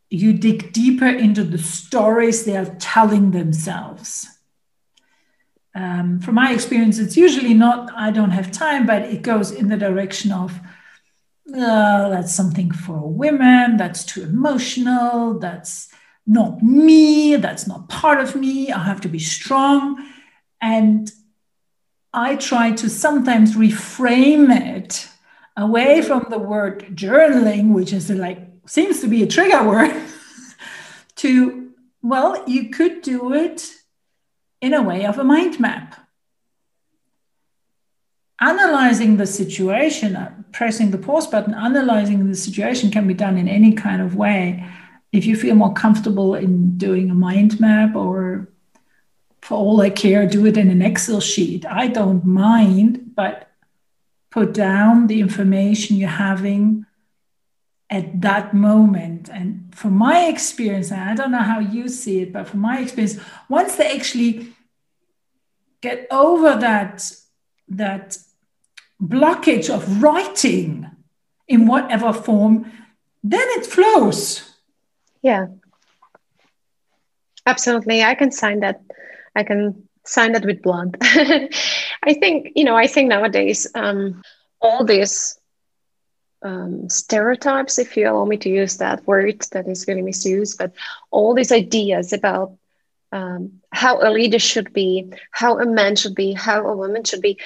you 0.09 0.33
dig 0.33 0.73
deeper 0.73 1.07
into 1.07 1.43
the 1.43 1.57
stories 1.57 2.43
they 2.43 2.57
are 2.57 2.75
telling 2.79 3.31
themselves. 3.31 4.27
Um, 5.75 6.19
from 6.19 6.35
my 6.35 6.51
experience, 6.51 6.97
it's 6.97 7.15
usually 7.15 7.53
not, 7.53 7.91
I 7.95 8.11
don't 8.11 8.31
have 8.31 8.51
time, 8.51 8.85
but 8.87 9.03
it 9.03 9.21
goes 9.21 9.51
in 9.51 9.69
the 9.69 9.77
direction 9.77 10.31
of, 10.31 10.59
uh, 11.55 12.09
that's 12.09 12.33
something 12.33 12.71
for 12.71 13.07
women, 13.07 13.77
that's 13.77 14.03
too 14.03 14.23
emotional, 14.23 15.37
that's 15.39 15.89
not 16.25 16.61
me, 16.61 17.35
that's 17.35 17.67
not 17.67 17.87
part 17.87 18.19
of 18.19 18.35
me, 18.35 18.71
I 18.71 18.83
have 18.83 19.01
to 19.01 19.07
be 19.07 19.19
strong. 19.19 20.03
And 20.59 21.11
I 22.13 22.35
try 22.35 22.71
to 22.71 22.89
sometimes 22.89 23.55
reframe 23.55 24.49
it 24.75 25.07
away 25.55 26.01
from 26.01 26.25
the 26.29 26.39
word 26.39 26.95
journaling, 26.95 27.73
which 27.73 27.93
is 27.93 28.09
like 28.09 28.48
seems 28.69 29.01
to 29.01 29.07
be 29.07 29.23
a 29.23 29.27
trigger 29.27 29.63
word, 29.63 29.91
to 31.15 31.71
Well, 32.01 32.47
you 32.47 32.69
could 32.69 33.01
do 33.01 33.33
it 33.33 33.73
in 34.61 34.73
a 34.73 34.83
way 34.83 35.05
of 35.05 35.17
a 35.17 35.23
mind 35.23 35.59
map. 35.59 35.95
Analyzing 38.39 39.17
the 39.17 39.25
situation, 39.25 40.15
uh, 40.15 40.31
pressing 40.53 40.91
the 40.91 40.97
pause 40.97 41.27
button, 41.27 41.53
analyzing 41.53 42.27
the 42.27 42.35
situation 42.35 42.89
can 42.91 43.05
be 43.05 43.13
done 43.13 43.37
in 43.37 43.47
any 43.49 43.73
kind 43.73 44.01
of 44.01 44.15
way. 44.15 44.65
If 45.11 45.25
you 45.25 45.35
feel 45.35 45.55
more 45.55 45.73
comfortable 45.73 46.35
in 46.35 46.77
doing 46.77 47.09
a 47.09 47.15
mind 47.15 47.59
map 47.59 47.95
or 47.95 48.47
for 49.41 49.57
all 49.57 49.81
I 49.81 49.89
care, 49.89 50.27
do 50.27 50.45
it 50.45 50.57
in 50.57 50.69
an 50.69 50.81
Excel 50.81 51.19
sheet. 51.19 51.65
I 51.65 51.87
don't 51.87 52.23
mind, 52.23 53.13
but 53.15 53.51
put 54.29 54.53
down 54.53 55.07
the 55.07 55.19
information 55.19 55.97
you're 55.97 56.09
having 56.09 56.85
at 57.89 58.21
that 58.21 58.53
moment. 58.53 59.29
And 59.29 59.73
from 59.73 59.93
my 59.93 60.25
experience, 60.25 60.91
and 60.91 61.01
I 61.01 61.15
don't 61.15 61.31
know 61.31 61.39
how 61.39 61.59
you 61.59 61.89
see 61.89 62.21
it, 62.21 62.33
but 62.33 62.47
from 62.47 62.59
my 62.59 62.79
experience, 62.79 63.19
once 63.49 63.75
they 63.75 63.95
actually 63.95 64.53
get 65.81 66.07
over 66.11 66.55
that, 66.59 67.11
that 67.69 68.17
blockage 69.01 69.73
of 69.73 70.03
writing 70.03 70.89
in 71.47 71.65
whatever 71.65 72.13
form, 72.13 72.71
then 73.23 73.47
it 73.57 73.65
flows. 73.65 74.53
Yeah. 75.21 75.47
Absolutely. 77.45 78.03
I 78.03 78.13
can 78.13 78.31
sign 78.31 78.59
that. 78.59 78.81
I 79.35 79.43
can 79.43 79.89
sign 80.05 80.33
that 80.33 80.45
with 80.45 80.61
blood. 80.61 80.97
I 81.01 82.13
think, 82.19 82.51
you 82.55 82.63
know, 82.63 82.75
I 82.75 82.87
think 82.87 83.09
nowadays 83.09 83.65
um, 83.73 84.21
all 84.61 84.85
this 84.85 85.38
um, 86.41 86.89
stereotypes, 86.89 87.79
if 87.79 87.97
you 87.97 88.09
allow 88.09 88.25
me 88.25 88.37
to 88.37 88.49
use 88.49 88.77
that 88.77 89.05
word 89.05 89.45
that 89.51 89.67
is 89.67 89.87
really 89.87 90.01
misused, 90.01 90.57
but 90.57 90.71
all 91.11 91.33
these 91.33 91.51
ideas 91.51 92.13
about 92.13 92.53
um, 93.11 93.59
how 93.71 94.01
a 94.01 94.09
leader 94.11 94.39
should 94.39 94.71
be, 94.73 95.11
how 95.31 95.59
a 95.59 95.65
man 95.65 95.95
should 95.95 96.15
be, 96.15 96.33
how 96.33 96.65
a 96.67 96.75
woman 96.75 97.03
should 97.03 97.21
be. 97.21 97.37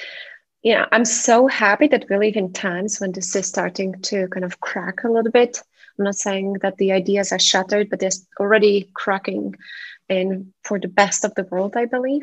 You 0.62 0.74
know, 0.74 0.86
I'm 0.92 1.04
so 1.04 1.46
happy 1.46 1.88
that 1.88 2.06
we 2.08 2.16
live 2.16 2.36
in 2.36 2.52
times 2.52 3.00
when 3.00 3.12
this 3.12 3.34
is 3.36 3.46
starting 3.46 4.00
to 4.02 4.28
kind 4.28 4.44
of 4.44 4.60
crack 4.60 5.04
a 5.04 5.10
little 5.10 5.30
bit. 5.30 5.60
I'm 5.98 6.04
not 6.04 6.16
saying 6.16 6.54
that 6.62 6.76
the 6.78 6.92
ideas 6.92 7.32
are 7.32 7.38
shattered, 7.38 7.90
but 7.90 8.00
they're 8.00 8.10
already 8.40 8.90
cracking 8.94 9.54
and 10.08 10.52
for 10.64 10.78
the 10.78 10.88
best 10.88 11.24
of 11.24 11.34
the 11.34 11.44
world, 11.44 11.76
I 11.76 11.86
believe. 11.86 12.22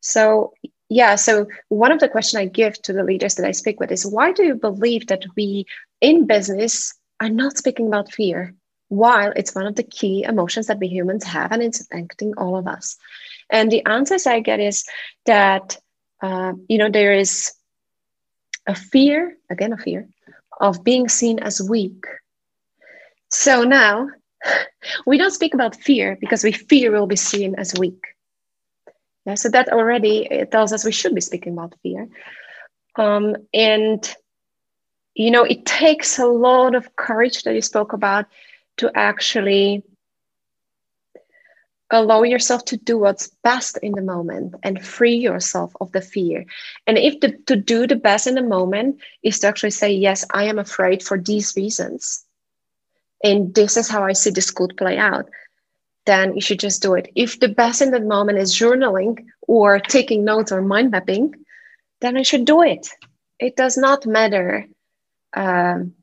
So 0.00 0.52
yeah, 0.88 1.16
so 1.16 1.46
one 1.68 1.90
of 1.90 1.98
the 1.98 2.08
questions 2.08 2.40
I 2.40 2.46
give 2.46 2.80
to 2.82 2.92
the 2.92 3.02
leaders 3.02 3.34
that 3.36 3.46
I 3.46 3.50
speak 3.50 3.80
with 3.80 3.90
is 3.90 4.06
why 4.06 4.32
do 4.32 4.44
you 4.44 4.54
believe 4.54 5.08
that 5.08 5.24
we 5.36 5.66
in 6.00 6.26
business 6.26 6.94
are 7.20 7.28
not 7.28 7.56
speaking 7.56 7.86
about 7.88 8.12
fear 8.12 8.54
while 8.88 9.32
it's 9.34 9.54
one 9.54 9.66
of 9.66 9.74
the 9.74 9.82
key 9.82 10.24
emotions 10.24 10.66
that 10.66 10.78
we 10.78 10.86
humans 10.86 11.24
have 11.24 11.52
and 11.52 11.62
it's 11.62 11.80
affecting 11.80 12.34
all 12.36 12.56
of 12.56 12.66
us? 12.66 12.96
And 13.50 13.70
the 13.70 13.84
answers 13.86 14.26
I 14.26 14.40
get 14.40 14.60
is 14.60 14.84
that, 15.26 15.78
uh, 16.22 16.52
you 16.68 16.78
know, 16.78 16.90
there 16.90 17.14
is 17.14 17.52
a 18.66 18.74
fear, 18.74 19.36
again, 19.50 19.72
a 19.72 19.78
fear 19.78 20.08
of 20.60 20.82
being 20.84 21.08
seen 21.08 21.38
as 21.38 21.60
weak. 21.60 22.04
So 23.30 23.62
now 23.62 24.08
we 25.06 25.18
don't 25.18 25.30
speak 25.30 25.54
about 25.54 25.76
fear 25.76 26.16
because 26.20 26.42
we 26.44 26.52
fear 26.52 26.90
we'll 26.92 27.06
be 27.06 27.16
seen 27.16 27.54
as 27.56 27.74
weak 27.78 28.02
yeah, 29.26 29.34
so 29.34 29.48
that 29.50 29.72
already 29.72 30.44
tells 30.52 30.72
us 30.72 30.84
we 30.84 30.92
should 30.92 31.14
be 31.14 31.20
speaking 31.20 31.52
about 31.52 31.74
fear. 31.82 32.08
Um, 32.94 33.36
and, 33.52 34.14
you 35.16 35.30
know, 35.30 35.44
it 35.44 35.64
takes 35.64 36.18
a 36.18 36.26
lot 36.26 36.74
of 36.74 36.94
courage 36.96 37.42
that 37.42 37.54
you 37.54 37.62
spoke 37.62 37.92
about 37.92 38.26
to 38.76 38.90
actually 38.94 39.82
allow 41.90 42.22
yourself 42.22 42.64
to 42.66 42.76
do 42.76 42.98
what's 42.98 43.30
best 43.42 43.78
in 43.78 43.92
the 43.92 44.02
moment 44.02 44.54
and 44.62 44.84
free 44.84 45.14
yourself 45.14 45.72
of 45.80 45.90
the 45.92 46.00
fear. 46.00 46.44
And 46.86 46.98
if 46.98 47.20
the, 47.20 47.32
to 47.46 47.56
do 47.56 47.86
the 47.86 47.96
best 47.96 48.26
in 48.26 48.34
the 48.34 48.42
moment 48.42 49.00
is 49.22 49.38
to 49.38 49.46
actually 49.46 49.70
say, 49.70 49.92
yes, 49.92 50.24
I 50.34 50.44
am 50.44 50.58
afraid 50.58 51.02
for 51.02 51.18
these 51.18 51.56
reasons. 51.56 52.24
And 53.24 53.54
this 53.54 53.76
is 53.76 53.88
how 53.88 54.04
I 54.04 54.12
see 54.12 54.30
this 54.30 54.50
could 54.50 54.76
play 54.76 54.98
out 54.98 55.30
then 56.06 56.34
you 56.34 56.40
should 56.40 56.60
just 56.60 56.82
do 56.82 56.94
it. 56.94 57.10
If 57.14 57.40
the 57.40 57.48
best 57.48 57.82
in 57.82 57.90
the 57.90 58.00
moment 58.00 58.38
is 58.38 58.54
journaling 58.54 59.26
or 59.48 59.80
taking 59.80 60.24
notes 60.24 60.52
or 60.52 60.62
mind 60.62 60.92
mapping, 60.92 61.34
then 62.00 62.16
I 62.16 62.22
should 62.22 62.44
do 62.44 62.62
it. 62.62 62.88
It 63.40 63.56
does 63.56 63.76
not 63.76 64.06
matter 64.06 64.66
um, 65.36 65.94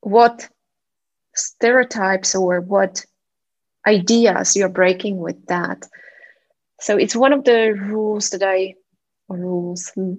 what 0.00 0.48
stereotypes 1.34 2.34
or 2.34 2.60
what 2.60 3.04
ideas 3.86 4.56
you're 4.56 4.68
breaking 4.68 5.18
with 5.18 5.46
that. 5.46 5.86
So 6.80 6.96
it's 6.96 7.16
one 7.16 7.32
of 7.32 7.44
the 7.44 7.74
rules 7.78 8.30
that 8.30 8.42
I, 8.42 8.74
rules. 9.28 9.90
Hmm. 9.94 10.14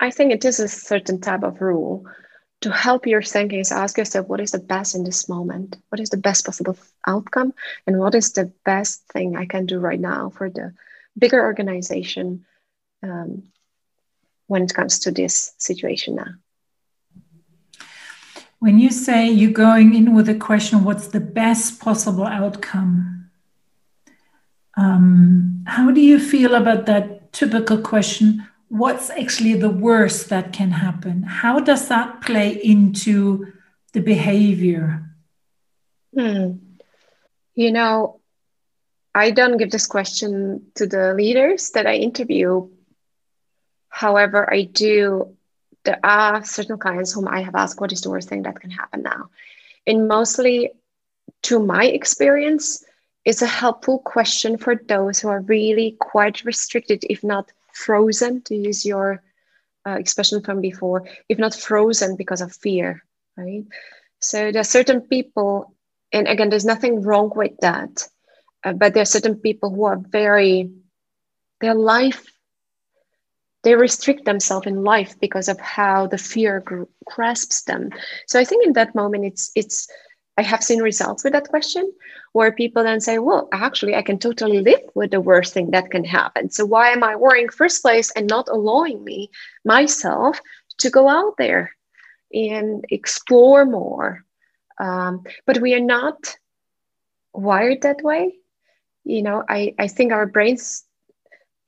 I 0.00 0.10
think 0.10 0.32
it 0.32 0.44
is 0.44 0.60
a 0.60 0.68
certain 0.68 1.20
type 1.20 1.42
of 1.42 1.60
rule 1.60 2.06
to 2.60 2.72
help 2.72 3.06
your 3.06 3.22
thinking 3.22 3.60
is 3.60 3.70
ask 3.70 3.98
yourself 3.98 4.26
what 4.26 4.40
is 4.40 4.50
the 4.50 4.58
best 4.58 4.94
in 4.94 5.04
this 5.04 5.28
moment 5.28 5.76
what 5.90 6.00
is 6.00 6.10
the 6.10 6.16
best 6.16 6.44
possible 6.44 6.76
outcome 7.06 7.52
and 7.86 7.98
what 7.98 8.14
is 8.14 8.32
the 8.32 8.52
best 8.64 9.02
thing 9.12 9.36
i 9.36 9.46
can 9.46 9.66
do 9.66 9.78
right 9.78 10.00
now 10.00 10.30
for 10.30 10.50
the 10.50 10.72
bigger 11.16 11.42
organization 11.42 12.44
um, 13.02 13.44
when 14.48 14.62
it 14.62 14.74
comes 14.74 14.98
to 14.98 15.10
this 15.10 15.54
situation 15.58 16.16
now 16.16 16.32
when 18.58 18.78
you 18.80 18.90
say 18.90 19.28
you're 19.28 19.52
going 19.52 19.94
in 19.94 20.14
with 20.14 20.28
a 20.28 20.34
question 20.34 20.84
what's 20.84 21.08
the 21.08 21.20
best 21.20 21.80
possible 21.80 22.26
outcome 22.26 23.30
um, 24.76 25.64
how 25.66 25.90
do 25.90 26.00
you 26.00 26.18
feel 26.18 26.54
about 26.54 26.86
that 26.86 27.32
typical 27.32 27.78
question 27.78 28.46
what's 28.68 29.10
actually 29.10 29.54
the 29.54 29.70
worst 29.70 30.28
that 30.28 30.52
can 30.52 30.70
happen? 30.70 31.22
How 31.22 31.58
does 31.58 31.88
that 31.88 32.20
play 32.20 32.52
into 32.52 33.52
the 33.92 34.00
behavior? 34.00 35.04
Hmm. 36.14 36.58
You 37.54 37.72
know, 37.72 38.20
I 39.14 39.30
don't 39.30 39.56
give 39.56 39.70
this 39.70 39.86
question 39.86 40.66
to 40.76 40.86
the 40.86 41.14
leaders 41.14 41.70
that 41.70 41.86
I 41.86 41.94
interview. 41.94 42.68
However, 43.88 44.52
I 44.52 44.62
do. 44.64 45.34
There 45.84 46.00
are 46.04 46.44
certain 46.44 46.78
clients 46.78 47.12
whom 47.12 47.28
I 47.28 47.40
have 47.40 47.54
asked, 47.54 47.80
what 47.80 47.92
is 47.92 48.02
the 48.02 48.10
worst 48.10 48.28
thing 48.28 48.42
that 48.42 48.60
can 48.60 48.70
happen 48.70 49.02
now? 49.02 49.30
And 49.86 50.06
mostly, 50.06 50.72
to 51.44 51.60
my 51.60 51.84
experience, 51.84 52.84
it's 53.24 53.42
a 53.42 53.46
helpful 53.46 53.98
question 54.00 54.58
for 54.58 54.74
those 54.76 55.20
who 55.20 55.28
are 55.28 55.40
really 55.40 55.96
quite 55.98 56.44
restricted, 56.44 57.04
if 57.08 57.24
not 57.24 57.50
frozen, 57.72 58.42
to 58.42 58.54
use 58.54 58.84
your 58.84 59.22
uh, 59.86 59.92
expression 59.92 60.42
from 60.42 60.60
before, 60.60 61.06
if 61.28 61.38
not 61.38 61.54
frozen 61.54 62.16
because 62.16 62.40
of 62.40 62.52
fear, 62.52 63.02
right? 63.36 63.64
So 64.20 64.50
there 64.52 64.60
are 64.60 64.64
certain 64.64 65.00
people, 65.02 65.74
and 66.12 66.26
again, 66.26 66.50
there's 66.50 66.64
nothing 66.64 67.02
wrong 67.02 67.30
with 67.34 67.52
that, 67.60 68.08
uh, 68.64 68.72
but 68.72 68.92
there 68.92 69.02
are 69.02 69.06
certain 69.06 69.36
people 69.36 69.70
who 69.70 69.84
are 69.84 69.96
very, 69.96 70.70
their 71.60 71.74
life, 71.74 72.26
they 73.68 73.74
restrict 73.74 74.24
themselves 74.24 74.66
in 74.66 74.82
life 74.82 75.14
because 75.20 75.46
of 75.46 75.60
how 75.60 76.06
the 76.06 76.16
fear 76.16 76.64
grasps 77.04 77.64
them. 77.64 77.90
So 78.26 78.40
I 78.40 78.44
think 78.44 78.64
in 78.64 78.72
that 78.72 78.94
moment, 78.94 79.26
it's 79.26 79.50
it's 79.54 79.86
I 80.38 80.42
have 80.42 80.62
seen 80.64 80.80
results 80.80 81.22
with 81.22 81.34
that 81.34 81.50
question 81.50 81.92
where 82.32 82.50
people 82.50 82.82
then 82.82 83.00
say, 83.00 83.18
well, 83.18 83.46
actually, 83.52 83.94
I 83.94 84.00
can 84.00 84.18
totally 84.18 84.60
live 84.60 84.80
with 84.94 85.10
the 85.10 85.20
worst 85.20 85.52
thing 85.52 85.70
that 85.72 85.90
can 85.90 86.04
happen. 86.04 86.48
So 86.50 86.64
why 86.64 86.88
am 86.92 87.04
I 87.04 87.16
worrying 87.16 87.50
first 87.50 87.82
place 87.82 88.10
and 88.12 88.26
not 88.26 88.48
allowing 88.48 89.04
me 89.04 89.30
myself 89.66 90.40
to 90.78 90.88
go 90.88 91.06
out 91.06 91.34
there 91.36 91.76
and 92.32 92.86
explore 92.88 93.66
more? 93.66 94.24
Um, 94.80 95.24
but 95.44 95.60
we 95.60 95.74
are 95.74 95.88
not 95.98 96.38
wired 97.34 97.82
that 97.82 98.00
way. 98.02 98.32
You 99.04 99.22
know, 99.22 99.44
I, 99.46 99.74
I 99.78 99.88
think 99.88 100.12
our 100.12 100.26
brains, 100.26 100.84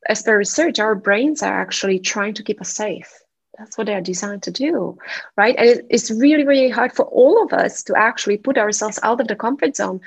as 0.08 0.22
per 0.22 0.38
research, 0.38 0.78
our 0.78 0.94
brains 0.94 1.42
are 1.42 1.60
actually 1.60 1.98
trying 1.98 2.34
to 2.34 2.42
keep 2.42 2.60
us 2.60 2.74
safe. 2.74 3.12
That's 3.58 3.76
what 3.76 3.86
they're 3.86 4.00
designed 4.00 4.42
to 4.44 4.50
do 4.50 4.96
right? 5.36 5.54
And 5.58 5.82
it's 5.90 6.10
really 6.10 6.46
really 6.46 6.70
hard 6.70 6.92
for 6.92 7.04
all 7.06 7.42
of 7.42 7.52
us 7.52 7.82
to 7.84 7.94
actually 7.96 8.38
put 8.38 8.58
ourselves 8.58 8.98
out 9.02 9.20
of 9.20 9.28
the 9.28 9.36
comfort 9.36 9.76
zone 9.76 10.00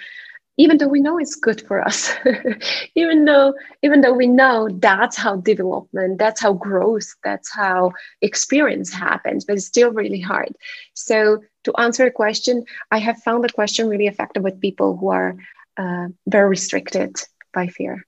even 0.58 0.78
though 0.78 0.88
we 0.88 1.02
know 1.02 1.18
it's 1.18 1.36
good 1.36 1.66
for 1.68 1.82
us. 1.82 2.14
Even 2.96 3.26
though 3.26 3.56
even 3.82 4.02
though 4.02 4.14
we 4.14 4.28
know 4.28 4.70
that's 4.80 5.18
how 5.18 5.38
development 5.38 6.20
that's 6.20 6.42
how 6.42 6.54
growth 6.54 7.16
that's 7.24 7.52
how 7.52 7.92
experience 8.22 8.94
happens 8.94 9.46
but 9.46 9.56
it's 9.56 9.66
still 9.66 9.92
really 9.92 10.20
hard. 10.20 10.56
So 10.94 11.42
to 11.64 11.74
answer 11.78 12.06
a 12.06 12.12
question 12.12 12.66
i 12.92 13.00
have 13.00 13.18
found 13.24 13.44
the 13.44 13.50
question 13.50 13.88
really 13.88 14.08
effective 14.08 14.44
with 14.44 14.62
people 14.62 14.98
who 14.98 15.10
are 15.10 15.36
uh, 15.78 16.08
very 16.28 16.50
restricted 16.50 17.16
by 17.54 17.68
fear. 17.68 18.06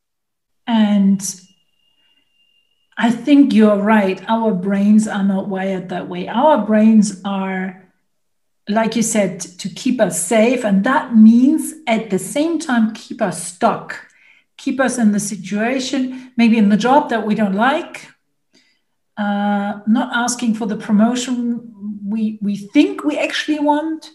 And 0.68 1.22
I 2.98 3.12
think 3.12 3.54
you're 3.54 3.78
right. 3.78 4.24
Our 4.28 4.54
brains 4.54 5.08
are 5.08 5.24
not 5.24 5.48
wired 5.48 5.90
that 5.90 6.08
way. 6.08 6.28
Our 6.28 6.66
brains 6.66 7.22
are 7.26 7.86
like 8.68 8.96
you 8.96 9.04
said, 9.04 9.40
to 9.40 9.70
keep 9.70 10.02
us 10.02 10.24
safe. 10.24 10.64
And 10.64 10.84
that 10.84 11.16
means 11.16 11.74
at 11.88 12.10
the 12.10 12.20
same 12.20 12.60
time, 12.60 12.94
keep 12.94 13.22
us 13.22 13.44
stuck, 13.44 14.08
keep 14.58 14.80
us 14.80 14.98
in 14.98 15.12
the 15.12 15.20
situation, 15.20 16.32
maybe 16.36 16.58
in 16.58 16.70
the 16.70 16.78
job 16.78 17.10
that 17.10 17.26
we 17.26 17.36
don't 17.36 17.54
like, 17.54 18.08
uh, 19.18 19.80
not 19.88 20.16
asking 20.16 20.56
for 20.56 20.66
the 20.66 20.78
promotion 20.78 21.72
we, 22.04 22.40
we 22.42 22.56
think 22.56 23.04
we 23.04 23.18
actually 23.18 23.60
want, 23.60 24.10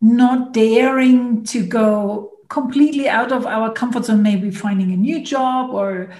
not 0.00 0.52
daring 0.52 1.44
to 1.44 1.64
go 1.64 2.32
completely 2.48 3.08
out 3.08 3.32
of 3.32 3.46
our 3.46 3.72
comfort 3.72 4.06
zone, 4.06 4.22
maybe 4.22 4.50
finding 4.50 4.92
a 4.92 4.96
new 4.96 5.22
job 5.24 5.70
or 5.70 6.12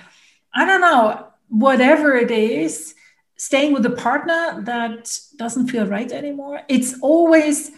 I 0.54 0.66
don't 0.66 0.80
know, 0.80 1.31
whatever 1.52 2.16
it 2.16 2.30
is 2.30 2.94
staying 3.36 3.72
with 3.72 3.84
a 3.84 3.90
partner 3.90 4.62
that 4.62 5.18
doesn't 5.36 5.68
feel 5.68 5.86
right 5.86 6.10
anymore. 6.10 6.62
It's 6.68 6.98
always 7.00 7.70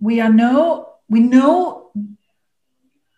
we 0.00 0.20
are 0.20 0.32
know 0.32 0.88
we 1.08 1.20
know 1.20 1.92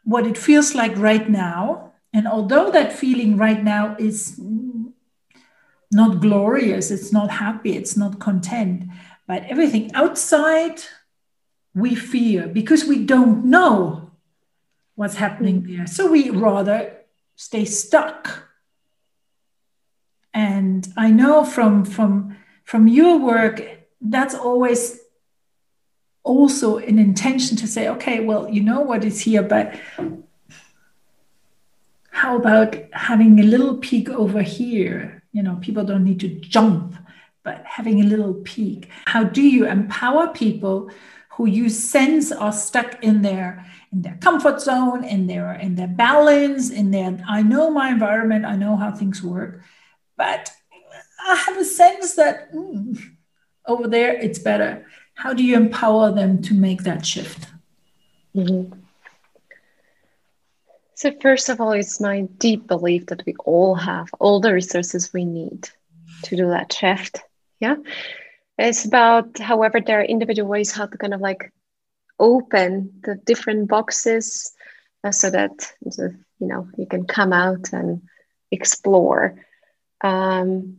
what 0.05 0.27
it 0.27 0.37
feels 0.37 0.75
like 0.75 0.97
right 0.97 1.29
now. 1.29 1.93
And 2.13 2.27
although 2.27 2.71
that 2.71 2.93
feeling 2.93 3.37
right 3.37 3.63
now 3.63 3.97
is 3.99 4.41
not 5.95 6.21
glorious 6.21 6.91
it's 6.91 7.13
not 7.13 7.31
happy 7.31 7.77
it's 7.77 7.99
not 7.99 8.19
content 8.19 8.83
but 9.27 9.45
everything 9.45 9.93
outside 9.93 10.81
we 11.75 11.95
fear 11.95 12.47
because 12.49 12.87
we 12.87 13.05
don't 13.05 13.45
know 13.45 14.11
what's 14.95 15.17
happening 15.17 15.63
mm. 15.63 15.77
there. 15.77 15.87
So 15.87 16.11
we 16.11 16.31
rather 16.31 16.93
stay 17.37 17.65
stuck 17.65 18.49
and 20.35 20.93
i 20.97 21.11
know 21.11 21.45
from 21.45 21.85
from 21.85 22.37
from 22.65 22.89
your 22.89 23.19
work 23.19 23.63
that's 24.01 24.35
always 24.35 25.01
also 26.25 26.79
an 26.79 26.99
intention 26.99 27.57
to 27.57 27.67
say 27.67 27.89
okay 27.89 28.21
well 28.21 28.49
you 28.49 28.63
know 28.63 28.81
what 28.81 29.05
is 29.05 29.21
here 29.21 29.43
but 29.43 29.79
how 32.23 32.37
about 32.37 32.77
having 32.93 33.41
a 33.41 33.43
little 33.43 33.79
peek 33.79 34.09
over 34.09 34.43
here? 34.43 35.25
You 35.33 35.43
know 35.43 35.57
people 35.61 35.83
don't 35.85 36.05
need 36.05 36.21
to 36.21 36.29
jump 36.29 36.95
but 37.43 37.65
having 37.67 38.01
a 38.01 38.05
little 38.05 38.35
peek. 38.45 38.89
How 39.07 39.25
do 39.25 39.43
you 39.43 39.67
empower 39.67 40.29
people 40.29 40.89
who 41.31 41.47
you 41.47 41.69
sense 41.69 42.31
are 42.31 42.53
stuck 42.53 43.03
in 43.03 43.23
their 43.23 43.67
in 43.93 44.03
their 44.03 44.17
comfort 44.21 44.61
zone 44.61 45.03
in 45.03 45.27
their 45.27 45.55
in 45.55 45.75
their 45.75 45.89
balance 45.89 46.71
in 46.71 46.91
their 46.91 47.19
i 47.29 47.43
know 47.43 47.71
my 47.71 47.89
environment 47.91 48.45
i 48.45 48.55
know 48.55 48.77
how 48.77 48.91
things 48.91 49.23
work 49.23 49.63
but 50.23 50.53
I 51.27 51.35
have 51.47 51.57
a 51.59 51.65
sense 51.65 52.15
that 52.15 52.53
mm, 52.53 52.97
over 53.67 53.89
there 53.89 54.13
it's 54.15 54.39
better. 54.39 54.87
How 55.15 55.33
do 55.35 55.43
you 55.43 55.57
empower 55.57 56.13
them 56.13 56.41
to 56.43 56.55
make 56.55 56.83
that 56.85 57.05
shift? 57.05 57.49
Mm-hmm. 58.37 58.79
So, 60.95 61.11
first 61.21 61.49
of 61.49 61.61
all, 61.61 61.73
it's 61.73 62.01
my 62.01 62.19
deep 62.47 62.69
belief 62.69 63.07
that 63.07 63.25
we 63.27 63.35
all 63.45 63.75
have 63.75 64.09
all 64.21 64.39
the 64.41 64.55
resources 64.55 65.13
we 65.13 65.25
need 65.25 65.69
to 66.27 66.37
do 66.37 66.47
that 66.51 66.73
shift. 66.73 67.21
Yeah. 67.59 67.77
It's 68.59 68.85
about, 68.85 69.39
however, 69.39 69.81
there 69.81 70.01
are 70.01 70.15
individual 70.15 70.49
ways 70.49 70.71
how 70.71 70.87
to 70.87 70.99
kind 70.99 71.15
of 71.15 71.21
like 71.21 71.53
open 72.21 73.01
the 73.03 73.17
different 73.31 73.69
boxes 73.69 74.53
uh, 75.03 75.11
so 75.11 75.31
that, 75.31 75.73
you 75.81 76.47
know, 76.51 76.69
you 76.79 76.87
can 76.87 77.07
come 77.07 77.33
out 77.33 77.73
and 77.73 78.03
explore 78.53 79.37
um, 80.03 80.79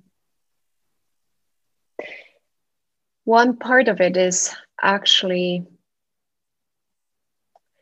one 3.26 3.58
part 3.58 3.88
of 3.88 4.02
it 4.02 4.18
is 4.18 4.54
actually 4.82 5.66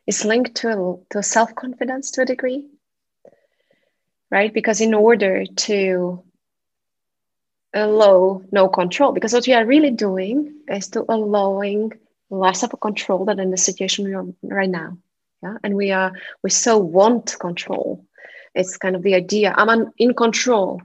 is 0.08 0.26
linked 0.26 0.56
to 0.56 1.06
to 1.10 1.24
self-confidence 1.24 2.12
to 2.12 2.22
a 2.22 2.26
degree 2.26 2.68
right? 4.32 4.54
Because 4.54 4.82
in 4.82 4.94
order 4.94 5.46
to 5.46 6.24
allow 7.74 8.42
no 8.52 8.68
control 8.68 9.12
because 9.12 9.34
what 9.34 9.48
we 9.48 9.54
are 9.54 9.66
really 9.66 9.92
doing 9.92 10.54
is 10.68 10.90
to 10.90 11.06
allowing 11.08 11.92
less 12.30 12.64
of 12.64 12.74
a 12.74 12.78
control 12.78 13.26
than 13.26 13.40
in 13.40 13.52
the 13.52 13.58
situation 13.58 14.06
we 14.06 14.14
are 14.14 14.26
right 14.44 14.70
now 14.70 14.98
yeah? 15.44 15.56
And 15.64 15.76
we 15.76 15.92
are 15.92 16.12
we 16.44 16.50
so 16.50 16.78
want 16.78 17.38
control. 17.40 18.06
It's 18.54 18.78
kind 18.78 18.96
of 18.98 19.04
the 19.04 19.16
idea 19.16 19.54
i'm 19.56 19.92
in 19.98 20.14
control 20.14 20.82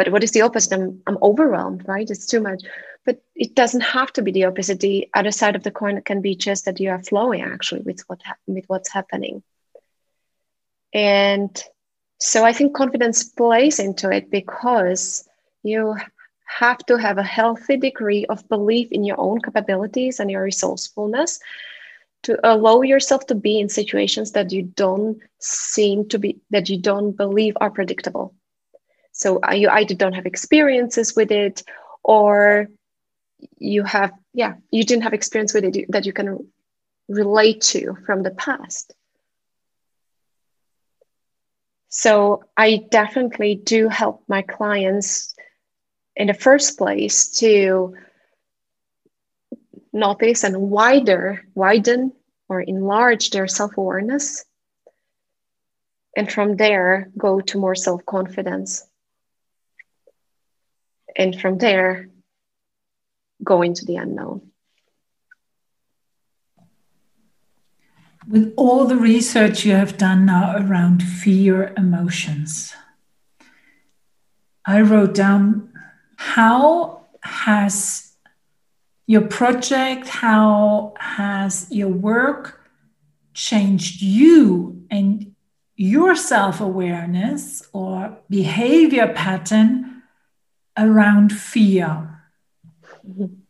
but 0.00 0.12
what 0.12 0.24
is 0.24 0.30
the 0.30 0.40
opposite? 0.40 0.72
I'm, 0.72 1.02
I'm 1.06 1.18
overwhelmed, 1.20 1.86
right? 1.86 2.08
It's 2.08 2.24
too 2.24 2.40
much. 2.40 2.62
But 3.04 3.22
it 3.36 3.54
doesn't 3.54 3.82
have 3.82 4.10
to 4.14 4.22
be 4.22 4.32
the 4.32 4.46
opposite. 4.46 4.80
The 4.80 5.06
other 5.12 5.30
side 5.30 5.56
of 5.56 5.62
the 5.62 5.70
coin 5.70 6.00
can 6.00 6.22
be 6.22 6.34
just 6.34 6.64
that 6.64 6.80
you 6.80 6.88
are 6.88 7.02
flowing 7.02 7.42
actually 7.42 7.82
with 7.82 8.00
what 8.06 8.22
ha- 8.24 8.38
with 8.46 8.64
what's 8.68 8.90
happening. 8.90 9.42
And 10.94 11.62
so 12.18 12.46
I 12.46 12.54
think 12.54 12.74
confidence 12.74 13.24
plays 13.24 13.78
into 13.78 14.10
it 14.10 14.30
because 14.30 15.28
you 15.62 15.94
have 16.46 16.78
to 16.86 16.96
have 16.96 17.18
a 17.18 17.32
healthy 17.38 17.76
degree 17.76 18.24
of 18.24 18.48
belief 18.48 18.88
in 18.92 19.04
your 19.04 19.20
own 19.20 19.42
capabilities 19.42 20.18
and 20.18 20.30
your 20.30 20.44
resourcefulness 20.44 21.40
to 22.22 22.38
allow 22.42 22.80
yourself 22.80 23.26
to 23.26 23.34
be 23.34 23.60
in 23.60 23.68
situations 23.68 24.32
that 24.32 24.50
you 24.50 24.62
don't 24.62 25.18
seem 25.40 26.08
to 26.08 26.18
be 26.18 26.40
that 26.48 26.70
you 26.70 26.78
don't 26.80 27.18
believe 27.18 27.54
are 27.60 27.70
predictable 27.70 28.34
so 29.20 29.38
you 29.52 29.68
either 29.68 29.94
don't 29.94 30.14
have 30.14 30.24
experiences 30.24 31.14
with 31.14 31.30
it 31.30 31.62
or 32.02 32.68
you 33.58 33.84
have, 33.84 34.12
yeah, 34.32 34.54
you 34.70 34.82
didn't 34.82 35.02
have 35.02 35.12
experience 35.12 35.52
with 35.52 35.64
it 35.64 35.84
that 35.90 36.06
you 36.06 36.14
can 36.14 36.50
relate 37.06 37.60
to 37.60 37.98
from 38.06 38.22
the 38.22 38.30
past. 38.30 38.94
So 41.90 42.44
I 42.56 42.86
definitely 42.90 43.56
do 43.56 43.90
help 43.90 44.24
my 44.26 44.40
clients 44.40 45.34
in 46.16 46.28
the 46.28 46.34
first 46.34 46.78
place 46.78 47.28
to 47.40 47.96
notice 49.92 50.44
and 50.44 50.70
wider, 50.70 51.44
widen 51.54 52.12
or 52.48 52.62
enlarge 52.62 53.28
their 53.30 53.48
self-awareness. 53.48 54.46
And 56.16 56.32
from 56.32 56.56
there, 56.56 57.10
go 57.18 57.40
to 57.42 57.58
more 57.58 57.74
self-confidence 57.74 58.86
and 61.16 61.38
from 61.40 61.58
there 61.58 62.08
go 63.42 63.62
into 63.62 63.84
the 63.84 63.96
unknown. 63.96 64.50
With 68.28 68.52
all 68.56 68.84
the 68.84 68.96
research 68.96 69.64
you 69.64 69.72
have 69.72 69.96
done 69.96 70.26
now 70.26 70.56
around 70.56 71.02
fear 71.02 71.72
emotions 71.76 72.74
i 74.66 74.80
wrote 74.80 75.14
down 75.14 75.72
how 76.16 77.06
has 77.22 78.12
your 79.06 79.22
project 79.22 80.06
how 80.08 80.94
has 80.98 81.66
your 81.70 81.88
work 81.88 82.60
changed 83.34 84.02
you 84.02 84.84
and 84.90 85.34
your 85.76 86.14
self-awareness 86.14 87.62
or 87.72 88.18
behavior 88.28 89.12
pattern 89.14 89.89
around 90.80 91.32
fear? 91.32 92.22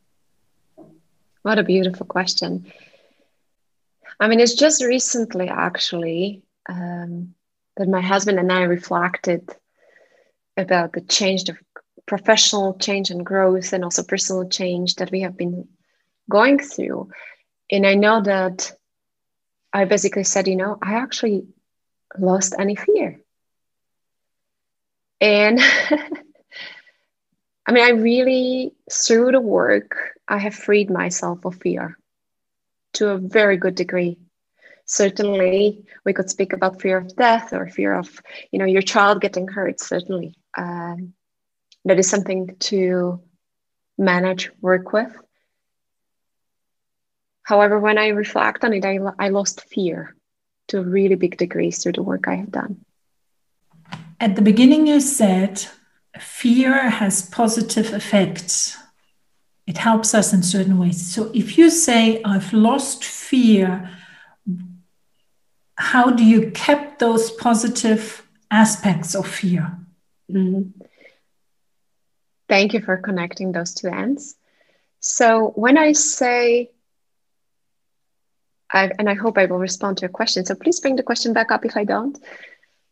What 1.42 1.58
a 1.58 1.62
beautiful 1.62 2.04
question. 2.04 2.70
I 4.18 4.28
mean, 4.28 4.40
it's 4.40 4.54
just 4.54 4.84
recently 4.84 5.48
actually 5.48 6.42
um, 6.68 7.34
that 7.78 7.88
my 7.88 8.02
husband 8.02 8.38
and 8.38 8.52
I 8.52 8.64
reflected 8.64 9.48
about 10.56 10.92
the 10.92 11.00
change 11.00 11.48
of 11.48 11.56
professional 12.06 12.74
change 12.74 13.10
and 13.10 13.24
growth 13.24 13.72
and 13.72 13.84
also 13.84 14.02
personal 14.02 14.48
change 14.48 14.96
that 14.96 15.10
we 15.10 15.22
have 15.22 15.36
been 15.36 15.66
going 16.28 16.58
through. 16.58 17.08
And 17.70 17.86
I 17.86 17.94
know 17.94 18.22
that 18.22 18.72
I 19.72 19.86
basically 19.86 20.24
said, 20.24 20.48
you 20.48 20.56
know, 20.56 20.76
I 20.82 20.94
actually 20.94 21.46
lost 22.18 22.54
any 22.58 22.76
fear. 22.76 23.20
And 25.20 25.60
I 27.70 27.72
mean, 27.72 27.84
I 27.84 27.90
really, 27.90 28.72
through 28.90 29.30
the 29.30 29.40
work, 29.40 29.96
I 30.26 30.38
have 30.38 30.56
freed 30.56 30.90
myself 30.90 31.44
of 31.44 31.54
fear 31.54 31.96
to 32.94 33.10
a 33.10 33.16
very 33.16 33.58
good 33.58 33.76
degree. 33.76 34.18
Certainly, 34.86 35.84
we 36.04 36.12
could 36.12 36.28
speak 36.28 36.52
about 36.52 36.82
fear 36.82 36.96
of 36.96 37.14
death 37.14 37.52
or 37.52 37.68
fear 37.68 37.94
of, 37.94 38.20
you 38.50 38.58
know, 38.58 38.64
your 38.64 38.82
child 38.82 39.20
getting 39.20 39.46
hurt. 39.46 39.78
Certainly, 39.78 40.34
um, 40.58 41.12
that 41.84 42.00
is 42.00 42.10
something 42.10 42.56
to 42.58 43.22
manage, 43.96 44.50
work 44.60 44.92
with. 44.92 45.16
However, 47.44 47.78
when 47.78 47.98
I 47.98 48.08
reflect 48.08 48.64
on 48.64 48.72
it, 48.72 48.84
I, 48.84 48.98
I 49.16 49.28
lost 49.28 49.60
fear 49.60 50.16
to 50.70 50.78
a 50.78 50.82
really 50.82 51.14
big 51.14 51.36
degree 51.36 51.70
through 51.70 51.92
the 51.92 52.02
work 52.02 52.26
I 52.26 52.34
have 52.34 52.50
done. 52.50 52.84
At 54.18 54.34
the 54.34 54.42
beginning, 54.42 54.88
you 54.88 54.98
said 54.98 55.68
fear 56.18 56.90
has 56.90 57.22
positive 57.22 57.92
effects 57.92 58.76
it 59.70 59.78
helps 59.78 60.14
us 60.14 60.32
in 60.32 60.42
certain 60.42 60.78
ways. 60.78 61.14
So 61.14 61.30
if 61.32 61.56
you 61.56 61.70
say, 61.70 62.20
I've 62.24 62.52
lost 62.52 63.04
fear, 63.04 63.88
how 65.76 66.10
do 66.10 66.24
you 66.24 66.50
keep 66.50 66.98
those 66.98 67.30
positive 67.30 68.26
aspects 68.50 69.14
of 69.14 69.28
fear? 69.28 69.78
Mm-hmm. 70.28 70.82
Thank 72.48 72.74
you 72.74 72.80
for 72.80 72.96
connecting 72.96 73.52
those 73.52 73.72
two 73.72 73.86
ends. 73.86 74.34
So 74.98 75.52
when 75.54 75.78
I 75.78 75.92
say, 75.92 76.72
I, 78.72 78.90
and 78.98 79.08
I 79.08 79.14
hope 79.14 79.38
I 79.38 79.46
will 79.46 79.58
respond 79.58 79.98
to 79.98 80.02
your 80.02 80.10
question. 80.10 80.44
So 80.44 80.56
please 80.56 80.80
bring 80.80 80.96
the 80.96 81.04
question 81.04 81.32
back 81.32 81.52
up 81.52 81.64
if 81.64 81.76
I 81.76 81.84
don't. 81.84 82.18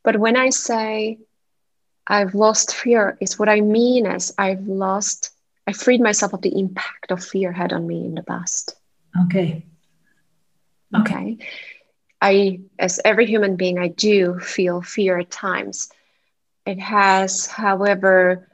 But 0.04 0.20
when 0.20 0.36
I 0.36 0.50
say 0.50 1.18
I've 2.08 2.34
lost 2.34 2.74
fear, 2.74 3.18
is 3.20 3.38
what 3.38 3.50
I 3.50 3.60
mean 3.60 4.06
is 4.06 4.32
I've 4.38 4.66
lost, 4.66 5.30
I 5.66 5.72
freed 5.72 6.00
myself 6.00 6.32
of 6.32 6.40
the 6.40 6.58
impact 6.58 7.10
of 7.10 7.22
fear 7.22 7.52
had 7.52 7.72
on 7.74 7.86
me 7.86 8.04
in 8.06 8.14
the 8.14 8.22
past. 8.22 8.74
Okay. 9.26 9.66
Okay. 10.94 11.14
okay. 11.14 11.38
I, 12.20 12.60
as 12.78 12.98
every 13.04 13.26
human 13.26 13.56
being, 13.56 13.78
I 13.78 13.88
do 13.88 14.40
feel 14.40 14.80
fear 14.80 15.18
at 15.18 15.30
times. 15.30 15.90
It 16.66 16.80
has, 16.80 17.46
however, 17.46 18.48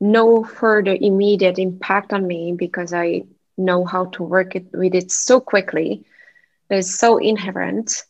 no 0.00 0.44
further 0.44 0.96
immediate 1.00 1.58
impact 1.58 2.12
on 2.12 2.26
me 2.26 2.52
because 2.52 2.92
I 2.92 3.24
know 3.56 3.84
how 3.84 4.06
to 4.06 4.22
work 4.24 4.56
it, 4.56 4.66
with 4.72 4.94
it 4.94 5.10
so 5.10 5.40
quickly. 5.40 6.04
It's 6.68 6.98
so 6.98 7.18
inherent 7.18 8.04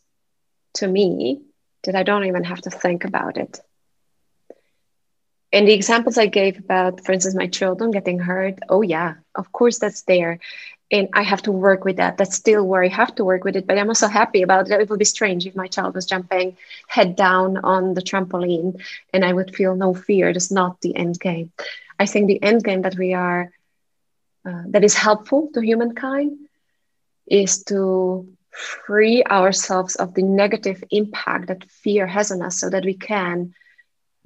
to 0.75 0.87
me 0.87 1.41
that 1.83 1.95
I 1.95 2.03
don't 2.03 2.25
even 2.25 2.43
have 2.43 2.61
to 2.61 2.69
think 2.69 3.05
about 3.05 3.37
it. 3.37 3.61
And 5.51 5.67
the 5.67 5.73
examples 5.73 6.17
I 6.17 6.27
gave 6.27 6.59
about, 6.59 7.03
for 7.05 7.11
instance, 7.11 7.35
my 7.35 7.47
children 7.47 7.91
getting 7.91 8.19
hurt, 8.19 8.59
oh, 8.69 8.81
yeah, 8.81 9.15
of 9.35 9.51
course 9.51 9.79
that's 9.79 10.03
there 10.03 10.39
and 10.91 11.07
I 11.13 11.21
have 11.21 11.41
to 11.43 11.51
work 11.51 11.85
with 11.85 11.97
that. 11.97 12.17
That's 12.17 12.35
still 12.35 12.65
where 12.65 12.83
I 12.83 12.87
have 12.87 13.13
to 13.15 13.25
work 13.25 13.43
with 13.43 13.55
it. 13.55 13.67
But 13.67 13.77
I'm 13.77 13.89
also 13.89 14.07
happy 14.07 14.41
about 14.41 14.69
it. 14.69 14.81
It 14.81 14.89
would 14.89 14.99
be 14.99 15.05
strange 15.05 15.45
if 15.45 15.55
my 15.55 15.67
child 15.67 15.95
was 15.95 16.05
jumping 16.05 16.57
head 16.87 17.15
down 17.15 17.57
on 17.57 17.93
the 17.93 18.01
trampoline 18.01 18.81
and 19.13 19.23
I 19.23 19.33
would 19.33 19.55
feel 19.55 19.75
no 19.75 19.93
fear. 19.93 20.33
That's 20.33 20.51
not 20.51 20.81
the 20.81 20.95
end 20.95 21.19
game. 21.19 21.51
I 21.99 22.05
think 22.05 22.27
the 22.27 22.41
end 22.41 22.63
game 22.63 22.81
that 22.83 22.97
we 22.97 23.13
are, 23.13 23.51
uh, 24.45 24.63
that 24.67 24.83
is 24.83 24.95
helpful 24.95 25.49
to 25.53 25.61
humankind, 25.61 26.37
is 27.27 27.63
to 27.65 28.27
free 28.49 29.23
ourselves 29.23 29.95
of 29.95 30.15
the 30.15 30.23
negative 30.23 30.83
impact 30.89 31.47
that 31.47 31.69
fear 31.69 32.07
has 32.07 32.31
on 32.31 32.41
us, 32.41 32.59
so 32.59 32.69
that 32.69 32.83
we 32.83 32.95
can 32.95 33.53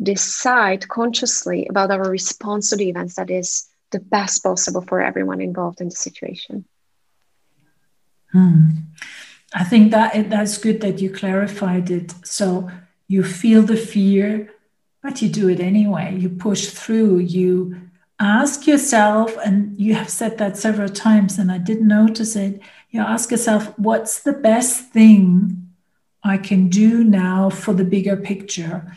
decide 0.01 0.87
consciously 0.87 1.67
about 1.67 1.91
our 1.91 2.09
response 2.09 2.69
to 2.69 2.75
the 2.75 2.89
events 2.89 3.15
that 3.15 3.29
is 3.29 3.67
the 3.91 3.99
best 3.99 4.43
possible 4.43 4.81
for 4.81 5.01
everyone 5.01 5.41
involved 5.41 5.79
in 5.79 5.89
the 5.89 5.95
situation. 5.95 6.65
Hmm. 8.31 8.69
I 9.53 9.63
think 9.63 9.91
that 9.91 10.29
that's 10.29 10.57
good 10.57 10.81
that 10.81 10.99
you 10.99 11.11
clarified 11.11 11.91
it. 11.91 12.13
So 12.25 12.71
you 13.07 13.23
feel 13.23 13.61
the 13.61 13.77
fear, 13.77 14.51
but 15.03 15.21
you 15.21 15.29
do 15.29 15.47
it 15.47 15.59
anyway. 15.59 16.17
You 16.17 16.29
push 16.29 16.69
through. 16.69 17.19
You 17.19 17.79
ask 18.19 18.65
yourself, 18.65 19.37
and 19.45 19.79
you 19.79 19.93
have 19.93 20.09
said 20.09 20.39
that 20.39 20.57
several 20.57 20.89
times, 20.89 21.37
and 21.37 21.51
I 21.51 21.59
didn't 21.59 21.87
notice 21.87 22.35
it. 22.35 22.61
You 22.89 23.01
ask 23.01 23.29
yourself, 23.29 23.77
what's 23.77 24.23
the 24.23 24.33
best 24.33 24.89
thing 24.89 25.69
I 26.23 26.37
can 26.37 26.69
do 26.69 27.03
now 27.03 27.51
for 27.51 27.73
the 27.75 27.83
bigger 27.83 28.17
picture? 28.17 28.91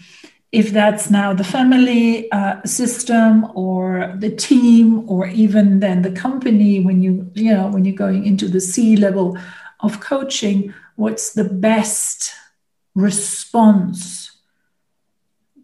If 0.53 0.72
that's 0.72 1.11
now 1.11 1.32
the 1.32 1.44
family 1.44 2.30
uh, 2.30 2.62
system 2.64 3.51
or 3.55 4.14
the 4.18 4.30
team 4.30 5.09
or 5.09 5.26
even 5.26 5.80
then 5.80 6.03
the 6.03 6.12
company 6.12 6.80
when 6.80 7.03
you 7.03 7.30
you 7.34 7.53
know 7.53 7.68
when 7.68 7.84
you're 7.84 7.94
going 7.94 8.24
into 8.24 8.49
the 8.49 8.61
c 8.61 8.97
level 8.97 9.36
of 9.80 10.01
coaching 10.01 10.72
what's 10.97 11.32
the 11.34 11.44
best 11.44 12.32
response 12.94 14.32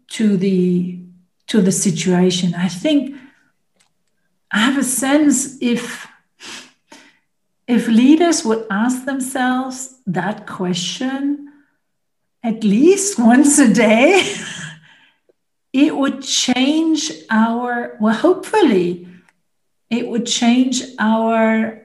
to 0.07 0.37
the 0.37 0.99
to 1.47 1.61
the 1.61 1.71
situation? 1.71 2.53
I 2.55 2.69
think 2.69 3.17
i 4.51 4.59
have 4.59 4.77
a 4.77 4.83
sense 4.83 5.57
if 5.61 6.07
if 7.67 7.87
leaders 7.87 8.45
would 8.45 8.65
ask 8.69 9.05
themselves 9.05 9.95
that 10.05 10.45
question 10.45 11.51
at 12.43 12.63
least 12.63 13.17
once 13.33 13.57
a 13.57 13.73
day 13.73 14.21
it 15.73 15.95
would 15.95 16.21
change 16.21 17.11
our, 17.31 17.97
well, 17.99 18.13
hopefully, 18.13 19.07
it 19.89 20.07
would 20.07 20.27
change 20.27 20.83
our 20.99 21.81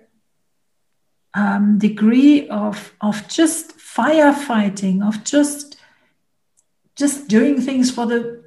um, 1.32 1.78
degree 1.78 2.48
of, 2.48 2.94
of 3.00 3.26
just 3.28 3.76
firefighting, 3.78 5.06
of 5.06 5.24
just 5.24 5.76
just 6.94 7.28
doing 7.28 7.60
things 7.60 7.92
for 7.92 8.06
the 8.06 8.42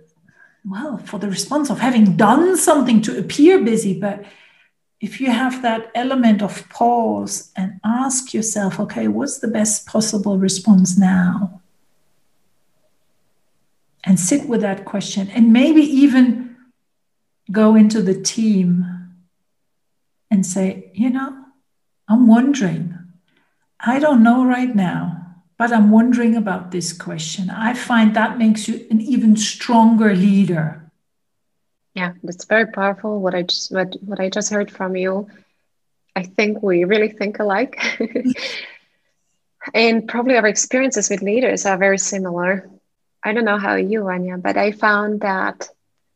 well 0.66 0.98
for 0.98 1.18
the 1.18 1.30
response 1.30 1.70
of 1.70 1.80
having 1.80 2.18
done 2.18 2.58
something 2.58 3.02
to 3.02 3.18
appear 3.18 3.64
busy. 3.64 3.98
But 3.98 4.26
if 5.00 5.22
you 5.22 5.32
have 5.32 5.62
that 5.62 5.89
element 5.96 6.42
of 6.42 6.68
pause 6.70 7.52
and 7.56 7.80
ask 7.84 8.34
yourself 8.34 8.80
okay 8.80 9.08
what's 9.08 9.39
the 9.39 9.48
best 9.48 9.88
possible 9.88 10.38
response 10.38 10.98
now 10.98 11.61
and 14.04 14.20
sit 14.20 14.47
with 14.47 14.62
that 14.62 14.86
question 14.86 15.30
and 15.30 15.54
maybe 15.54 15.82
even 15.82 16.56
go 17.52 17.76
into 17.76 18.02
the 18.02 18.20
team 18.20 18.86
and 20.30 20.45
say, 20.45 20.91
you 20.93 21.10
know, 21.10 21.45
I'm 22.08 22.28
wondering. 22.28 22.97
I 23.80 23.99
don't 23.99 24.24
know 24.24 24.45
right 24.45 24.74
now, 24.76 25.36
but 25.58 25.72
I'm 25.72 25.91
wondering 25.91 26.36
about 26.36 26.72
this 26.72 26.93
question. 26.93 27.49
I 27.49 27.74
find 27.74 28.16
that 28.16 28.38
makes 28.38 28.68
you 28.68 28.86
an 28.89 29.02
even 29.02 29.36
stronger 29.36 30.16
leader. 30.16 30.91
Yeah, 31.93 32.14
that's 32.24 32.45
very 32.45 32.68
powerful. 32.68 33.20
What 33.20 33.36
I 33.36 33.43
just 33.43 33.72
what, 33.72 33.95
what 34.02 34.20
I 34.20 34.30
just 34.30 34.52
heard 34.52 34.72
from 34.72 34.95
you, 34.95 35.28
I 36.16 36.24
think 36.24 36.64
we 36.64 36.86
really 36.86 37.10
think 37.10 37.39
alike. 37.39 37.82
and 39.74 40.08
probably 40.08 40.38
our 40.38 40.47
experiences 40.47 41.10
with 41.10 41.22
leaders 41.22 41.66
are 41.66 41.78
very 41.78 41.97
similar. 41.97 42.70
I 43.24 43.34
don't 43.34 43.45
know 43.45 43.57
how 43.57 43.76
you, 43.76 44.07
Anya, 44.09 44.38
but 44.38 44.57
I 44.57 44.72
found 44.72 45.22
that 45.22 45.69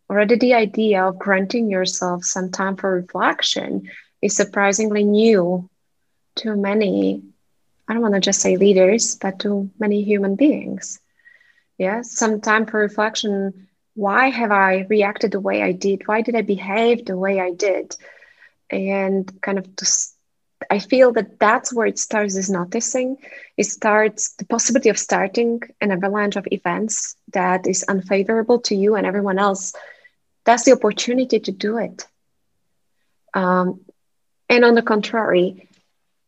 already 0.09 0.35
the 0.37 0.53
idea 0.53 1.03
of 1.05 1.19
granting 1.19 1.69
yourself 1.69 2.23
some 2.25 2.51
time 2.51 2.75
for 2.75 2.91
reflection 2.91 3.89
is 4.21 4.35
surprisingly 4.35 5.03
new 5.03 5.69
to 6.37 6.55
many, 6.55 7.21
I 7.87 7.93
don't 7.93 8.01
want 8.01 8.15
to 8.15 8.19
just 8.19 8.41
say 8.41 8.57
leaders, 8.57 9.15
but 9.15 9.39
to 9.39 9.69
many 9.79 10.03
human 10.03 10.35
beings. 10.35 10.99
Yeah, 11.77 12.01
some 12.01 12.41
time 12.41 12.65
for 12.65 12.79
reflection. 12.79 13.67
Why 13.95 14.29
have 14.29 14.51
I 14.51 14.85
reacted 14.89 15.31
the 15.31 15.39
way 15.39 15.61
I 15.61 15.71
did? 15.71 16.07
Why 16.07 16.21
did 16.21 16.35
I 16.35 16.41
behave 16.41 17.05
the 17.05 17.17
way 17.17 17.39
I 17.39 17.51
did? 17.51 17.95
And 18.71 19.29
kind 19.41 19.57
of 19.57 19.75
to 19.77 19.85
I 20.69 20.79
feel 20.79 21.11
that 21.13 21.39
that's 21.39 21.73
where 21.73 21.87
it 21.87 21.99
starts 21.99 22.35
is 22.35 22.49
noticing. 22.49 23.17
It 23.57 23.65
starts 23.65 24.33
the 24.33 24.45
possibility 24.45 24.89
of 24.89 24.97
starting 24.97 25.61
an 25.81 25.91
avalanche 25.91 26.35
of 26.35 26.47
events 26.51 27.15
that 27.33 27.67
is 27.67 27.83
unfavorable 27.87 28.59
to 28.61 28.75
you 28.75 28.95
and 28.95 29.05
everyone 29.05 29.39
else. 29.39 29.73
That's 30.45 30.63
the 30.63 30.73
opportunity 30.73 31.39
to 31.39 31.51
do 31.51 31.77
it. 31.77 32.05
Um, 33.33 33.81
and 34.49 34.63
on 34.63 34.75
the 34.75 34.81
contrary, 34.81 35.67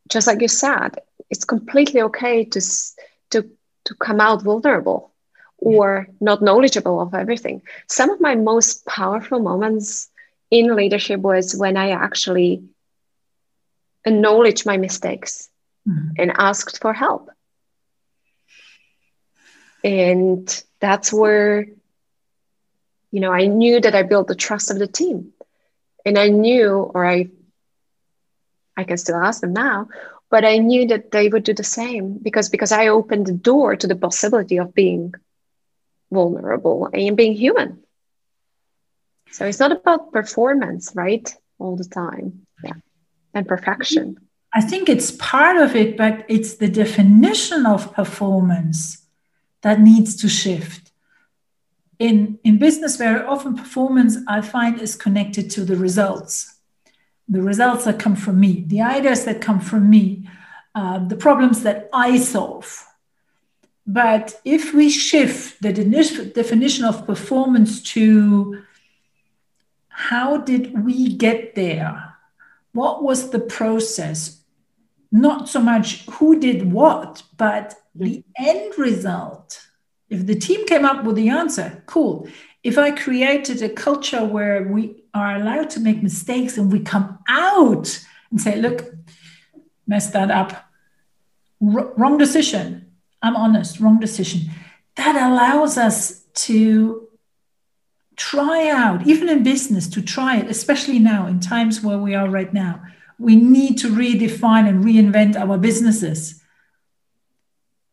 just 0.10 0.28
like 0.28 0.42
you 0.42 0.48
said, 0.48 1.00
it's 1.30 1.46
completely 1.46 2.02
okay 2.04 2.46
to, 2.46 2.62
to, 3.32 3.50
to 3.86 3.96
come 3.96 4.20
out 4.20 4.44
vulnerable 4.44 5.12
or 5.58 6.08
not 6.20 6.42
knowledgeable 6.42 7.02
of 7.02 7.14
everything. 7.14 7.62
Some 7.88 8.10
of 8.10 8.22
my 8.22 8.36
most 8.36 8.86
powerful 8.86 9.40
moments 9.40 10.10
in 10.52 10.76
leadership 10.76 11.20
was 11.20 11.56
when 11.56 11.78
I 11.78 11.92
actually 11.92 12.64
acknowledged 14.08 14.66
my 14.66 14.78
mistakes 14.78 15.50
mm-hmm. 15.88 16.14
and 16.18 16.32
asked 16.38 16.82
for 16.82 16.94
help. 16.94 17.30
And 19.84 20.64
that's 20.80 21.14
where, 21.14 21.66
you 23.12 23.20
know, 23.20 23.32
I 23.32 23.46
knew 23.46 23.80
that 23.80 23.96
I 23.96 24.04
built 24.04 24.28
the 24.28 24.36
trust 24.36 24.72
of 24.72 24.80
the 24.80 24.88
team. 24.88 25.34
And 26.06 26.18
I 26.18 26.30
knew, 26.30 26.72
or 26.94 27.06
I 27.06 27.30
I 28.78 28.84
can 28.84 28.98
still 28.98 29.18
ask 29.18 29.42
them 29.42 29.54
now, 29.54 29.90
but 30.30 30.46
I 30.46 30.60
knew 30.60 30.88
that 30.88 31.12
they 31.12 31.28
would 31.28 31.44
do 31.44 31.54
the 31.54 31.64
same 31.64 32.18
because 32.22 32.50
because 32.50 32.72
I 32.72 32.88
opened 32.88 33.26
the 33.26 33.34
door 33.34 33.76
to 33.76 33.88
the 33.88 33.96
possibility 33.96 34.58
of 34.58 34.74
being 34.74 35.14
vulnerable 36.12 36.90
and 36.94 37.18
being 37.18 37.34
human. 37.34 37.84
So 39.32 39.46
it's 39.46 39.60
not 39.60 39.74
about 39.74 40.14
performance, 40.14 40.94
right? 40.96 41.28
All 41.60 41.76
the 41.76 41.86
time. 41.86 42.47
And 43.34 43.48
perfection. 43.48 44.18
I 44.54 44.62
think 44.62 44.90
it's 44.90 45.12
part 45.12 45.58
of 45.58 45.76
it, 45.76 45.98
but 45.98 46.26
it's 46.28 46.56
the 46.56 46.70
definition 46.70 47.66
of 47.66 47.94
performance 47.94 49.06
that 49.62 49.80
needs 49.80 50.16
to 50.18 50.30
shift. 50.30 50.92
In, 52.00 52.40
in 52.44 52.58
business, 52.58 52.96
very 52.96 53.22
often 53.26 53.56
performance 53.56 54.18
I 54.28 54.42
find 54.42 54.80
is 54.80 54.96
connected 54.96 55.50
to 55.52 55.66
the 55.66 55.76
results. 55.76 56.54
the 57.30 57.42
results 57.42 57.86
that 57.86 58.00
come 58.00 58.16
from 58.16 58.40
me, 58.40 58.64
the 58.68 58.82
ideas 58.82 59.26
that 59.26 59.42
come 59.42 59.60
from 59.60 59.90
me, 59.90 60.30
uh, 60.76 61.00
the 61.00 61.16
problems 61.16 61.64
that 61.64 61.90
I 61.92 62.18
solve. 62.18 62.86
But 63.86 64.40
if 64.46 64.74
we 64.74 64.90
shift 64.90 65.62
the 65.62 65.74
definition 65.74 66.86
of 66.86 67.06
performance 67.06 67.82
to 67.94 68.62
how 69.90 70.38
did 70.38 70.86
we 70.86 71.14
get 71.14 71.56
there? 71.56 72.07
What 72.78 73.02
was 73.02 73.32
the 73.32 73.40
process? 73.40 74.44
Not 75.12 75.50
so 75.50 75.60
much 75.60 76.06
who 76.06 76.40
did 76.40 76.72
what, 76.72 77.24
but 77.36 77.74
the 77.96 78.24
end 78.38 78.78
result. 78.78 79.66
If 80.12 80.28
the 80.28 80.36
team 80.36 80.68
came 80.68 80.86
up 80.86 81.04
with 81.04 81.16
the 81.16 81.30
answer, 81.30 81.82
cool. 81.88 82.30
If 82.62 82.78
I 82.78 82.92
created 82.92 83.64
a 83.64 83.70
culture 83.70 84.24
where 84.24 84.62
we 84.62 85.06
are 85.16 85.38
allowed 85.38 85.72
to 85.72 85.80
make 85.80 86.04
mistakes 86.04 86.56
and 86.60 86.72
we 86.72 86.82
come 86.82 87.18
out 87.28 87.88
and 88.30 88.40
say, 88.40 88.56
look, 88.58 88.94
messed 89.88 90.14
that 90.14 90.30
up, 90.30 90.52
R- 91.60 91.94
wrong 91.98 92.20
decision. 92.20 92.92
I'm 93.24 93.36
honest, 93.36 93.80
wrong 93.80 94.00
decision. 94.00 94.52
That 94.98 95.16
allows 95.16 95.80
us 95.80 96.26
to 96.46 97.07
try 98.18 98.68
out, 98.70 99.08
even 99.08 99.30
in 99.30 99.44
business, 99.44 99.88
to 99.88 100.02
try 100.02 100.38
it, 100.38 100.50
especially 100.50 101.00
now 101.00 101.28
in 101.28 101.40
times 101.40 101.82
where 101.82 102.00
we 102.00 102.16
are 102.16 102.28
right 102.28 102.54
now. 102.54 102.82
We 103.20 103.36
need 103.36 103.78
to 103.80 103.90
redefine 103.90 104.68
and 104.68 104.84
reinvent 104.84 105.36
our 105.36 105.58
businesses 105.58 106.44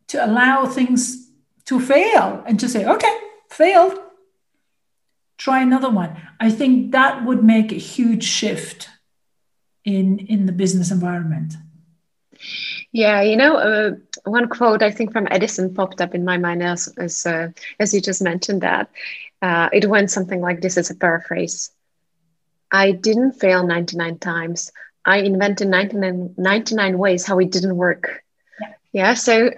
to 0.09 0.25
allow 0.25 0.67
things 0.67 1.31
to 1.67 1.81
fail 1.81 2.43
and 2.47 2.59
to 2.61 2.69
say, 2.69 2.85
okay, 2.85 3.17
failed, 3.51 3.99
try 5.39 5.63
another 5.63 5.91
one. 5.91 6.17
I 6.41 6.51
think 6.51 6.93
that 6.93 7.25
would 7.25 7.45
make 7.45 7.73
a 7.73 7.77
huge 7.77 8.25
shift 8.25 8.89
in, 9.85 10.19
in 10.19 10.47
the 10.47 10.53
business 10.53 10.91
environment. 10.91 11.55
Yeah, 12.93 13.23
you 13.23 13.37
know, 13.37 13.57
uh, 13.57 13.91
one 14.25 14.49
quote 14.49 14.83
I 14.83 14.91
think 14.91 15.13
from 15.13 15.27
Edison 15.31 15.75
popped 15.75 16.01
up 16.01 16.15
in 16.15 16.25
my 16.25 16.39
mind 16.39 16.63
as 16.63 16.93
as, 16.97 17.27
uh, 17.27 17.49
as 17.81 17.93
you 17.93 18.01
just 18.01 18.23
mentioned 18.23 18.61
that. 18.63 18.91
Uh, 19.43 19.69
it 19.73 19.89
went 19.89 20.11
something 20.11 20.41
like 20.41 20.61
this 20.61 20.77
as 20.79 20.91
a 20.91 20.95
paraphrase. 20.95 21.71
I 22.71 22.93
didn't 22.93 23.33
fail 23.33 23.65
99 23.67 24.19
times. 24.19 24.73
I 25.05 25.19
invented 25.19 25.69
99, 25.69 26.35
99 26.37 26.99
ways 26.99 27.27
how 27.27 27.39
it 27.39 27.51
didn't 27.51 27.77
work. 27.77 28.23
Yeah. 28.61 28.73
yeah 28.93 29.15
so 29.15 29.51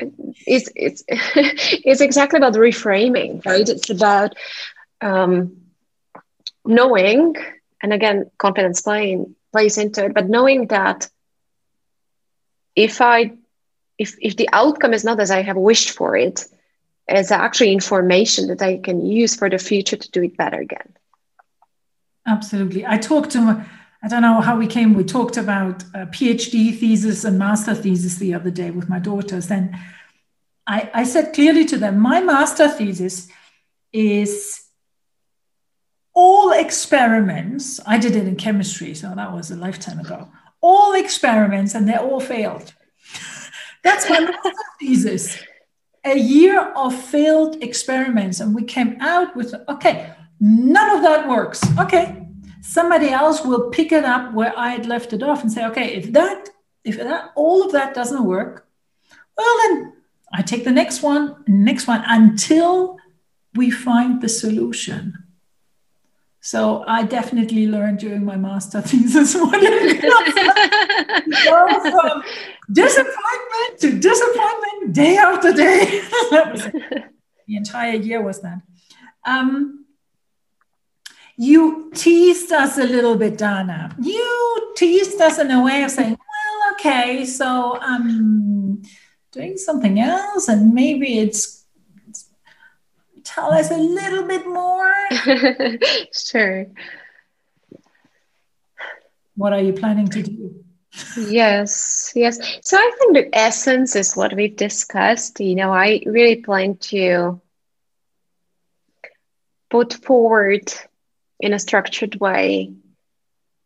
it's 0.47 0.69
it's 0.75 1.05
it's 1.09 2.01
exactly 2.01 2.39
about 2.39 2.55
reframing, 2.55 3.45
right? 3.47 3.69
It's 3.69 3.91
about 3.91 4.35
um, 5.01 5.57
knowing, 6.65 7.35
and 7.83 7.93
again, 7.93 8.31
confidence 8.39 8.83
playing 8.83 9.35
plays 9.53 9.79
into 9.79 10.05
it, 10.05 10.15
but 10.15 10.29
knowing 10.29 10.67
that 10.69 11.09
if 12.75 13.01
I 13.01 13.33
if 13.99 14.17
if 14.21 14.37
the 14.37 14.49
outcome 14.53 14.93
is 14.93 15.05
not 15.05 15.21
as 15.21 15.31
I 15.31 15.43
have 15.43 15.57
wished 15.57 15.91
for 15.91 16.17
it, 16.17 16.45
as 17.09 17.31
actually 17.31 17.73
information 17.73 18.49
that 18.49 18.63
I 18.63 18.79
can 18.79 19.05
use 19.05 19.37
for 19.37 19.49
the 19.49 19.59
future 19.59 19.97
to 19.97 20.11
do 20.11 20.23
it 20.23 20.37
better 20.37 20.59
again. 20.59 20.95
Absolutely. 22.27 22.85
I 22.85 22.99
talked 22.99 23.31
to 23.33 23.65
I 24.03 24.09
don't 24.09 24.23
know 24.23 24.41
how 24.41 24.57
we 24.57 24.67
came. 24.67 24.95
We 24.95 25.05
talked 25.05 25.37
about 25.37 25.83
a 25.95 26.07
PhD 26.07 26.79
thesis 26.79 27.25
and 27.25 27.39
master 27.39 27.75
thesis 27.75 28.17
the 28.17 28.35
other 28.35 28.51
day 28.51 28.71
with 28.71 28.89
my 28.89 28.99
daughters. 28.99 29.51
And 29.51 29.75
I, 30.67 30.91
I 30.95 31.05
said 31.05 31.33
clearly 31.33 31.65
to 31.67 31.79
them, 31.79 31.99
my 31.99 32.21
master 32.21 32.69
thesis 32.69 33.29
is 33.93 34.63
all 36.13 36.53
experiments. 36.53 37.81
I 37.87 37.99
did 37.99 38.15
it 38.15 38.29
in 38.29 38.37
chemistry, 38.37 38.95
so 38.95 39.13
that 39.15 39.33
was 39.33 39.51
a 39.51 39.57
lifetime 39.57 39.99
ago 39.99 40.29
all 40.67 40.95
experiments 40.95 41.75
and 41.75 41.89
they 41.89 41.97
all 41.97 42.21
failed. 42.21 42.75
That's 43.85 44.09
my 44.09 44.21
master 44.21 44.53
thesis. 44.81 45.39
A 46.07 46.19
year 46.19 46.73
of 46.77 46.95
failed 46.95 47.63
experiments, 47.63 48.41
and 48.41 48.55
we 48.55 48.63
came 48.63 48.97
out 49.01 49.37
with 49.37 49.55
okay, 49.69 50.13
none 50.41 50.97
of 50.97 51.03
that 51.03 51.29
works. 51.29 51.61
Okay, 51.79 52.27
somebody 52.63 53.11
else 53.11 53.45
will 53.45 53.71
pick 53.71 53.93
it 53.93 54.05
up 54.05 54.33
where 54.33 54.53
I 54.57 54.69
had 54.71 54.87
left 54.87 55.13
it 55.13 55.23
off 55.23 55.43
and 55.43 55.53
say, 55.53 55.67
okay, 55.67 55.95
if 55.95 56.13
that, 56.13 56.49
if 56.85 56.97
that, 56.99 57.33
all 57.35 57.65
of 57.65 57.73
that 57.73 57.95
doesn't 57.95 58.25
work, 58.25 58.67
well 59.37 59.55
then 59.63 59.93
I 60.33 60.43
take 60.43 60.65
the 60.65 60.73
next 60.73 61.03
one, 61.03 61.45
next 61.47 61.87
one 61.87 62.03
until 62.07 62.99
we 63.55 63.71
find 63.71 64.21
the 64.21 64.29
solution. 64.29 65.26
So 66.47 66.85
I 66.87 67.03
definitely 67.03 67.67
learned 67.67 67.99
during 67.99 68.25
my 68.25 68.37
master 68.37 68.81
thesis 68.81 69.35
what 69.35 69.59
it 69.61 70.01
go 70.01 71.91
from 71.91 72.23
disappointment 72.71 73.81
to 73.81 73.99
disappointment 73.99 74.93
day 74.93 75.17
after 75.17 75.53
day. 75.53 76.03
the 77.49 77.57
entire 77.57 77.97
year 77.97 78.23
was 78.23 78.43
that. 78.43 78.63
Um, 79.25 79.87
you 81.37 81.91
teased 81.93 82.53
us 82.53 82.79
a 82.79 82.85
little 82.85 83.17
bit, 83.17 83.39
Dana. 83.39 83.97
You 84.01 84.73
teased 84.77 85.21
us 85.21 85.41
in 85.41 85.51
a 85.51 85.65
way 85.65 85.83
of 85.83 85.91
saying, 85.91 86.17
well, 86.17 86.75
okay, 86.75 87.25
so 87.25 87.77
I'm 87.81 88.83
doing 89.33 89.57
something 89.57 89.99
else, 89.99 90.47
and 90.47 90.73
maybe 90.73 91.19
it's 91.19 91.56
tell 93.27 93.53
us 93.53 93.71
a 93.71 93.77
little 93.77 94.25
bit 94.25 94.47
more? 94.47 94.93
sure. 96.15 96.67
What 99.37 99.53
are 99.53 99.61
you 99.61 99.73
planning 99.73 100.09
to 100.09 100.23
do? 100.23 100.65
yes, 101.17 102.13
yes. 102.15 102.39
So 102.63 102.77
I 102.79 102.93
think 102.99 103.15
the 103.15 103.37
essence 103.37 103.97
is 103.97 104.17
what 104.17 104.35
we've 104.35 104.57
discussed. 104.57 105.41
You 105.41 105.55
know, 105.55 105.73
I 105.73 106.03
really 106.07 106.37
plan 106.37 106.77
to 106.93 107.41
put 109.69 109.93
forward 109.93 110.73
in 111.41 111.53
a 111.53 111.59
structured 111.59 112.19
way 112.21 112.73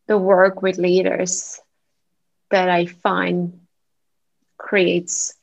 the 0.09 0.19
work 0.19 0.61
with 0.63 0.79
leaders 0.79 1.61
that 2.51 2.69
I 2.69 2.87
find 2.87 3.61
creates 4.59 5.35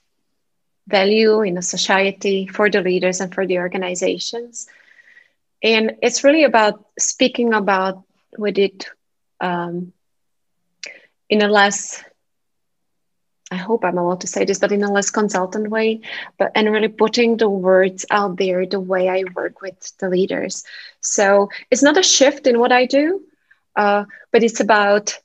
value 0.87 1.41
in 1.41 1.57
a 1.57 1.61
society 1.61 2.47
for 2.47 2.69
the 2.69 2.81
leaders 2.81 3.21
and 3.21 3.33
for 3.33 3.45
the 3.45 3.59
organizations. 3.59 4.67
And 5.63 5.95
it's 6.01 6.23
really 6.23 6.43
about 6.43 6.85
speaking 6.97 7.53
about 7.53 8.03
with 8.37 8.57
it 8.57 8.89
um, 9.41 9.93
in 11.29 11.41
a 11.41 11.47
less 11.47 12.03
I 13.49 13.55
hope 13.55 13.85
I'm 13.85 13.97
allowed 13.97 14.21
to 14.21 14.27
say 14.27 14.43
this, 14.43 14.59
but 14.59 14.73
in 14.73 14.83
a 14.83 14.91
less 14.91 15.09
consultant 15.09 15.69
way, 15.69 16.01
but 16.37 16.51
and 16.53 16.69
really 16.69 16.89
putting 16.89 17.37
the 17.37 17.49
words 17.49 18.05
out 18.09 18.37
there 18.37 18.65
the 18.65 18.79
way 18.79 19.07
I 19.07 19.23
work 19.35 19.61
with 19.61 19.97
the 19.99 20.09
leaders. 20.09 20.65
So 20.99 21.49
it's 21.71 21.83
not 21.83 21.97
a 21.97 22.03
shift 22.03 22.45
in 22.45 22.59
what 22.59 22.73
I 22.73 22.85
do, 22.85 23.21
uh, 23.75 24.03
but 24.31 24.43
it's 24.43 24.59
about 24.59 25.17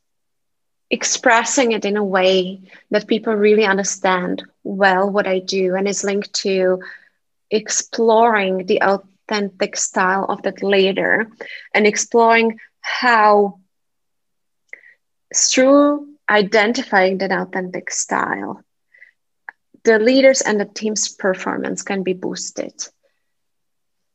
expressing 0.92 1.72
it 1.72 1.84
in 1.86 1.96
a 1.96 2.04
way 2.04 2.60
that 2.90 3.08
people 3.08 3.34
really 3.34 3.64
understand 3.64 4.44
well 4.64 5.10
what 5.10 5.26
I 5.26 5.40
do 5.40 5.74
and 5.74 5.88
is 5.88 6.04
linked 6.04 6.32
to 6.44 6.80
exploring 7.50 8.66
the 8.66 8.82
authentic 8.82 9.76
style 9.76 10.26
of 10.28 10.42
that 10.42 10.62
leader 10.62 11.26
and 11.74 11.86
exploring 11.86 12.58
how 12.80 13.58
through 15.34 16.06
identifying 16.30 17.18
that 17.18 17.32
authentic 17.32 17.90
style 17.90 18.62
the 19.84 19.98
leaders 19.98 20.42
and 20.42 20.60
the 20.60 20.64
team's 20.64 21.08
performance 21.08 21.82
can 21.82 22.02
be 22.02 22.12
boosted. 22.14 22.72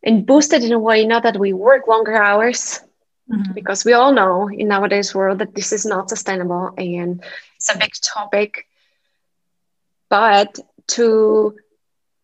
And 0.04 0.26
boosted 0.26 0.64
in 0.64 0.74
a 0.74 0.80
way 0.80 1.06
not 1.06 1.24
that 1.24 1.38
we 1.40 1.54
work 1.54 1.88
longer 1.88 2.16
hours 2.16 2.82
mm-hmm. 3.30 3.54
because 3.54 3.86
we 3.86 3.94
all 3.94 4.14
know 4.14 4.50
in 4.50 4.68
nowadays 4.68 5.14
world 5.14 5.40
that 5.40 5.56
this 5.56 5.72
is 5.72 5.86
not 5.86 6.10
sustainable 6.10 6.74
and 6.78 7.24
it's 7.56 7.74
a 7.74 7.78
big 7.78 7.92
topic. 8.02 8.68
But 10.10 10.60
to 10.96 11.58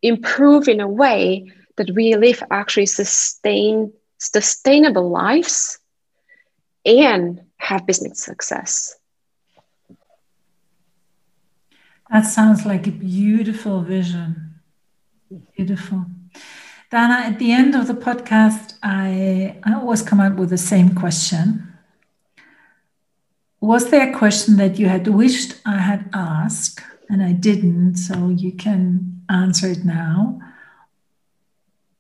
improve 0.02 0.68
in 0.68 0.80
a 0.80 0.88
way 0.88 1.52
that 1.78 1.90
we 1.92 2.16
live 2.16 2.44
actually 2.52 2.86
sustain 2.86 3.92
sustainable 4.18 5.10
lives 5.10 5.80
and 6.86 7.42
have 7.58 7.86
business 7.86 8.24
success. 8.24 8.96
That 12.12 12.22
sounds 12.22 12.66
like 12.66 12.86
a 12.86 12.92
beautiful 12.92 13.82
vision. 13.82 14.60
Beautiful 15.58 16.06
Dana, 16.94 17.24
at 17.26 17.40
the 17.40 17.52
end 17.52 17.74
of 17.74 17.88
the 17.88 17.96
podcast, 17.96 18.76
I, 18.84 19.58
I 19.64 19.74
always 19.74 20.04
come 20.04 20.20
up 20.20 20.36
with 20.36 20.52
the 20.52 20.60
same 20.60 20.94
question. 20.94 21.74
Was 23.60 23.90
there 23.90 24.12
a 24.12 24.16
question 24.16 24.58
that 24.58 24.78
you 24.78 24.88
had 24.90 25.08
wished 25.08 25.56
I 25.66 25.80
had 25.80 26.08
asked 26.14 26.82
and 27.10 27.24
I 27.24 27.32
didn't, 27.32 27.96
so 27.96 28.30
you 28.30 28.52
can 28.52 29.24
answer 29.28 29.72
it 29.72 29.84
now? 29.84 30.40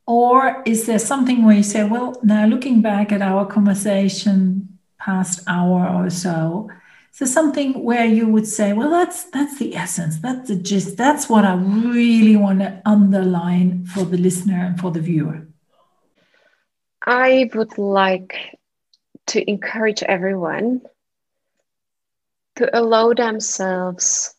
Or 0.06 0.62
is 0.64 0.86
there 0.86 1.00
something 1.00 1.44
where 1.44 1.56
you 1.56 1.64
say, 1.64 1.84
well, 1.86 2.20
now 2.22 2.46
looking 2.46 2.84
back 2.84 3.12
at 3.12 3.24
our 3.24 3.48
conversation 3.48 4.78
past 5.00 5.41
hour 5.48 5.89
or 5.89 6.12
so, 6.12 6.70
So 7.14 7.28
something 7.28 7.84
where 7.84 8.05
you 8.05 8.28
would 8.28 8.47
say, 8.47 8.74
well, 8.74 8.89
that's 8.89 9.26
that's 9.26 9.59
the 9.59 9.76
essence, 9.76 10.18
that's 10.18 10.47
the 10.47 10.55
gist, 10.55 10.97
that's 10.97 11.30
what 11.30 11.45
I 11.45 11.53
really 11.53 12.36
want 12.36 12.61
to 12.61 12.82
underline 12.88 13.86
for 13.86 14.03
the 14.03 14.18
listener 14.18 14.66
and 14.66 14.80
for 14.80 14.89
the 14.89 14.99
viewer. 14.99 15.47
I 17.05 17.51
would 17.53 17.78
like 17.78 18.57
to 19.28 19.47
encourage 19.47 20.01
everyone 20.01 20.82
to 22.55 22.76
allow 22.76 23.14
themselves 23.14 24.34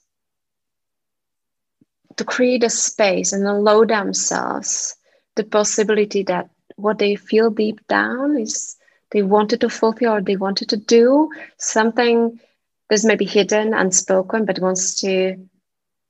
to 2.17 2.25
create 2.25 2.65
a 2.65 2.71
space 2.71 3.33
and 3.33 3.47
allow 3.47 3.85
themselves 3.85 4.97
the 5.37 5.45
possibility 5.45 6.25
that 6.25 6.51
what 6.75 6.99
they 6.99 7.15
feel 7.15 7.51
deep 7.51 7.87
down 7.87 8.37
is 8.37 8.77
they 9.13 9.23
wanted 9.23 9.61
to 9.61 9.69
fulfill 9.69 10.15
or 10.15 10.21
they 10.21 10.37
wanted 10.37 10.69
to 10.71 10.77
do 10.77 11.31
something 11.57 12.41
that's 12.89 13.05
maybe 13.05 13.25
hidden, 13.25 13.75
unspoken, 13.75 14.45
but 14.45 14.59
wants 14.59 15.01
to 15.01 15.37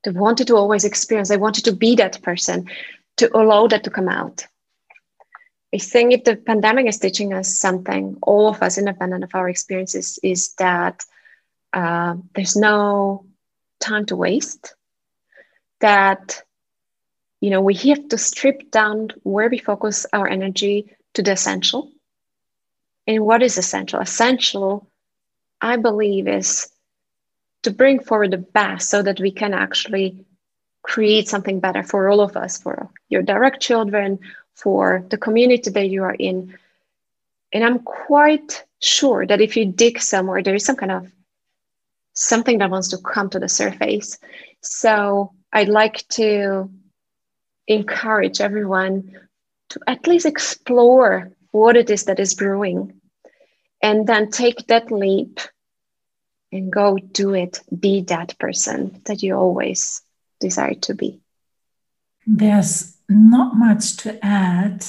wanted 0.06 0.46
to 0.48 0.56
always 0.56 0.84
experience. 0.84 1.28
They 1.28 1.36
wanted 1.36 1.64
to 1.64 1.72
be 1.72 1.94
that 1.96 2.22
person, 2.22 2.68
to 3.16 3.34
allow 3.36 3.66
that 3.68 3.84
to 3.84 3.90
come 3.90 4.08
out. 4.08 4.46
I 5.74 5.78
think 5.78 6.12
if 6.12 6.24
the 6.24 6.36
pandemic 6.36 6.86
is 6.86 6.98
teaching 6.98 7.32
us 7.32 7.48
something, 7.48 8.18
all 8.22 8.48
of 8.48 8.62
us, 8.62 8.78
independent 8.78 9.24
of 9.24 9.34
our 9.34 9.48
experiences, 9.48 10.18
is 10.22 10.54
that 10.54 11.02
uh, 11.72 12.14
there's 12.34 12.54
no 12.54 13.26
time 13.80 14.06
to 14.06 14.16
waste. 14.16 14.74
That 15.80 16.42
you 17.40 17.50
know 17.50 17.60
we 17.60 17.74
have 17.74 18.08
to 18.08 18.18
strip 18.18 18.70
down 18.70 19.08
where 19.22 19.48
we 19.48 19.58
focus 19.58 20.06
our 20.12 20.28
energy 20.28 20.94
to 21.14 21.22
the 21.22 21.32
essential. 21.32 21.90
And 23.06 23.24
what 23.26 23.42
is 23.42 23.58
essential? 23.58 24.00
Essential 24.00 24.88
I 25.64 25.76
believe, 25.76 26.28
is 26.28 26.68
to 27.62 27.70
bring 27.70 27.98
forward 27.98 28.32
the 28.32 28.36
best 28.36 28.90
so 28.90 29.02
that 29.02 29.18
we 29.18 29.30
can 29.30 29.54
actually 29.54 30.26
create 30.82 31.26
something 31.26 31.58
better 31.58 31.82
for 31.82 32.10
all 32.10 32.20
of 32.20 32.36
us, 32.36 32.58
for 32.58 32.90
your 33.08 33.22
direct 33.22 33.62
children, 33.62 34.18
for 34.54 35.06
the 35.08 35.16
community 35.16 35.70
that 35.70 35.88
you 35.88 36.02
are 36.02 36.14
in. 36.14 36.58
And 37.54 37.64
I'm 37.64 37.78
quite 37.78 38.62
sure 38.82 39.26
that 39.26 39.40
if 39.40 39.56
you 39.56 39.64
dig 39.64 40.02
somewhere, 40.02 40.42
there 40.42 40.54
is 40.54 40.66
some 40.66 40.76
kind 40.76 40.92
of 40.92 41.10
something 42.12 42.58
that 42.58 42.70
wants 42.70 42.88
to 42.88 42.98
come 42.98 43.30
to 43.30 43.38
the 43.38 43.48
surface. 43.48 44.18
So 44.60 45.32
I'd 45.50 45.70
like 45.70 46.06
to 46.10 46.68
encourage 47.68 48.42
everyone 48.42 49.18
to 49.70 49.80
at 49.86 50.06
least 50.06 50.26
explore 50.26 51.32
what 51.52 51.74
it 51.74 51.88
is 51.88 52.04
that 52.04 52.20
is 52.20 52.34
brewing 52.34 53.00
and 53.82 54.06
then 54.06 54.30
take 54.30 54.66
that 54.66 54.92
leap 54.92 55.40
and 56.54 56.72
go 56.72 56.96
do 56.96 57.34
it. 57.34 57.60
Be 57.78 58.02
that 58.02 58.38
person 58.38 59.02
that 59.06 59.22
you 59.22 59.34
always 59.34 60.02
desire 60.40 60.74
to 60.74 60.94
be. 60.94 61.20
There's 62.26 62.96
not 63.08 63.56
much 63.56 63.96
to 63.98 64.24
add 64.24 64.86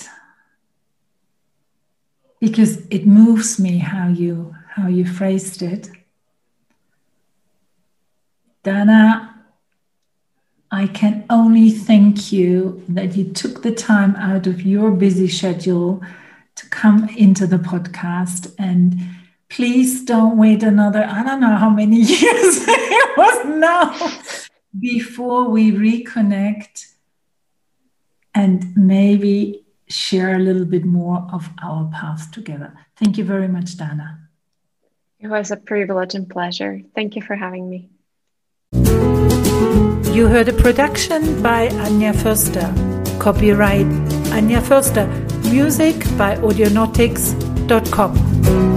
because 2.40 2.86
it 2.90 3.08
moves 3.08 3.60
me 3.60 3.80
how 3.80 4.08
you 4.08 4.56
how 4.70 4.88
you 4.88 5.06
phrased 5.06 5.62
it. 5.62 5.90
Dana, 8.64 9.36
I 10.72 10.88
can 10.88 11.26
only 11.30 11.70
thank 11.72 12.32
you 12.32 12.84
that 12.90 13.16
you 13.16 13.32
took 13.32 13.64
the 13.64 13.72
time 13.72 14.16
out 14.18 14.48
of 14.48 14.62
your 14.62 14.92
busy 14.92 15.28
schedule 15.28 16.04
to 16.56 16.70
come 16.70 17.10
into 17.10 17.48
the 17.48 17.58
podcast 17.58 18.54
and 18.60 19.00
please 19.56 20.04
don't 20.04 20.38
wait 20.38 20.62
another, 20.64 21.06
I 21.06 21.24
don't 21.24 21.40
know 21.40 21.56
how 21.56 21.70
many 21.70 21.96
years 22.02 22.66
it 22.68 23.18
was 23.18 23.46
now 23.46 23.96
before 24.78 25.48
we 25.48 25.72
reconnect 25.72 26.88
and 28.34 28.76
maybe 28.76 29.64
share 29.88 30.36
a 30.36 30.40
little 30.40 30.66
bit 30.66 30.84
more 30.84 31.26
of 31.32 31.50
our 31.64 31.90
path 31.94 32.32
together. 32.32 32.74
Thank 32.98 33.18
you 33.18 33.24
very 33.24 33.48
much, 33.48 33.78
Dana. 33.78 34.28
It 35.22 35.28
was 35.28 35.52
a 35.52 35.58
privilege 35.58 36.16
and 36.16 36.30
pleasure. 36.30 36.82
Thank 36.94 37.16
you 37.16 37.22
for 37.22 37.38
having 37.38 37.70
me. 37.70 37.88
You 40.14 40.28
heard 40.28 40.50
a 40.50 40.54
production 40.54 41.42
by 41.42 41.70
Anja 41.70 42.14
Förster. 42.14 42.70
Copyright 43.20 43.88
Anja 44.36 44.62
Förster. 44.62 45.08
Music 45.50 45.96
by 46.18 46.36
Audionautics.com. 46.44 48.75